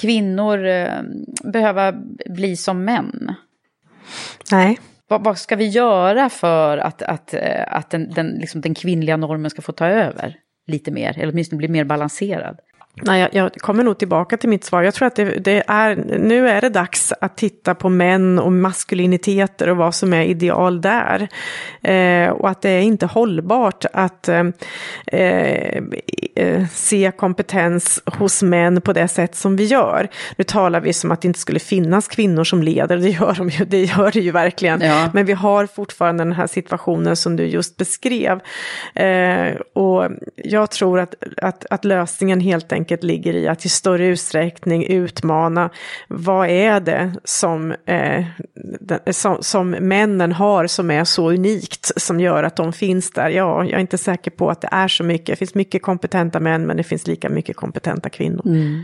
kvinnor 0.02 0.66
eh, 0.66 1.02
behöva 1.44 1.94
bli 2.26 2.56
som 2.56 2.86
män? 2.86 3.36
Nej. 4.52 4.80
Vad, 5.08 5.24
vad, 5.24 5.38
ska 5.38 5.56
vi 5.56 5.68
göra 5.68 6.30
för 6.30 6.78
att, 6.78 7.02
att, 7.02 7.34
eh, 7.34 7.64
att 7.68 7.90
den, 7.90 8.10
den, 8.10 8.28
liksom 8.28 8.62
den 8.62 8.74
kvinnliga 8.74 9.18
normen 9.18 9.50
ska 9.50 9.62
få 9.62 9.72
ta 9.72 9.88
över? 9.88 10.38
Lite 10.70 10.92
mer, 10.92 11.20
eller 11.20 11.34
åtminstone 11.34 11.58
bli 11.58 11.68
mer 11.68 11.84
balanserad. 11.84 12.60
Nej, 13.02 13.22
jag, 13.22 13.34
jag, 13.34 13.54
kommer 13.54 13.84
nog 13.84 13.98
tillbaka 13.98 14.38
till 14.38 14.50
mitt 14.50 14.64
svar. 14.64 14.84
Jag 14.84 14.94
tror 14.94 15.08
att 15.08 15.16
det, 15.16 15.26
det, 15.26 15.64
är, 15.68 15.96
nu 16.20 16.50
är 16.50 16.62
det 16.62 16.70
dags 16.70 17.14
att 17.22 17.38
titta 17.38 17.76
på 17.76 17.90
män 17.90 18.40
och 18.40 18.52
maskuliniteter 18.52 19.70
och 19.70 19.78
vad 19.78 19.96
som 19.96 20.14
är 20.14 20.24
ideal 20.24 20.82
där. 20.82 21.28
Eh, 21.82 22.30
och 22.30 22.50
att 22.50 22.62
det 22.62 22.70
är 22.70 22.82
inte 22.82 23.06
hållbart 23.06 23.86
att 23.94 24.30
eh, 24.30 24.44
eh, 25.08 26.66
se 26.74 27.12
kompetens 27.18 28.02
hos 28.06 28.44
män 28.44 28.82
på 28.82 28.94
det 28.94 29.08
sätt 29.08 29.36
som 29.36 29.56
vi 29.56 29.66
gör. 29.66 30.08
Nu 30.36 30.44
talar 30.44 30.82
vi 30.82 30.94
som 30.94 31.12
att 31.12 31.22
det 31.22 31.28
inte 31.28 31.40
skulle 31.40 31.60
finnas 31.60 32.08
kvinnor 32.08 32.44
som 32.44 32.64
leder, 32.64 32.98
det 32.98 33.10
gör, 33.10 33.36
de 33.38 33.50
ju, 33.50 33.66
det, 33.66 33.84
gör 33.84 34.12
det 34.12 34.20
ju 34.20 34.32
verkligen. 34.32 34.82
Ja. 34.82 35.10
Men 35.14 35.26
vi 35.26 35.34
har 35.34 35.66
fortfarande 35.66 36.24
den 36.24 36.34
här 36.34 36.48
situationen 36.48 37.16
som 37.16 37.36
du 37.36 37.46
just 37.46 37.78
beskrev. 37.78 38.40
Eh, 38.96 39.56
och 39.74 40.12
jag 40.36 40.72
tror 40.72 41.00
att, 41.00 41.16
att, 41.42 41.66
att 41.70 41.86
lösningen 41.86 42.40
helt 42.40 42.72
enkelt 42.72 42.89
enkelt 42.92 43.04
ligger 43.04 43.34
i 43.34 43.48
att 43.48 43.66
i 43.66 43.70
större 43.70 44.06
utsträckning 44.06 44.86
utmana 44.86 45.70
vad 46.08 46.50
är 46.50 46.80
det 46.80 47.14
som, 47.24 47.76
eh, 47.86 48.26
som, 49.12 49.38
som, 49.42 49.70
männen 49.70 50.32
har 50.32 50.68
som 50.68 50.92
är 50.92 51.04
så 51.04 51.32
unikt 51.32 51.92
som 51.96 52.20
gör 52.20 52.44
att 52.44 52.56
de 52.56 52.74
finns 52.74 53.12
där. 53.12 53.30
Ja, 53.30 53.64
jag 53.64 53.74
är 53.74 53.80
inte 53.80 53.98
säker 53.98 54.32
på 54.32 54.50
att 54.50 54.62
det 54.62 54.70
är 54.72 54.88
så 54.88 55.04
mycket. 55.04 55.26
Det 55.26 55.36
finns 55.36 55.56
mycket 55.56 55.82
kompetenta 55.82 56.40
män 56.40 56.66
men 56.68 56.78
det 56.78 56.84
finns 56.84 57.08
lika 57.08 57.30
mycket 57.30 57.56
kompetenta 57.56 58.10
kvinnor. 58.10 58.42
Mm. 58.46 58.84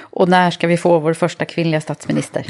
Och 0.00 0.28
när 0.28 0.50
ska 0.50 0.66
vi 0.66 0.76
få 0.76 0.98
vår 0.98 1.14
första 1.14 1.44
kvinnliga 1.44 1.80
statsminister? 1.80 2.46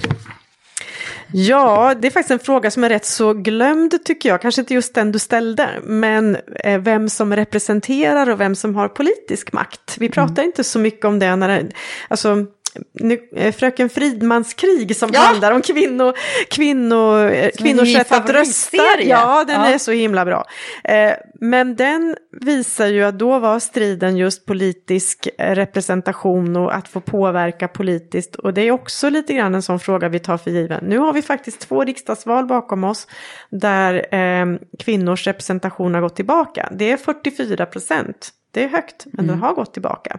Ja, 1.33 1.95
det 2.01 2.09
är 2.09 2.11
faktiskt 2.11 2.31
en 2.31 2.39
fråga 2.39 2.71
som 2.71 2.85
är 2.85 2.89
rätt 2.89 3.05
så 3.05 3.33
glömd 3.33 4.05
tycker 4.05 4.29
jag. 4.29 4.43
Kanske 4.43 4.61
inte 4.61 4.75
just 4.75 4.95
den 4.95 5.13
du 5.13 5.19
ställde, 5.19 5.69
men 5.83 6.37
eh, 6.65 6.81
vem 6.81 7.09
som 7.09 7.37
representerar 7.37 8.31
och 8.31 8.41
vem 8.41 8.55
som 8.55 8.75
har 8.75 8.89
politisk 8.89 9.53
makt. 9.53 9.97
Vi 9.99 10.09
pratar 10.09 10.43
mm. 10.43 10.45
inte 10.45 10.65
så 10.65 10.79
mycket 10.79 11.05
om 11.05 11.19
det 11.19 11.37
när 11.37 11.49
det, 11.49 11.69
alltså 12.09 12.47
nu, 12.93 13.19
eh, 13.37 13.55
Fröken 13.55 13.89
Fridmans 13.89 14.55
krig 14.55 14.97
som 14.97 15.11
ja. 15.13 15.21
handlar 15.21 15.53
om 15.53 15.63
kvinno, 15.63 16.13
kvinno, 16.51 17.19
eh, 17.19 17.51
kvinnors 17.59 17.97
rätt 17.97 18.13
att 18.13 18.31
rösta. 18.31 18.77
Ja, 19.01 19.45
den 19.45 19.61
ja. 19.61 19.67
är 19.67 19.79
så 19.79 19.93
himla 19.93 20.25
bra. 20.25 20.45
Eh, 20.85 21.13
men 21.41 21.77
den 21.77 22.17
visar 22.41 22.87
ju 22.87 23.05
att 23.05 23.19
då 23.19 23.39
var 23.39 23.59
striden 23.59 24.17
just 24.17 24.47
politisk 24.47 25.29
representation 25.39 26.57
och 26.57 26.75
att 26.75 26.89
få 26.89 27.01
påverka 27.01 27.69
politiskt. 27.69 28.37
Och 28.37 28.55
det 28.55 28.63
är 28.63 28.71
också 28.71 29.11
lite 29.11 29.35
grann 29.35 29.55
en 29.55 29.63
sån 29.63 29.81
fråga 29.81 30.09
vi 30.09 30.19
tar 30.19 30.39
för 30.39 30.51
given. 30.51 30.85
Nu 30.85 30.99
har 30.99 31.13
vi 31.13 31.23
faktiskt 31.23 31.61
två 31.61 31.85
riksdagsval 31.85 32.47
bakom 32.47 32.85
oss 32.85 33.07
där 33.51 34.15
eh, 34.15 34.47
kvinnors 34.79 35.27
representation 35.27 35.95
har 35.95 36.01
gått 36.01 36.17
tillbaka. 36.17 36.69
Det 36.73 36.91
är 36.91 36.97
44 36.97 37.67
procent. 37.67 38.33
Det 38.51 38.65
är 38.65 38.69
högt, 38.69 39.07
men 39.07 39.25
mm. 39.25 39.27
den 39.27 39.43
har 39.43 39.55
gått 39.55 39.73
tillbaka. 39.73 40.19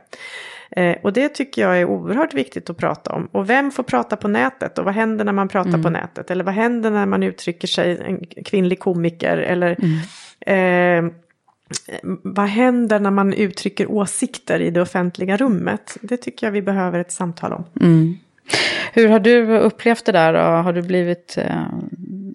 Eh, 0.71 0.95
och 1.03 1.13
det 1.13 1.29
tycker 1.29 1.61
jag 1.61 1.79
är 1.79 1.85
oerhört 1.85 2.33
viktigt 2.33 2.69
att 2.69 2.77
prata 2.77 3.11
om. 3.11 3.25
Och 3.31 3.49
vem 3.49 3.71
får 3.71 3.83
prata 3.83 4.15
på 4.15 4.27
nätet 4.27 4.77
och 4.77 4.85
vad 4.85 4.93
händer 4.93 5.25
när 5.25 5.33
man 5.33 5.47
pratar 5.47 5.69
mm. 5.69 5.83
på 5.83 5.89
nätet? 5.89 6.31
Eller 6.31 6.43
vad 6.43 6.53
händer 6.53 6.91
när 6.91 7.05
man 7.05 7.23
uttrycker 7.23 7.67
sig, 7.67 8.01
en 8.05 8.43
kvinnlig 8.45 8.79
komiker 8.79 9.37
eller 9.37 9.77
mm. 10.45 11.05
eh, 11.05 11.13
vad 12.23 12.47
händer 12.47 12.99
när 12.99 13.11
man 13.11 13.33
uttrycker 13.33 13.91
åsikter 13.91 14.59
i 14.59 14.69
det 14.69 14.81
offentliga 14.81 15.37
rummet? 15.37 15.97
Det 16.01 16.17
tycker 16.17 16.47
jag 16.47 16.51
vi 16.51 16.61
behöver 16.61 16.99
ett 16.99 17.11
samtal 17.11 17.53
om. 17.53 17.65
Mm. 17.81 18.17
Hur 18.93 19.07
har 19.07 19.19
du 19.19 19.57
upplevt 19.57 20.05
det 20.05 20.11
där? 20.11 20.33
Har 20.33 20.73
du 20.73 20.81
blivit... 20.81 21.37
Eh, 21.37 21.65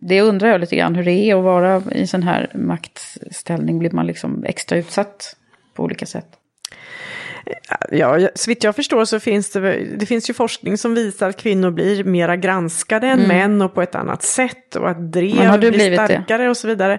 det 0.01 0.21
undrar 0.21 0.49
jag 0.49 0.61
lite 0.61 0.77
grann 0.77 0.95
hur 0.95 1.05
det 1.05 1.13
är 1.13 1.37
att 1.37 1.45
vara 1.45 1.83
i 1.93 2.07
sån 2.07 2.23
här 2.23 2.51
maktställning. 2.55 3.79
Blir 3.79 3.91
man 3.91 4.07
liksom 4.07 4.45
extra 4.45 4.79
utsatt 4.79 5.37
på 5.75 5.83
olika 5.83 6.07
sätt? 6.07 6.29
Ja, 7.91 8.29
så 8.35 8.51
vitt 8.51 8.65
jag 8.65 8.77
förstår 8.77 9.05
så 9.05 9.21
finns 9.21 9.51
det, 9.51 9.85
det 9.97 10.07
finns 10.07 10.31
ju 10.31 10.35
forskning 10.35 10.79
som 10.79 10.95
visar 10.95 11.29
att 11.29 11.37
kvinnor 11.37 11.71
blir 11.71 12.05
mera 12.05 12.37
granskade 12.37 13.07
än 13.07 13.25
Mm. 13.25 13.29
män 13.29 13.63
och 13.63 13.75
på 13.75 13.83
ett 13.83 13.95
annat 13.95 14.23
sätt 14.23 14.77
och 14.77 14.91
att 14.91 15.13
drev 15.13 15.59
blir 15.59 15.71
blivit 15.71 15.99
det? 15.99 16.07
starkare 16.07 16.51
och 16.51 16.57
så 16.57 16.69
vidare. 16.69 16.99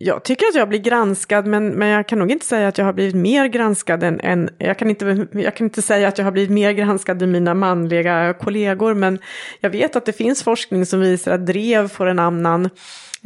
Jag 0.00 0.24
tycker 0.24 0.46
att 0.46 0.54
jag 0.54 0.68
blir 0.68 0.78
granskad 0.78 1.46
men, 1.46 1.68
men 1.68 1.88
jag 1.88 2.08
kan 2.08 2.18
nog 2.18 2.30
inte 2.32 2.46
säga 2.46 2.68
att 2.68 2.78
jag 2.78 2.84
har 2.84 2.92
blivit 2.92 3.14
mer 3.14 3.46
granskad 3.46 4.02
än, 4.02 4.20
än 4.20 4.48
jag, 4.58 4.78
kan 4.78 4.90
inte, 4.90 5.26
jag 5.32 5.56
kan 5.56 5.66
inte 5.66 5.82
säga 5.82 6.08
att 6.08 6.18
jag 6.18 6.24
har 6.24 6.32
blivit 6.32 6.50
mer 6.50 6.72
granskad 6.72 7.22
än 7.22 7.30
mina 7.30 7.54
manliga 7.54 8.34
kollegor 8.34 8.94
men 8.94 9.18
jag 9.60 9.70
vet 9.70 9.96
att 9.96 10.06
det 10.06 10.12
finns 10.12 10.42
forskning 10.42 10.86
som 10.86 11.00
visar 11.00 11.32
att 11.32 11.46
drev 11.46 11.88
får 11.88 12.06
en 12.06 12.18
annan 12.18 12.70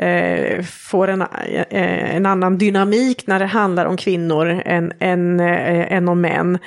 eh, 0.02 0.62
får 0.64 1.08
en, 1.08 1.22
eh, 1.22 2.16
en 2.16 2.26
annan 2.26 2.58
dynamik 2.58 3.26
när 3.26 3.38
det 3.38 3.46
handlar 3.46 3.86
om 3.86 3.96
kvinnor 3.96 4.46
än, 4.64 4.92
än, 5.00 5.40
eh, 5.40 5.92
än 5.92 6.08
om 6.08 6.20
män 6.20 6.58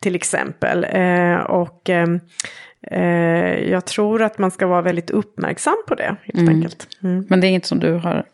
till 0.00 0.14
exempel. 0.14 0.84
Eh, 0.90 1.34
och 1.36 1.90
eh, 1.90 2.08
eh, 2.90 3.70
jag 3.70 3.84
tror 3.84 4.22
att 4.22 4.38
man 4.38 4.50
ska 4.50 4.66
vara 4.66 4.82
väldigt 4.82 5.10
uppmärksam 5.10 5.76
på 5.88 5.94
det 5.94 6.16
helt 6.24 6.38
Mm. 6.38 6.54
enkelt. 6.54 6.88
Mm. 7.02 7.26
Men 7.28 7.40
det 7.40 7.46
är 7.46 7.48
inget 7.48 7.66
som 7.66 7.78
du 7.78 7.92
har 7.92 8.24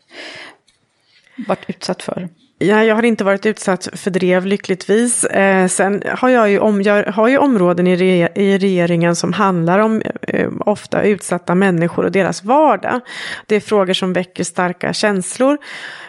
varit 1.47 1.69
utsatt 1.69 2.01
för? 2.03 2.29
Ja, 2.57 2.83
jag 2.83 2.95
har 2.95 3.03
inte 3.03 3.23
varit 3.23 3.45
utsatt 3.45 3.89
för 3.93 4.11
drev 4.11 4.45
lyckligtvis. 4.45 5.23
Eh, 5.23 5.67
sen 5.67 6.03
har 6.07 6.29
jag 6.29 6.49
ju, 6.49 6.59
om, 6.59 6.81
jag 6.81 7.03
har 7.03 7.27
ju 7.27 7.37
områden 7.37 7.87
i, 7.87 7.95
re, 7.95 8.29
i 8.35 8.57
regeringen 8.57 9.15
som 9.15 9.33
handlar 9.33 9.79
om 9.79 10.01
eh, 10.21 10.49
ofta 10.59 11.03
utsatta 11.03 11.55
människor 11.55 12.05
och 12.05 12.11
deras 12.11 12.43
vardag. 12.43 13.01
Det 13.45 13.55
är 13.55 13.59
frågor 13.59 13.93
som 13.93 14.13
väcker 14.13 14.43
starka 14.43 14.93
känslor. 14.93 15.57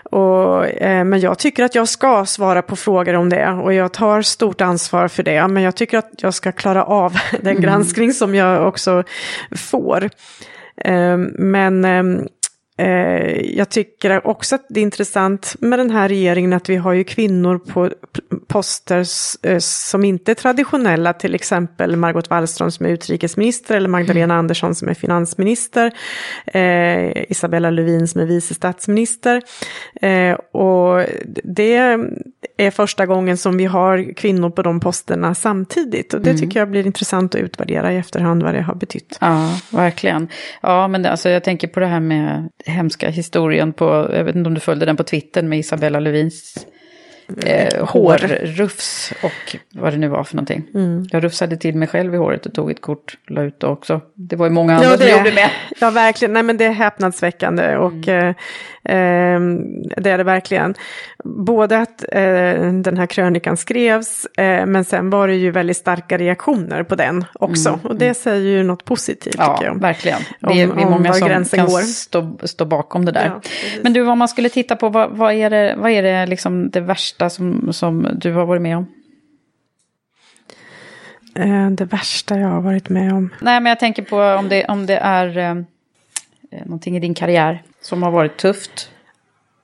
Och, 0.05 0.67
eh, 0.67 1.05
men 1.05 1.21
jag 1.21 1.39
tycker 1.39 1.65
att 1.65 1.75
jag 1.75 1.89
ska 1.89 2.25
svara 2.25 2.63
på 2.63 2.77
frågor 2.77 3.15
om 3.15 3.29
det 3.29 3.49
och 3.49 3.75
jag 3.75 3.93
tar 3.93 4.23
stort 4.23 4.61
ansvar 4.61 5.09
för 5.09 5.23
det. 5.23 5.49
Men 5.49 5.63
jag 5.63 5.77
tycker 5.77 5.99
att 5.99 6.11
jag 6.19 6.35
ska 6.35 6.53
klara 6.53 6.85
av 6.85 7.17
den 7.41 7.61
granskning 7.61 8.13
som 8.13 8.35
jag 8.35 8.69
också 8.69 9.05
får. 9.51 10.11
Eh, 10.85 11.17
men 11.39 11.85
ehm, 11.85 12.19
Eh, 12.19 12.23
jag 13.45 13.69
tycker 13.71 14.27
också 14.27 14.55
att 14.55 14.67
det 14.69 14.81
är 14.81 14.83
intressant 14.83 15.57
med 15.59 15.79
den 15.79 15.91
här 15.91 16.09
regeringen 16.09 16.53
att 16.53 16.69
vi 16.69 16.77
har 16.77 16.93
ju 16.93 17.05
kvinnor 17.05 17.59
på 17.59 17.91
poster 18.47 19.05
eh, 19.43 19.59
som 19.59 20.05
inte 20.05 20.33
är 20.33 20.35
traditionella, 20.35 21.13
till 21.13 21.35
exempel 21.35 21.97
Margot 21.97 22.31
Wallström 22.31 22.71
som 22.71 22.87
är 22.87 22.91
utrikesminister 22.91 23.77
eller 23.77 23.89
Magdalena 23.89 24.35
Andersson 24.35 24.75
som 24.75 24.89
är 24.89 24.95
finansminister, 24.95 25.93
eh, 26.47 27.31
Isabella 27.31 27.71
Lövin 27.71 28.09
som 28.09 28.21
är 28.21 28.27
vice 28.27 28.55
statsminister. 28.55 29.43
Eh, 30.03 30.33
och 30.53 31.05
det 31.45 31.77
är 32.57 32.71
första 32.71 33.07
gången 33.07 33.37
som 33.37 33.57
vi 33.57 33.65
har 33.65 34.15
kvinnor 34.15 34.51
på 34.51 34.63
de 34.63 34.81
posterna 34.81 35.35
samtidigt 35.35 36.15
och 36.15 36.21
det 36.21 36.31
Mm. 36.31 36.41
tycker 36.41 36.61
jag 36.61 36.71
blir 36.71 36.87
intressant 36.87 37.35
att 37.35 37.41
utvärdera 37.41 37.93
i 37.93 37.97
efterhand 37.97 38.43
vad 38.43 38.55
det 38.55 38.63
har 38.63 38.75
betytt. 38.75 39.19
Ja, 39.21 39.61
verkligen. 39.71 40.29
Ja, 40.63 40.89
men 40.89 41.07
alltså, 41.07 41.29
jag 41.29 41.45
tänker 41.45 41.69
på 41.69 41.81
det 41.81 41.87
här 41.87 42.01
med 42.01 42.49
hemska 42.67 43.11
historien 43.11 43.73
på, 43.73 44.11
jag 44.13 44.25
vet 44.25 44.37
inte 44.37 44.49
om 44.49 44.55
du 44.55 44.61
följde 44.61 44.87
den 44.87 44.97
på 44.97 45.05
Twitter 45.05 45.43
med 45.43 45.59
Isabella 45.59 46.01
Lövins 46.01 46.67
eh, 47.47 47.85
hårrufs 47.87 49.13
och 49.23 49.57
vad 49.73 49.93
det 49.93 49.97
nu 49.97 50.09
var 50.09 50.25
för 50.25 50.37
någonting. 50.37 50.63
Mm. 50.75 51.07
Jag 51.11 51.25
rufsade 51.25 51.57
till 51.57 51.77
mig 51.77 51.89
själv 51.89 52.15
i 52.15 52.17
håret 52.17 52.47
och 52.47 52.55
tog 52.55 52.71
ett 52.71 52.81
kort 52.81 53.17
och 53.25 53.31
la 53.31 53.43
ut 53.43 53.61
det 53.61 53.67
också. 53.67 54.01
Det 54.15 54.37
var 54.37 54.47
ju 54.47 54.53
många 54.53 54.75
andra 54.75 54.87
Ja, 54.91 54.97
som 54.97 55.07
det, 55.07 55.13
gjorde 55.19 55.33
med. 55.33 55.51
ja, 55.81 55.91
verkligen. 55.91 56.33
Nej, 56.33 56.43
men 56.43 56.57
det 56.57 56.65
är 56.65 56.71
häpnadsväckande 56.73 57.77
och 57.77 58.09
eh, 58.09 58.29
eh, 58.85 59.41
det 59.97 60.11
är 60.11 60.19
det 60.19 60.25
verkligen. 60.25 60.75
Både 61.25 61.79
att 61.79 62.05
eh, 62.13 62.21
den 62.73 62.97
här 62.97 63.07
krönikan 63.07 63.57
skrevs, 63.57 64.27
eh, 64.39 64.67
men 64.67 64.85
sen 64.85 65.11
var 65.11 65.29
det 65.29 65.35
ju 65.35 65.51
väldigt 65.51 65.77
starka 65.77 66.19
reaktioner 66.19 66.83
på 66.83 66.95
den 66.95 67.25
också. 67.35 67.69
Mm, 67.69 67.81
Och 67.83 67.97
det 67.97 68.15
säger 68.15 68.51
ju 68.51 68.63
något 68.63 68.85
positivt 68.85 69.35
Ja, 69.39 69.57
tycker 69.57 69.71
jag. 69.73 69.81
verkligen. 69.81 70.21
Det 70.41 70.61
är, 70.63 70.73
Om- 70.73 70.79
om 70.85 70.91
många 70.91 71.13
som 71.13 71.29
kan 71.29 71.67
går. 71.67 71.81
stå, 71.81 72.39
stå 72.43 72.65
bakom 72.65 73.05
det 73.05 73.13
där. 73.13 73.27
Ja. 73.27 73.41
Men 73.83 73.93
du, 73.93 74.07
om 74.09 74.19
man 74.19 74.29
skulle 74.29 74.49
titta 74.49 74.77
på 74.77 74.89
vad, 74.89 75.11
vad 75.11 75.33
är 75.33 75.51
det, 75.51 75.75
vad 75.79 75.91
är 75.91 76.03
det, 76.03 76.27
liksom 76.27 76.71
det 76.71 76.81
värsta 76.81 77.16
som, 77.31 77.73
som 77.73 78.09
du 78.15 78.33
har 78.33 78.47
varit 78.47 78.63
med 78.63 78.77
om? 78.77 78.87
Eh, 81.35 81.71
det 81.71 81.85
värsta 81.85 82.39
jag 82.39 82.49
har 82.49 82.61
varit 82.61 82.89
med 82.89 83.13
om. 83.13 83.35
Nej, 83.41 83.61
men 83.61 83.71
jag 83.71 83.81
tänker 83.81 84.03
på 84.03 84.23
om 84.23 84.49
det, 84.49 84.65
om 84.65 84.87
det 84.87 84.97
är 84.97 85.39
eh, 85.39 85.55
någonting 86.65 86.97
i 86.97 87.01
din 87.01 87.15
karriär 87.15 87.63
som 87.81 88.03
har 88.03 88.11
varit 88.11 88.37
tufft. 88.37 88.91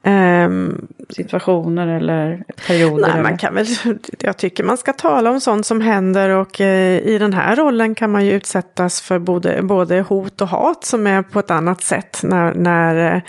Ehm, 0.05 0.87
Situationer 1.09 1.87
eller 1.87 2.45
perioder. 2.67 3.09
Nej, 3.09 3.23
man 3.23 3.39
kan 3.39 3.55
väl, 3.55 3.67
jag 4.19 4.37
tycker 4.37 4.65
man 4.65 4.79
ska 4.79 4.93
tala 4.93 5.31
om 5.31 5.41
sånt 5.41 5.67
som 5.67 5.81
händer 5.81 6.29
och 6.29 6.61
eh, 6.61 6.99
i 6.99 7.19
den 7.19 7.33
här 7.33 7.57
rollen 7.57 7.95
kan 7.95 8.11
man 8.11 8.25
ju 8.25 8.33
utsättas 8.33 9.01
för 9.01 9.19
både, 9.19 9.63
både 9.63 10.01
hot 10.01 10.41
och 10.41 10.49
hat 10.49 10.85
som 10.85 11.07
är 11.07 11.23
på 11.23 11.39
ett 11.39 11.51
annat 11.51 11.83
sätt. 11.83 12.21
När, 12.23 12.55
när, 12.55 13.23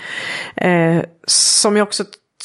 eh, 0.56 1.02
som 1.26 1.76
jag 1.76 1.86
också 1.86 2.04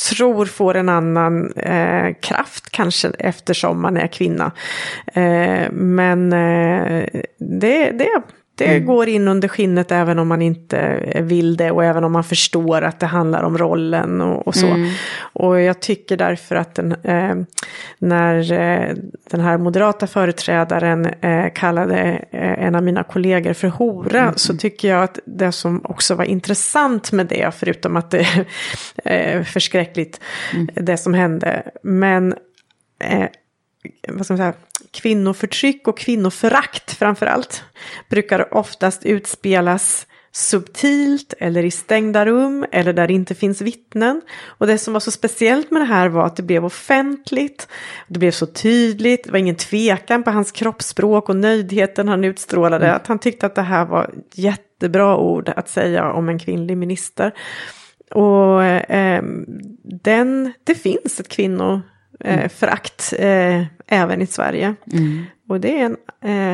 tror 0.10 0.46
får 0.46 0.76
en 0.76 0.90
annan 0.90 1.52
eh, 1.52 2.14
kraft 2.22 2.70
kanske 2.72 3.12
eftersom 3.20 3.82
man 3.82 3.98
är 3.98 4.08
kvinna. 4.08 4.52
Eh, 5.14 5.72
men 5.72 6.34
eh, 6.34 7.06
det, 7.38 7.92
det, 7.92 8.22
det 8.68 8.80
går 8.80 9.10
in 9.10 9.28
under 9.28 9.48
skinnet 9.48 9.92
även 9.92 10.20
om 10.20 10.28
man 10.28 10.42
inte 10.42 11.00
vill 11.22 11.58
det 11.58 11.72
och 11.72 11.84
även 11.84 12.04
om 12.04 12.12
man 12.12 12.24
förstår 12.24 12.82
att 12.82 13.00
det 13.00 13.06
handlar 13.06 13.44
om 13.44 13.58
rollen 13.58 14.22
och, 14.22 14.48
och 14.48 14.56
så. 14.56 14.68
Mm. 14.68 14.90
Och 15.34 15.62
jag 15.62 15.80
tycker 15.80 16.18
därför 16.18 16.56
att 16.56 16.76
den, 16.76 16.92
eh, 17.04 17.36
när 18.00 18.52
eh, 18.52 18.96
den 19.30 19.42
här 19.42 19.58
moderata 19.58 20.08
företrädaren 20.08 21.06
eh, 21.06 21.54
kallade 21.56 22.26
eh, 22.32 22.66
en 22.66 22.76
av 22.76 22.84
mina 22.84 23.04
kollegor 23.04 23.54
för 23.54 23.68
hora 23.68 24.34
så 24.36 24.58
tycker 24.58 24.90
jag 24.90 25.04
att 25.04 25.20
det 25.26 25.52
som 25.52 25.82
också 25.84 26.16
var 26.16 26.26
intressant 26.26 27.12
med 27.12 27.28
det, 27.28 27.52
förutom 27.56 27.96
att 27.96 28.12
det 28.12 28.26
är 29.04 29.38
eh, 29.38 29.44
förskräckligt 29.44 30.20
det 30.74 30.98
som 30.98 31.14
hände, 31.14 31.64
men 31.84 32.34
eh, 33.04 33.26
vad 34.08 34.26
ska 34.26 34.34
man 34.34 34.38
säga, 34.38 34.54
kvinnoförtryck 34.92 35.88
och 35.88 35.98
kvinnoförakt 35.98 36.92
framför 36.92 37.26
allt 37.26 37.64
brukar 38.10 38.54
oftast 38.54 39.06
utspelas 39.06 40.08
subtilt 40.32 41.34
eller 41.40 41.64
i 41.64 41.72
stängda 41.72 42.26
rum 42.26 42.66
eller 42.72 42.94
där 42.94 43.08
det 43.08 43.14
inte 43.14 43.36
finns 43.36 43.62
vittnen. 43.62 44.22
Och 44.46 44.68
det 44.68 44.78
som 44.78 44.94
var 44.94 45.00
så 45.00 45.12
speciellt 45.12 45.72
med 45.72 45.82
det 45.82 45.86
här 45.86 46.10
var 46.10 46.26
att 46.26 46.36
det 46.36 46.44
blev 46.44 46.66
offentligt, 46.66 47.68
det 48.08 48.20
blev 48.20 48.32
så 48.32 48.46
tydligt, 48.46 49.24
det 49.24 49.32
var 49.32 49.40
ingen 49.40 49.56
tvekan 49.56 50.24
på 50.24 50.32
hans 50.32 50.52
kroppsspråk 50.52 51.30
och 51.30 51.36
nöjdheten 51.36 52.08
han 52.08 52.24
utstrålade, 52.24 52.94
att 52.94 53.08
han 53.08 53.20
tyckte 53.20 53.46
att 53.46 53.56
det 53.56 53.62
här 53.62 53.86
var 53.86 54.14
jättebra 54.34 55.18
ord 55.18 55.50
att 55.50 55.70
säga 55.70 56.12
om 56.12 56.30
en 56.30 56.40
kvinnlig 56.40 56.78
minister. 56.78 57.34
Och 58.12 58.64
eh, 58.64 59.24
den, 59.84 60.54
det 60.64 60.76
finns 60.76 61.20
ett 61.20 61.30
kvinno 61.30 61.82
eh, 62.20 62.50
förakt 62.50 63.14
eh, 63.20 63.64
även 63.88 64.22
i 64.22 64.28
Sverige. 64.28 64.76
Och 65.50 65.60
det 65.60 65.82
är 65.82 65.86
en 65.86 65.98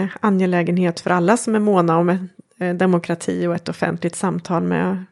eh, 0.03 0.09
angelägenhet 0.19 0.99
för 0.99 1.09
alla 1.09 1.37
som 1.37 1.55
är 1.55 1.59
måna 1.59 1.97
om 1.97 2.09
en, 2.09 2.29
eh, 2.59 2.73
demokrati 2.73 3.47
och 3.47 3.55
ett 3.55 3.69
offentligt 3.69 4.15
samtal 4.15 4.63
med, 4.63 5.05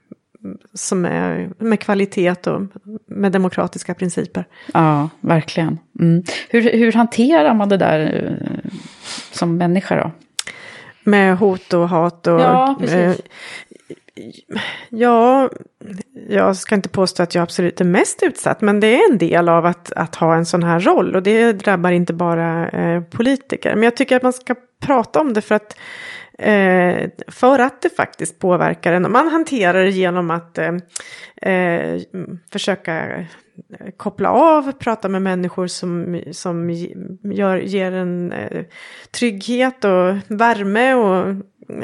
som 0.73 1.05
är, 1.05 1.49
med 1.57 1.79
kvalitet 1.79 2.47
och 2.47 2.61
med 3.05 3.31
demokratiska 3.31 3.93
principer. 3.93 4.45
Ja, 4.73 5.09
verkligen. 5.21 5.79
Mm. 5.99 6.23
Hur, 6.49 6.61
hur 6.61 6.91
hanterar 6.91 7.53
man 7.53 7.69
det 7.69 7.77
där 7.77 7.99
eh, 7.99 8.71
som 9.31 9.57
människa 9.57 9.95
då? 9.95 10.11
Med 11.03 11.37
hot 11.37 11.73
och 11.73 11.89
hat 11.89 12.27
och... 12.27 12.39
Ja, 12.39 12.75
precis 12.79 13.21
ja, 14.89 15.49
jag 16.29 16.55
ska 16.55 16.75
inte 16.75 16.89
påstå 16.89 17.23
att 17.23 17.35
jag 17.35 17.41
absolut 17.41 17.81
är 17.81 17.85
mest 17.85 18.23
utsatt, 18.23 18.61
men 18.61 18.79
det 18.79 18.87
är 18.87 19.11
en 19.11 19.17
del 19.17 19.49
av 19.49 19.65
att, 19.65 19.91
att 19.91 20.15
ha 20.15 20.35
en 20.35 20.45
sån 20.45 20.63
här 20.63 20.79
roll 20.79 21.15
och 21.15 21.23
det 21.23 21.53
drabbar 21.53 21.91
inte 21.91 22.13
bara 22.13 22.69
eh, 22.69 23.03
politiker. 23.03 23.75
Men 23.75 23.83
jag 23.83 23.97
tycker 23.97 24.15
att 24.15 24.23
man 24.23 24.33
ska 24.33 24.55
prata 24.81 25.21
om 25.21 25.33
det 25.33 25.41
för 25.41 25.55
att 25.55 25.77
Eh, 26.37 27.09
för 27.27 27.59
att 27.59 27.81
det 27.81 27.89
faktiskt 27.89 28.39
påverkar 28.39 28.93
en. 28.93 29.11
Man 29.11 29.27
hanterar 29.27 29.83
det 29.83 29.89
genom 29.89 30.31
att 30.31 30.57
eh, 30.57 30.73
eh, 31.51 32.01
försöka 32.51 33.09
eh, 33.09 33.25
koppla 33.97 34.29
av, 34.29 34.71
prata 34.71 35.09
med 35.09 35.21
människor 35.21 35.67
som, 35.67 36.21
som 36.31 36.69
gör, 37.23 37.57
ger 37.57 37.91
en 37.91 38.31
eh, 38.31 38.65
trygghet 39.11 39.85
och 39.85 40.15
värme 40.27 40.93
och 40.93 41.35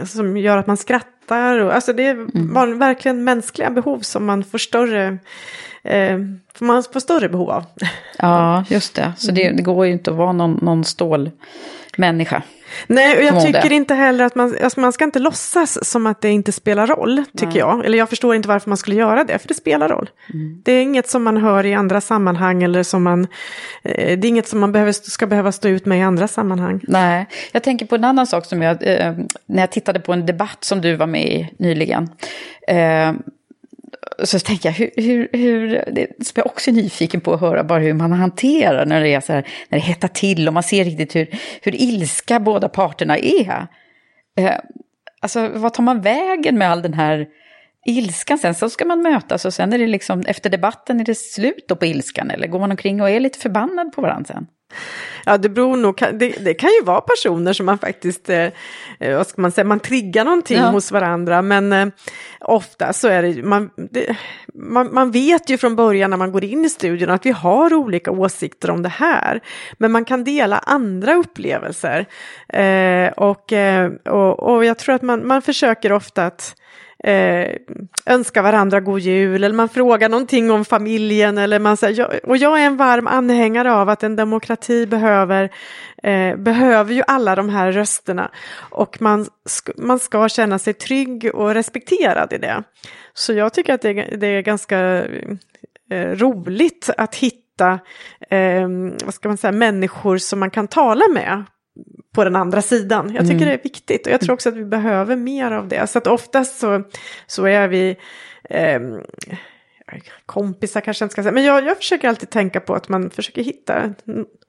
som 0.07 0.37
gör 0.37 0.57
att 0.57 0.67
man 0.67 0.77
skrattar. 0.77 1.18
Och, 1.35 1.73
alltså 1.75 1.93
det 1.93 2.05
är 2.07 2.27
var- 2.53 2.67
verkligen 2.67 3.23
mänskliga 3.23 3.69
behov 3.69 3.99
som 3.99 4.25
man 4.25 4.43
får 4.43 4.57
större, 4.57 5.17
eh, 5.83 6.17
man 6.59 6.83
får 6.93 6.99
större 6.99 7.29
behov 7.29 7.49
av. 7.49 7.65
Ja, 8.17 8.65
just 8.69 8.95
det. 8.95 9.13
Så 9.17 9.31
det, 9.31 9.51
det 9.51 9.63
går 9.63 9.85
ju 9.85 9.91
inte 9.91 10.11
att 10.11 10.17
vara 10.17 10.31
någon, 10.31 10.59
någon 10.61 10.83
stålmänniska. 10.83 12.43
Nej, 12.87 13.17
och 13.17 13.23
jag 13.23 13.33
mode. 13.33 13.45
tycker 13.45 13.71
inte 13.71 13.93
heller 13.93 14.25
att 14.25 14.35
man, 14.35 14.55
alltså 14.63 14.79
man 14.79 14.93
ska 14.93 15.03
inte 15.03 15.19
låtsas 15.19 15.89
som 15.89 16.05
att 16.05 16.21
det 16.21 16.29
inte 16.29 16.51
spelar 16.51 16.87
roll, 16.87 17.23
tycker 17.37 17.47
Nej. 17.47 17.57
jag. 17.57 17.85
Eller 17.85 17.97
jag 17.97 18.09
förstår 18.09 18.35
inte 18.35 18.47
varför 18.47 18.69
man 18.69 18.77
skulle 18.77 18.95
göra 18.95 19.23
det, 19.23 19.39
för 19.39 19.47
det 19.47 19.53
spelar 19.53 19.89
roll. 19.89 20.09
Mm. 20.33 20.61
Det 20.65 20.71
är 20.71 20.81
inget 20.81 21.09
som 21.09 21.23
man 21.23 21.37
hör 21.37 21.65
i 21.65 21.73
andra 21.73 22.01
sammanhang 22.01 22.63
eller 22.63 22.83
som 22.83 23.03
man, 23.03 23.27
eh, 23.83 24.19
det 24.19 24.27
är 24.27 24.29
inget 24.29 24.47
som 24.47 24.59
man 24.59 24.71
behöver, 24.71 24.91
ska 24.91 25.27
behöva 25.27 25.51
stå 25.51 25.67
ut 25.67 25.85
med 25.85 25.99
i 25.99 26.01
andra 26.01 26.27
sammanhang. 26.27 26.79
Nej, 26.87 27.27
jag 27.51 27.63
tänker 27.63 27.85
på 27.85 27.95
en 27.95 28.03
annan 28.03 28.27
sak 28.27 28.45
som 28.45 28.61
jag, 28.61 28.77
eh, 28.81 29.13
när 29.45 29.61
jag 29.61 29.71
tittade 29.71 29.99
på 29.99 30.13
en 30.13 30.25
debatt 30.25 30.63
som 30.63 30.81
du 30.81 30.95
var 30.95 31.07
med 31.07 31.25
i 31.25 31.49
nyligen. 31.57 32.09
Eh, 32.67 33.13
så 34.23 34.39
tänker 34.39 34.69
jag, 34.69 34.73
hur, 34.73 34.91
hur, 34.95 35.29
hur, 35.33 35.83
det 35.91 36.25
som 36.25 36.33
jag 36.35 36.45
också 36.45 36.69
är 36.69 36.73
nyfiken 36.75 37.21
på 37.21 37.33
att 37.33 37.39
höra 37.39 37.63
bara 37.63 37.79
hur 37.79 37.93
man 37.93 38.11
hanterar 38.11 38.85
när 38.85 39.01
det 39.01 39.13
är 39.13 39.21
så 39.21 39.33
här, 39.33 39.47
när 39.69 39.79
det 39.79 39.85
hettar 39.85 40.07
till 40.07 40.47
och 40.47 40.53
man 40.53 40.63
ser 40.63 40.83
riktigt 40.83 41.15
hur, 41.15 41.27
hur 41.61 41.75
ilska 41.75 42.39
båda 42.39 42.69
parterna 42.69 43.17
är. 43.17 43.67
Eh, 44.37 44.51
alltså, 45.19 45.47
vad 45.47 45.73
tar 45.73 45.83
man 45.83 46.01
vägen 46.01 46.57
med 46.57 46.71
all 46.71 46.81
den 46.81 46.93
här 46.93 47.27
ilskan 47.85 48.37
sen? 48.37 48.55
Så 48.55 48.69
ska 48.69 48.85
man 48.85 49.01
mötas 49.01 49.45
och 49.45 49.53
sen 49.53 49.73
är 49.73 49.77
det 49.77 49.87
liksom, 49.87 50.21
efter 50.27 50.49
debatten 50.49 50.99
är 50.99 51.05
det 51.05 51.17
slut 51.17 51.65
då 51.67 51.75
på 51.75 51.85
ilskan 51.85 52.31
eller 52.31 52.47
går 52.47 52.59
man 52.59 52.71
omkring 52.71 53.01
och 53.01 53.09
är 53.09 53.19
lite 53.19 53.39
förbannad 53.39 53.91
på 53.91 54.01
varandra 54.01 54.33
sen? 54.33 54.47
Ja, 55.25 55.37
det 55.37 55.49
beror 55.49 55.77
nog, 55.77 55.99
det, 56.13 56.29
det 56.45 56.53
kan 56.53 56.69
ju 56.69 56.85
vara 56.85 57.01
personer 57.01 57.53
som 57.53 57.65
man 57.65 57.77
faktiskt, 57.77 58.29
eh, 58.29 58.47
vad 58.99 59.27
ska 59.27 59.41
man 59.41 59.51
säga, 59.51 59.65
man 59.65 59.79
triggar 59.79 60.25
någonting 60.25 60.57
Ja. 60.57 60.69
hos 60.69 60.91
varandra, 60.91 61.41
men 61.41 61.73
eh, 61.73 61.87
ofta 62.39 62.93
så 62.93 63.07
är 63.07 63.23
det, 63.23 63.43
man, 63.43 63.69
det 63.91 64.15
man, 64.53 64.93
man 64.93 65.11
vet 65.11 65.49
ju 65.49 65.57
från 65.57 65.75
början 65.75 66.09
när 66.09 66.17
man 66.17 66.31
går 66.31 66.43
in 66.43 66.65
i 66.65 66.69
studion 66.69 67.09
att 67.09 67.25
vi 67.25 67.31
har 67.31 67.73
olika 67.73 68.11
åsikter 68.11 68.69
om 68.69 68.83
det 68.83 68.89
här, 68.89 69.41
men 69.77 69.91
man 69.91 70.05
kan 70.05 70.23
dela 70.23 70.57
andra 70.57 71.13
upplevelser. 71.13 72.05
Eh, 72.53 73.11
och, 73.11 73.53
eh, 73.53 73.91
och, 74.05 74.39
och 74.39 74.65
jag 74.65 74.77
tror 74.77 74.95
att 74.95 75.01
man, 75.01 75.27
man 75.27 75.41
försöker 75.41 75.91
ofta 75.91 76.25
att 76.25 76.55
eh, 77.03 77.55
önskar 78.05 78.41
varandra 78.41 78.79
god 78.79 78.99
jul 78.99 79.43
eller 79.43 79.55
man 79.55 79.69
frågar 79.69 80.09
någonting 80.09 80.51
om 80.51 80.65
familjen 80.65 81.37
eller 81.37 81.59
man 81.59 81.77
säger, 81.77 81.99
jag, 81.99 82.19
och 82.29 82.37
jag 82.37 82.61
är 82.61 82.65
en 82.65 82.77
varm 82.77 83.07
anhängare 83.07 83.73
av 83.73 83.89
att 83.89 84.03
en 84.03 84.15
demokrati 84.15 84.85
behöver, 84.85 85.49
eh, 86.03 86.35
behöver 86.37 86.93
ju 86.93 87.03
alla 87.07 87.35
de 87.35 87.49
här 87.49 87.71
rösterna 87.71 88.31
och 88.59 89.01
man, 89.01 89.25
sk 89.45 89.69
man 89.77 89.99
ska 89.99 90.29
känna 90.29 90.59
sig 90.59 90.73
trygg 90.73 91.31
och 91.33 91.53
respekterad 91.53 92.33
i 92.33 92.37
det. 92.37 92.63
Så 93.13 93.33
jag 93.33 93.53
tycker 93.53 93.73
att 93.73 93.81
det, 93.81 93.89
är- 93.89 94.17
det 94.17 94.27
är 94.27 94.41
ganska 94.41 94.79
eh, 95.91 96.11
roligt 96.15 96.89
att 96.97 97.15
hitta 97.15 97.79
eh, 98.29 98.67
vad 99.05 99.13
ska 99.13 99.27
man 99.29 99.37
säga, 99.37 99.51
människor 99.51 100.17
som 100.17 100.39
man 100.39 100.49
kan 100.51 100.67
tala 100.67 101.03
med 101.13 101.43
på 102.15 102.23
den 102.23 102.35
andra 102.35 102.61
sidan. 102.61 103.13
Jag 103.13 103.23
tycker 103.23 103.35
Mm. 103.35 103.47
det 103.47 103.53
är 103.53 103.63
viktigt 103.63 104.07
och 104.07 104.13
jag 104.13 104.21
tror 104.21 104.33
också 104.33 104.49
att 104.49 104.55
vi 104.55 104.65
behöver 104.65 105.15
mer 105.15 105.51
av 105.51 105.67
det. 105.67 105.87
Så 105.87 105.97
att 105.97 106.07
oftast 106.07 106.59
så, 106.59 106.83
så 107.27 107.45
är 107.45 107.67
vi 107.67 107.97
ehm, 108.49 109.01
kompisar 110.29 110.81
kanske 110.81 111.03
jag 111.03 111.05
inte 111.05 111.13
ska 111.13 111.23
säga, 111.23 111.31
men 111.31 111.43
jag, 111.43 111.65
jag 111.67 111.77
försöker 111.77 112.09
alltid 112.09 112.29
tänka 112.29 112.59
på 112.59 112.73
att 112.73 112.89
man 112.89 113.09
försöker 113.09 113.43
hitta 113.43 113.93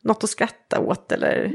något 0.05 0.25
att 0.25 0.31
skratta 0.31 0.79
åt 0.79 1.13
eller... 1.13 1.51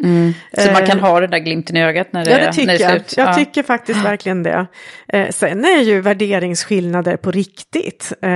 Så 0.57 0.71
man 0.71 0.85
kan 0.85 0.97
eh, 0.99 1.03
ha 1.05 1.19
den 1.19 1.29
där 1.31 1.39
glimten 1.39 1.77
i 1.77 1.83
ögat 1.83 2.13
när 2.13 2.25
det, 2.25 2.31
Ja, 2.31 2.37
det 2.37 2.45
när 2.45 2.51
tycker 2.51 2.67
det 2.67 2.73
är 2.75 2.79
jag. 2.81 2.91
slut? 2.91 3.13
Jag 3.17 3.27
Ja. 3.29 3.33
tycker 3.33 3.63
faktiskt 3.63 4.05
verkligen 4.05 4.43
det. 4.43 4.65
Eh, 5.07 5.29
sen 5.29 5.65
är 5.65 5.81
ju 5.81 6.01
värderingsskillnader 6.01 7.17
på 7.17 7.31
riktigt. 7.31 8.13
Eh, 8.21 8.31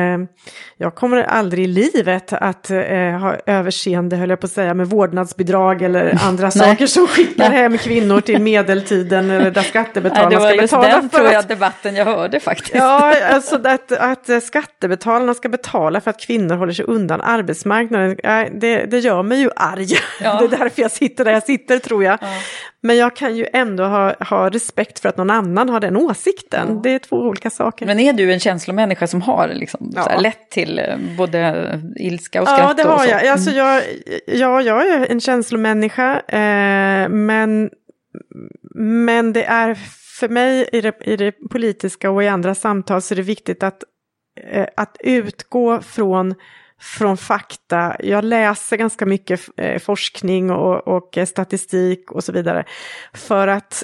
jag 0.77 0.95
kommer 0.95 1.23
aldrig 1.23 1.63
i 1.63 1.67
livet 1.67 2.33
att 2.33 2.69
eh, 2.71 2.77
ha 3.19 3.35
överseende, 3.45 4.15
höll 4.15 4.29
jag 4.29 4.39
på 4.39 4.45
att 4.45 4.51
säga, 4.51 4.73
med 4.73 4.87
vårdnadsbidrag 4.87 5.81
eller 5.81 6.19
andra 6.27 6.51
saker 6.51 6.87
som 6.87 7.07
skickar 7.07 7.51
hem 7.51 7.77
kvinnor 7.77 8.21
till 8.21 8.41
medeltiden 8.41 9.29
eller 9.29 9.51
där 9.51 9.51
Nej, 9.61 9.63
skattebetalarna 9.63 10.29
det 10.29 10.35
var 10.35 10.49
ska 10.49 10.61
just 10.61 10.71
betala 10.71 10.87
den 11.01 11.09
tror 11.09 11.25
jag 11.25 11.35
att 11.35 11.47
debatten 11.47 11.95
jag 11.95 12.05
hörde 12.05 12.39
faktiskt. 12.39 12.75
Ja, 12.75 13.13
alltså 13.31 13.55
att, 13.63 13.91
att 13.91 14.29
eh, 14.29 14.39
skattebetalarna 14.39 15.33
ska 15.33 15.49
betala 15.49 15.78
för 16.01 16.09
att 16.09 16.19
kvinnor 16.21 16.55
håller 16.55 16.73
sig 16.73 16.85
undan 16.85 17.21
arbetsmarknaden, 17.21 18.17
det, 18.59 18.85
det 18.85 18.99
gör 18.99 19.23
mig 19.23 19.41
ju 19.41 19.49
arg. 19.55 19.87
Ja. 20.21 20.39
Det 20.39 20.45
är 20.55 20.59
därför 20.59 20.81
jag 20.81 20.91
sitter 20.91 21.25
där 21.25 21.31
jag 21.31 21.43
sitter 21.43 21.79
tror 21.79 22.03
jag. 22.03 22.19
Men 22.81 22.97
jag 22.97 23.15
kan 23.15 23.35
ju 23.35 23.45
ändå 23.53 23.83
ha, 23.83 24.13
ha 24.29 24.49
respekt 24.49 24.99
för 24.99 25.09
att 25.09 25.17
någon 25.17 25.29
annan 25.29 25.69
har 25.69 25.79
den 25.79 25.97
åsikten. 25.97 26.81
Det 26.81 26.89
är 26.89 26.99
två 26.99 27.15
olika 27.15 27.49
saker. 27.49 27.85
Men 27.85 27.99
är 27.99 28.13
du 28.13 28.33
en 28.33 28.39
känslomänniska 28.39 29.07
som 29.07 29.21
har 29.21 29.47
liksom, 29.47 29.91
Ja. 29.95 30.07
här, 30.09 30.21
lätt 30.21 30.49
till 30.49 30.79
eh, 30.79 30.97
både 31.17 31.81
ilska 31.95 32.41
och 32.41 32.47
skratt? 32.47 32.59
Ja, 32.59 32.73
det 32.83 32.89
har 32.89 33.05
jag. 33.05 33.27
Alltså, 33.27 33.49
Mm. 33.51 33.57
jag. 33.65 33.83
Ja, 34.27 34.61
jag 34.61 34.87
är 34.89 35.11
en 35.11 35.21
känslomänniska, 35.21 36.19
eh, 36.27 37.09
men, 37.09 37.69
men 38.75 39.33
det 39.33 39.43
är 39.43 39.75
för 40.19 40.29
mig 40.29 40.69
i 40.73 40.81
det, 40.81 40.93
i 41.05 41.15
det 41.15 41.31
politiska 41.51 42.11
och 42.11 42.23
i 42.23 42.27
andra 42.27 42.55
samtal 42.55 43.01
så 43.01 43.13
är 43.13 43.15
det 43.15 43.21
viktigt 43.21 43.63
att, 43.63 43.83
att 44.75 44.97
utgå 44.99 45.81
från 45.81 46.35
från 46.79 47.17
fakta. 47.17 47.95
Jag 47.99 48.23
läser 48.23 48.77
ganska 48.77 49.05
mycket 49.05 49.41
eh, 49.57 49.79
forskning 49.79 50.51
och, 50.51 50.87
och 50.87 51.17
eh, 51.17 51.25
statistik 51.25 52.11
och 52.11 52.23
så 52.23 52.31
vidare. 52.31 52.63
För 53.13 53.47
att 53.47 53.83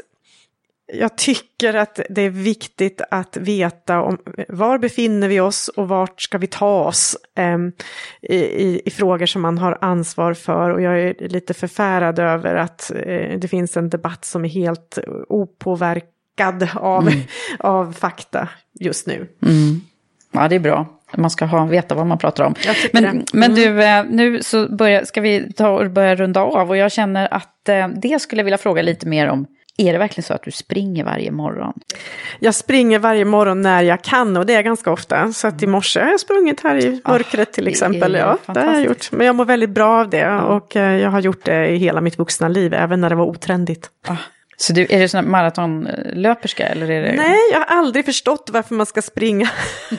jag 0.94 1.18
tycker 1.18 1.74
att 1.74 2.00
det 2.10 2.22
är 2.22 2.30
viktigt 2.30 3.02
att 3.12 3.38
veta 3.38 4.02
om 4.02 4.18
var 4.48 4.78
befinner 4.78 5.28
vi 5.28 5.40
oss 5.40 5.68
och 5.68 5.88
vart 5.88 6.22
ska 6.22 6.38
vi 6.38 6.48
ta 6.48 6.84
oss 6.84 7.18
em, 7.36 7.72
i, 8.22 8.36
i, 8.88 8.92
frågor 8.92 9.26
som 9.26 9.42
man 9.42 9.58
har 9.58 9.78
ansvar 9.82 10.34
för. 10.34 10.70
Och 10.70 10.82
jag 10.82 11.02
är 11.02 11.28
lite 11.28 11.54
förfärad 11.54 12.20
över 12.20 12.56
att 12.56 12.92
eh, 12.92 13.40
det 13.40 13.48
finns 13.48 13.78
en 13.78 13.90
debatt 13.90 14.26
som 14.26 14.46
är 14.46 14.50
helt 14.50 15.00
opåverkad 15.28 16.70
av, 16.76 17.10
av 17.60 17.94
fakta 17.94 18.50
just 18.80 19.08
nu. 19.08 19.28
Mm. 19.42 19.82
Ja, 20.36 20.48
det 20.48 20.56
är 20.56 20.60
bra. 20.60 20.86
Man 21.18 21.30
ska 21.30 21.46
ha, 21.46 21.66
veta 21.66 21.96
vad 21.96 22.08
man 22.08 22.18
pratar 22.18 22.44
om. 22.44 22.56
Men, 22.94 23.04
det. 23.04 23.24
men 23.34 23.52
Mm. 23.52 23.56
du, 23.56 23.84
eh, 23.84 24.04
nu 24.10 24.42
så 24.42 24.76
börjar, 24.76 25.04
ska 25.04 25.22
vi 25.22 25.54
ta 25.54 25.70
och 25.70 25.92
börja 25.92 26.16
runda 26.16 26.42
av. 26.42 26.70
Och 26.70 26.78
jag 26.78 26.92
känner 26.92 27.34
att 27.34 27.70
eh, 27.70 27.88
det 27.88 28.20
skulle 28.22 28.40
jag 28.40 28.46
vilja 28.46 28.58
fråga 28.58 28.82
lite 28.82 29.08
mer 29.08 29.28
om. 29.30 29.46
Är 29.78 29.94
det 29.94 30.00
verkligen 30.00 30.24
så 30.24 30.34
att 30.34 30.44
du 30.44 30.52
springer 30.52 31.04
varje 31.04 31.32
morgon? 31.32 31.74
Jag 32.40 32.56
springer 32.56 33.00
varje 33.00 33.26
morgon 33.26 33.62
när 33.62 33.82
jag 33.82 34.02
kan 34.02 34.38
och 34.38 34.46
det 34.46 34.54
är 34.56 34.62
ganska 34.62 34.92
ofta. 34.92 35.34
Så 35.34 35.48
att 35.48 35.64
i 35.64 35.68
morse 35.68 36.00
har 36.00 36.12
jag 36.12 36.20
sprungit 36.20 36.62
här 36.64 36.76
i 36.76 37.02
mörkret 37.06 37.54
till 37.54 37.64
det 37.66 37.70
exempel. 37.72 38.16
är 38.16 38.20
Ja, 38.20 38.38
det 38.54 38.60
har 38.60 38.74
jag 38.74 38.84
gjort. 38.84 39.12
Men 39.12 39.28
jag 39.28 39.36
mår 39.36 39.46
väldigt 39.46 39.70
bra 39.70 40.00
av 40.00 40.10
det 40.10 40.30
och 40.32 40.76
eh, 40.76 41.02
jag 41.02 41.10
har 41.10 41.20
gjort 41.20 41.46
det 41.46 41.68
i 41.68 41.78
hela 41.78 42.02
mitt 42.02 42.18
vuxna 42.20 42.48
liv, 42.48 42.74
även 42.74 43.02
när 43.02 43.10
det 43.10 43.16
var 43.16 43.26
otrendigt. 43.26 43.90
Ah, 44.08 44.16
så 44.58 44.74
du, 44.74 44.88
är 44.90 45.00
du 45.00 45.08
sån 45.08 45.32
maratonlöperska 45.32 46.68
eller 46.68 46.92
är 46.92 47.02
det... 47.02 47.14
Nej, 47.14 47.40
jag 47.52 47.60
har 47.60 47.78
aldrig 47.78 48.06
förstått 48.06 48.50
varför 48.54 48.76
man 48.76 48.86
ska 48.86 49.02
springa 49.02 49.50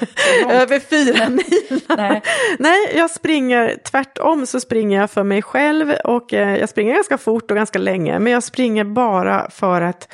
över 0.51 0.81
fyra 0.81 1.29
mil. 1.29 1.81
Nej. 1.97 2.23
Nej, 2.59 2.93
jag 2.95 3.11
springer 3.11 3.77
tvärtom 3.85 4.47
så 4.47 4.61
springer 4.61 5.01
jag 5.01 5.11
för 5.11 5.23
mig 5.23 5.43
själv 5.43 5.93
och 6.05 6.35
eh, 6.35 6.57
jag 6.57 6.69
springer 6.69 6.95
ganska 6.95 7.19
fort 7.19 7.51
och 7.51 7.57
ganska 7.57 7.79
länge. 7.79 8.19
Men 8.19 8.33
jag 8.33 8.43
springer 8.43 8.85
bara 8.85 9.51
för 9.51 9.81
att 9.81 10.09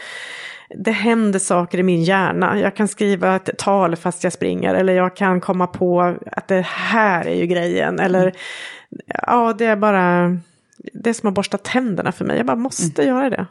det 0.77 0.91
händer 0.91 1.39
saker 1.39 1.79
i 1.79 1.83
min 1.83 2.03
hjärna. 2.03 2.61
Jag 2.61 2.77
kan 2.77 2.89
skriva 2.89 3.37
ett 3.37 3.59
tal 3.59 3.97
fast 3.97 4.25
jag 4.25 4.33
springer 4.33 4.75
eller 4.75 4.93
jag 4.93 5.17
kan 5.17 5.41
komma 5.41 5.67
på 5.67 6.17
att 6.33 6.49
det 6.49 6.67
här 6.67 7.27
är 7.27 7.35
ju 7.35 7.47
grejen. 7.47 8.01
Eller 8.01 8.33
ja, 9.27 9.55
det 9.59 9.65
är 9.65 9.77
bara, 9.77 10.37
det 10.93 11.11
är 11.11 11.15
som 11.15 11.29
att 11.29 11.35
borsta 11.35 11.59
tänderna 11.59 12.13
för 12.13 12.25
mig. 12.25 12.37
Jag 12.37 12.47
bara 12.47 12.57
måste 12.57 13.03
göra 13.03 13.31
det. 13.31 13.47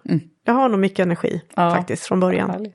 Jag 0.45 0.53
har 0.53 0.69
nog 0.69 0.79
mycket 0.79 0.99
energi 0.99 1.41
Ja. 1.55 1.75
faktiskt 1.75 2.05
från 2.05 2.19
början. 2.19 2.67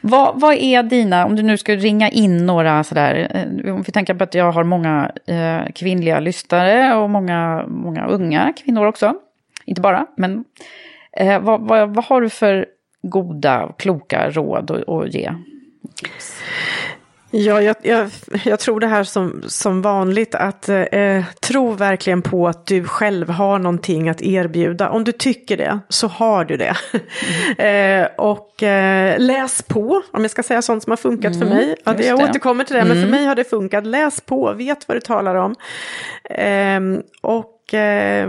Vad, 0.00 0.40
vad 0.40 0.54
är 0.54 0.82
dina, 0.82 1.26
om 1.26 1.36
du 1.36 1.42
nu 1.42 1.56
ska 1.56 1.74
ringa 1.76 2.08
in 2.08 2.46
några 2.46 2.84
sådär, 2.84 3.30
eh, 3.64 3.74
om 3.74 3.82
vi 3.82 3.92
tänker 3.92 4.14
på 4.14 4.24
att 4.24 4.34
jag 4.34 4.52
har 4.52 4.64
många 4.64 5.10
eh, 5.26 5.72
kvinnliga 5.74 6.20
lyssnare 6.20 6.96
och 6.96 7.10
många, 7.10 7.64
många 7.68 8.06
unga 8.06 8.52
kvinnor 8.52 8.86
också, 8.86 9.14
inte 9.64 9.80
bara, 9.80 10.06
men 10.16 10.44
eh, 11.12 11.40
vad, 11.40 11.60
vad, 11.68 11.94
vad 11.94 12.04
har 12.04 12.20
du 12.20 12.28
för 12.28 12.66
goda 13.02 13.72
kloka 13.78 14.30
råd 14.30 14.70
att, 14.70 14.88
att 14.88 15.14
ge? 15.14 15.32
Ja, 17.32 17.62
jag, 17.62 17.76
jag, 17.82 18.10
jag 18.44 18.60
tror 18.60 18.80
det 18.80 18.86
här 18.86 19.04
som, 19.04 19.42
som 19.46 19.82
vanligt 19.82 20.34
att 20.34 20.68
eh, 20.68 21.24
tro 21.40 21.72
verkligen 21.72 22.22
på 22.22 22.48
att 22.48 22.66
du 22.66 22.84
själv 22.84 23.28
har 23.30 23.58
någonting 23.58 24.08
att 24.08 24.22
erbjuda. 24.22 24.90
Om 24.90 25.04
du 25.04 25.12
tycker 25.12 25.56
det 25.56 25.78
så 25.88 26.06
har 26.06 26.44
du 26.44 26.56
det. 26.56 26.76
eh, 27.64 28.08
och 28.18 28.62
eh, 28.62 29.18
läs 29.18 29.62
på, 29.62 30.02
om 30.12 30.22
jag 30.22 30.30
ska 30.30 30.42
säga 30.42 30.62
sånt 30.62 30.82
som 30.82 30.90
har 30.90 30.96
funkat 30.96 31.38
för 31.38 31.42
Mm, 31.46 31.56
mig. 31.56 31.76
Ja, 31.84 31.92
det, 31.92 32.06
jag 32.06 32.18
det. 32.18 32.24
återkommer 32.24 32.64
till 32.64 32.76
det, 32.76 32.84
men 32.84 32.92
för 32.96 32.96
Mm. 32.98 33.10
mig 33.10 33.24
har 33.24 33.34
det 33.34 33.44
funkat. 33.44 33.86
Läs 33.86 34.20
på, 34.20 34.52
vet 34.52 34.88
vad 34.88 34.96
du 34.96 35.00
talar 35.00 35.34
om. 35.34 35.54
Ehm, 36.30 37.02
och 37.20 37.74
eh, 37.74 38.28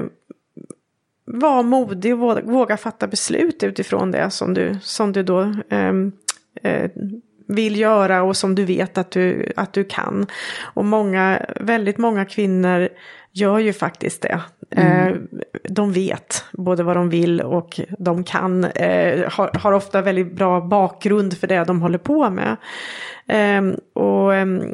var 1.26 1.64
modig 1.64 2.14
och 2.14 2.20
våga, 2.20 2.42
våga 2.42 2.78
fatta 2.78 3.08
beslut 3.08 3.64
utifrån 3.64 4.12
det 4.12 4.30
som 4.30 4.54
du, 4.54 4.78
som 4.82 5.12
du 5.12 5.24
då 5.24 5.54
ehm, 5.70 6.12
eh, 6.64 6.90
vill 7.56 7.80
göra 7.80 8.24
och 8.24 8.38
som 8.38 8.56
du 8.56 8.66
vet 8.66 8.98
att 8.98 9.12
du, 9.12 9.52
att 9.56 9.74
du 9.74 9.84
kan. 9.84 10.28
Och 10.74 10.86
många, 10.86 11.46
väldigt 11.60 11.98
många 11.98 12.26
kvinnor 12.26 12.90
gör 13.32 13.60
ju 13.60 13.74
faktiskt 13.74 14.22
det. 14.22 14.42
Mm. 14.76 15.08
Eh, 15.08 15.16
de 15.70 15.94
vet 15.94 16.46
både 16.52 16.84
vad 16.84 16.96
de 16.96 17.10
vill 17.10 17.42
och 17.42 17.80
de 18.00 18.24
kan, 18.24 18.64
eh, 18.64 19.32
har, 19.32 19.60
har, 19.60 19.72
ofta 19.72 20.02
väldigt 20.02 20.36
bra 20.36 20.62
bakgrund 20.62 21.38
för 21.38 21.48
det 21.48 21.64
de 21.64 21.82
håller 21.82 21.98
på 21.98 22.30
med. 22.30 22.58
Ehm, 23.28 23.76
och 23.94 24.36
ehm, 24.36 24.74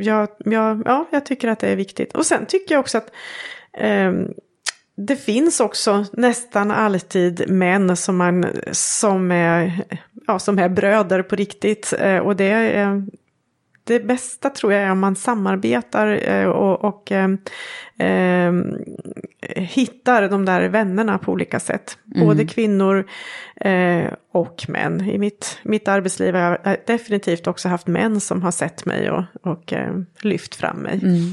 jag, 0.00 0.28
jag, 0.38 0.82
ja, 0.84 1.06
jag 1.10 1.26
tycker 1.26 1.48
att 1.48 1.58
det 1.58 1.68
är 1.68 1.76
viktigt. 1.76 2.12
Och 2.12 2.26
sen 2.26 2.46
tycker 2.46 2.74
jag 2.74 2.80
också 2.80 2.98
att 2.98 3.10
ehm, 3.72 4.28
det 4.96 5.16
finns 5.16 5.60
också 5.60 6.04
nästan 6.12 6.70
alltid 6.70 7.50
män 7.50 7.96
som, 7.96 8.16
man, 8.16 8.46
som, 8.72 9.30
är, 9.30 9.84
ja, 10.26 10.38
som 10.38 10.58
är 10.58 10.68
bröder 10.68 11.22
på 11.22 11.36
riktigt. 11.36 11.94
Eh, 11.98 12.18
och 12.18 12.36
det 12.36 12.50
är, 12.50 13.06
det 13.84 14.00
bästa 14.00 14.50
tror 14.50 14.72
jag 14.72 14.82
är 14.82 14.90
om 14.90 14.98
man 14.98 15.16
samarbetar 15.16 16.28
eh, 16.28 16.46
och, 16.46 16.84
och 16.84 17.12
eh, 17.12 17.28
eh, 17.98 18.52
hittar 19.56 20.28
de 20.28 20.44
där 20.44 20.68
vännerna 20.68 21.18
på 21.18 21.32
olika 21.32 21.60
sätt. 21.60 21.98
Mm. 22.14 22.26
Både 22.26 22.46
kvinnor 22.46 23.06
eh, 23.56 24.12
och 24.32 24.64
män. 24.68 25.00
I 25.00 25.18
mitt, 25.18 25.58
mitt 25.62 25.88
arbetsliv 25.88 26.34
har 26.34 26.60
jag 26.64 26.76
definitivt 26.86 27.46
också 27.46 27.68
haft 27.68 27.86
män 27.86 28.20
som 28.20 28.42
har 28.42 28.50
sett 28.50 28.84
mig 28.84 29.10
och, 29.10 29.24
och 29.42 29.72
eh, 29.72 29.94
lyft 30.22 30.54
fram 30.54 30.76
mig. 30.76 31.00
Mm. 31.02 31.14
mm. 31.14 31.32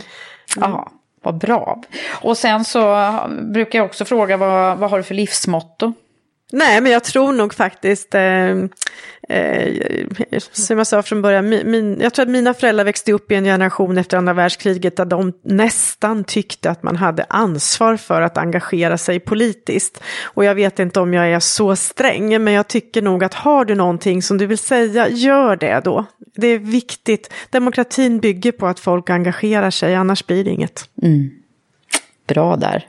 Ja, 0.55 0.91
vad 1.22 1.38
bra. 1.38 1.82
Och 2.22 2.38
sen 2.38 2.65
så 2.65 3.11
brukar 3.41 3.80
jag 3.80 3.86
också 3.86 4.05
fråga 4.05 4.38
vad, 4.38 4.78
vad 4.78 4.89
har 4.89 4.97
du 4.97 5.03
för 5.03 5.15
livsmotto? 5.15 5.93
Nej, 6.51 6.81
men 6.81 6.91
jag 6.91 7.03
tror 7.03 7.33
nog 7.33 7.53
faktiskt, 7.53 8.15
eh, 8.15 8.49
eh, 9.29 10.39
som 10.51 10.77
jag 10.77 10.87
sa 10.87 11.03
från 11.03 11.21
början, 11.21 11.49
min, 11.49 11.99
jag 12.01 12.13
tror 12.13 12.23
att 12.23 12.31
mina 12.31 12.53
föräldrar 12.53 12.85
växte 12.85 13.13
upp 13.13 13.31
i 13.31 13.35
en 13.35 13.43
generation 13.43 13.97
efter 13.97 14.17
andra 14.17 14.33
världskriget 14.33 14.97
där 14.97 15.05
de 15.05 15.33
nästan 15.43 16.23
tyckte 16.23 16.69
att 16.69 16.83
man 16.83 16.95
hade 16.95 17.25
ansvar 17.29 17.97
för 17.97 18.21
att 18.21 18.37
engagera 18.37 18.97
sig 18.97 19.19
politiskt. 19.19 20.03
Och 20.23 20.45
jag 20.45 20.55
vet 20.55 20.79
inte 20.79 20.99
om 20.99 21.13
jag 21.13 21.31
är 21.31 21.39
så 21.39 21.75
sträng, 21.75 22.43
men 22.43 22.53
jag 22.53 22.67
tycker 22.67 23.01
nog 23.01 23.23
att 23.23 23.33
har 23.33 23.65
du 23.65 23.75
någonting 23.75 24.21
som 24.21 24.37
du 24.37 24.45
vill 24.45 24.57
säga, 24.57 25.09
gör 25.09 25.55
det 25.55 25.81
då. 25.83 26.05
Det 26.35 26.47
är 26.47 26.59
viktigt. 26.59 27.33
Demokratin 27.49 28.19
bygger 28.19 28.51
på 28.51 28.67
att 28.67 28.79
folk 28.79 29.09
engagerar 29.09 29.71
sig, 29.71 29.95
annars 29.95 30.25
blir 30.25 30.43
det 30.43 30.51
inget. 30.51 30.89
Mm. 31.01 31.29
Bra 32.27 32.55
där. 32.55 32.87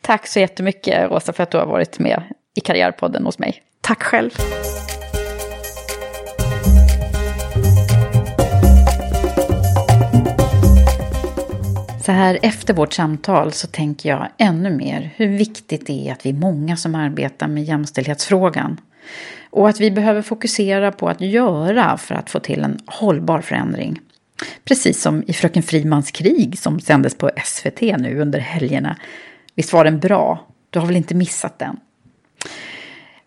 Tack 0.00 0.26
så 0.26 0.40
jättemycket 0.40 1.10
Rosa 1.10 1.32
för 1.32 1.42
att 1.42 1.50
du 1.50 1.58
har 1.58 1.66
varit 1.66 1.98
med 1.98 2.22
i 2.54 2.60
Karriärpodden 2.60 3.24
hos 3.24 3.38
mig. 3.38 3.62
Tack 3.80 4.02
själv. 4.02 4.30
Så 12.04 12.12
här 12.12 12.38
efter 12.42 12.74
vårt 12.74 12.92
samtal 12.92 13.52
så 13.52 13.66
tänker 13.66 14.08
jag 14.08 14.28
ännu 14.38 14.70
mer 14.70 15.10
hur 15.16 15.28
viktigt 15.28 15.86
det 15.86 16.08
är 16.08 16.12
att 16.12 16.26
vi 16.26 16.30
är 16.30 16.34
många 16.34 16.76
som 16.76 16.94
arbetar 16.94 17.48
med 17.48 17.64
jämställdhetsfrågan. 17.64 18.80
Och 19.50 19.68
att 19.68 19.80
vi 19.80 19.90
behöver 19.90 20.22
fokusera 20.22 20.92
på 20.92 21.08
att 21.08 21.20
göra 21.20 21.96
för 21.96 22.14
att 22.14 22.30
få 22.30 22.40
till 22.40 22.62
en 22.62 22.78
hållbar 22.86 23.40
förändring. 23.40 24.00
Precis 24.64 25.02
som 25.02 25.24
i 25.26 25.32
Fröken 25.32 25.62
Frimans 25.62 26.10
krig 26.10 26.58
som 26.58 26.80
sändes 26.80 27.18
på 27.18 27.30
SVT 27.44 27.80
nu 27.80 28.20
under 28.20 28.38
helgerna. 28.38 28.96
Visst 29.54 29.72
var 29.72 29.84
den 29.84 29.98
bra? 30.00 30.46
Du 30.70 30.78
har 30.78 30.86
väl 30.86 30.96
inte 30.96 31.14
missat 31.14 31.58
den? 31.58 31.76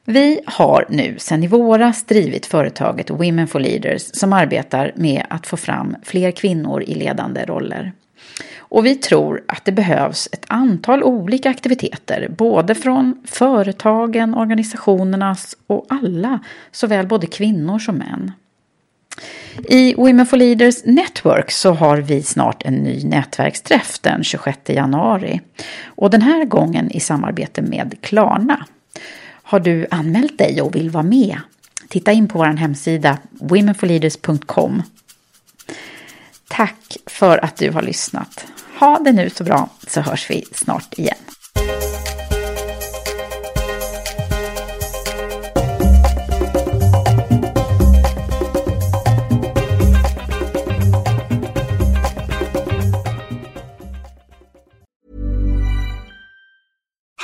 Vi 0.06 0.40
har 0.46 0.86
nu 0.90 1.16
sedan 1.18 1.44
i 1.44 1.48
våras 1.48 2.04
drivit 2.04 2.46
företaget 2.46 3.10
Women 3.10 3.48
for 3.48 3.60
Leaders 3.60 4.02
som 4.02 4.34
arbetar 4.34 4.92
med 4.96 5.26
att 5.30 5.48
få 5.48 5.58
fram 5.58 5.96
fler 6.04 6.32
kvinnor 6.32 6.84
i 6.84 6.96
ledande 6.96 7.46
roller. 7.46 7.92
Och 8.60 8.86
vi 8.86 8.96
tror 8.96 9.44
att 9.48 9.66
det 9.66 9.72
behövs 9.72 10.30
ett 10.32 10.46
antal 10.48 11.04
olika 11.04 11.50
aktiviteter, 11.50 12.28
både 12.38 12.76
från 12.76 13.24
företagen, 13.26 14.34
organisationernas 14.34 15.58
och 15.68 15.86
alla, 15.90 16.40
såväl 16.72 17.08
både 17.08 17.28
kvinnor 17.28 17.80
som 17.80 17.96
män. 17.96 18.32
I 19.70 19.94
Women 19.94 20.26
for 20.26 20.38
Leaders 20.38 20.86
Network 20.86 21.52
så 21.52 21.74
har 21.74 21.98
vi 21.98 22.24
snart 22.24 22.66
en 22.66 22.76
ny 22.76 23.04
nätverksträff 23.04 24.00
den 24.00 24.24
26 24.24 24.60
januari. 24.68 25.42
Och 25.86 26.10
den 26.10 26.22
här 26.22 26.46
gången 26.46 26.92
i 26.92 27.00
samarbete 27.00 27.62
med 27.62 27.96
Klarna. 28.02 28.66
Har 29.50 29.60
du 29.60 29.88
anmält 29.92 30.38
dig 30.38 30.62
och 30.62 30.76
vill 30.76 30.90
vara 30.90 31.04
med? 31.04 31.40
Titta 31.88 32.12
in 32.12 32.28
på 32.28 32.38
vår 32.38 32.46
hemsida 32.46 33.18
womenforleaders.com. 33.32 34.84
Tack 36.48 36.98
för 37.06 37.46
att 37.46 37.58
du 37.58 37.72
har 37.72 37.82
lyssnat. 37.82 38.46
Ha 38.80 39.00
det 39.00 39.12
nu 39.12 39.30
så 39.30 39.44
bra 39.44 39.70
så 39.88 40.02
hörs 40.02 40.30
vi 40.30 40.46
snart 40.54 40.94
igen. 40.98 41.18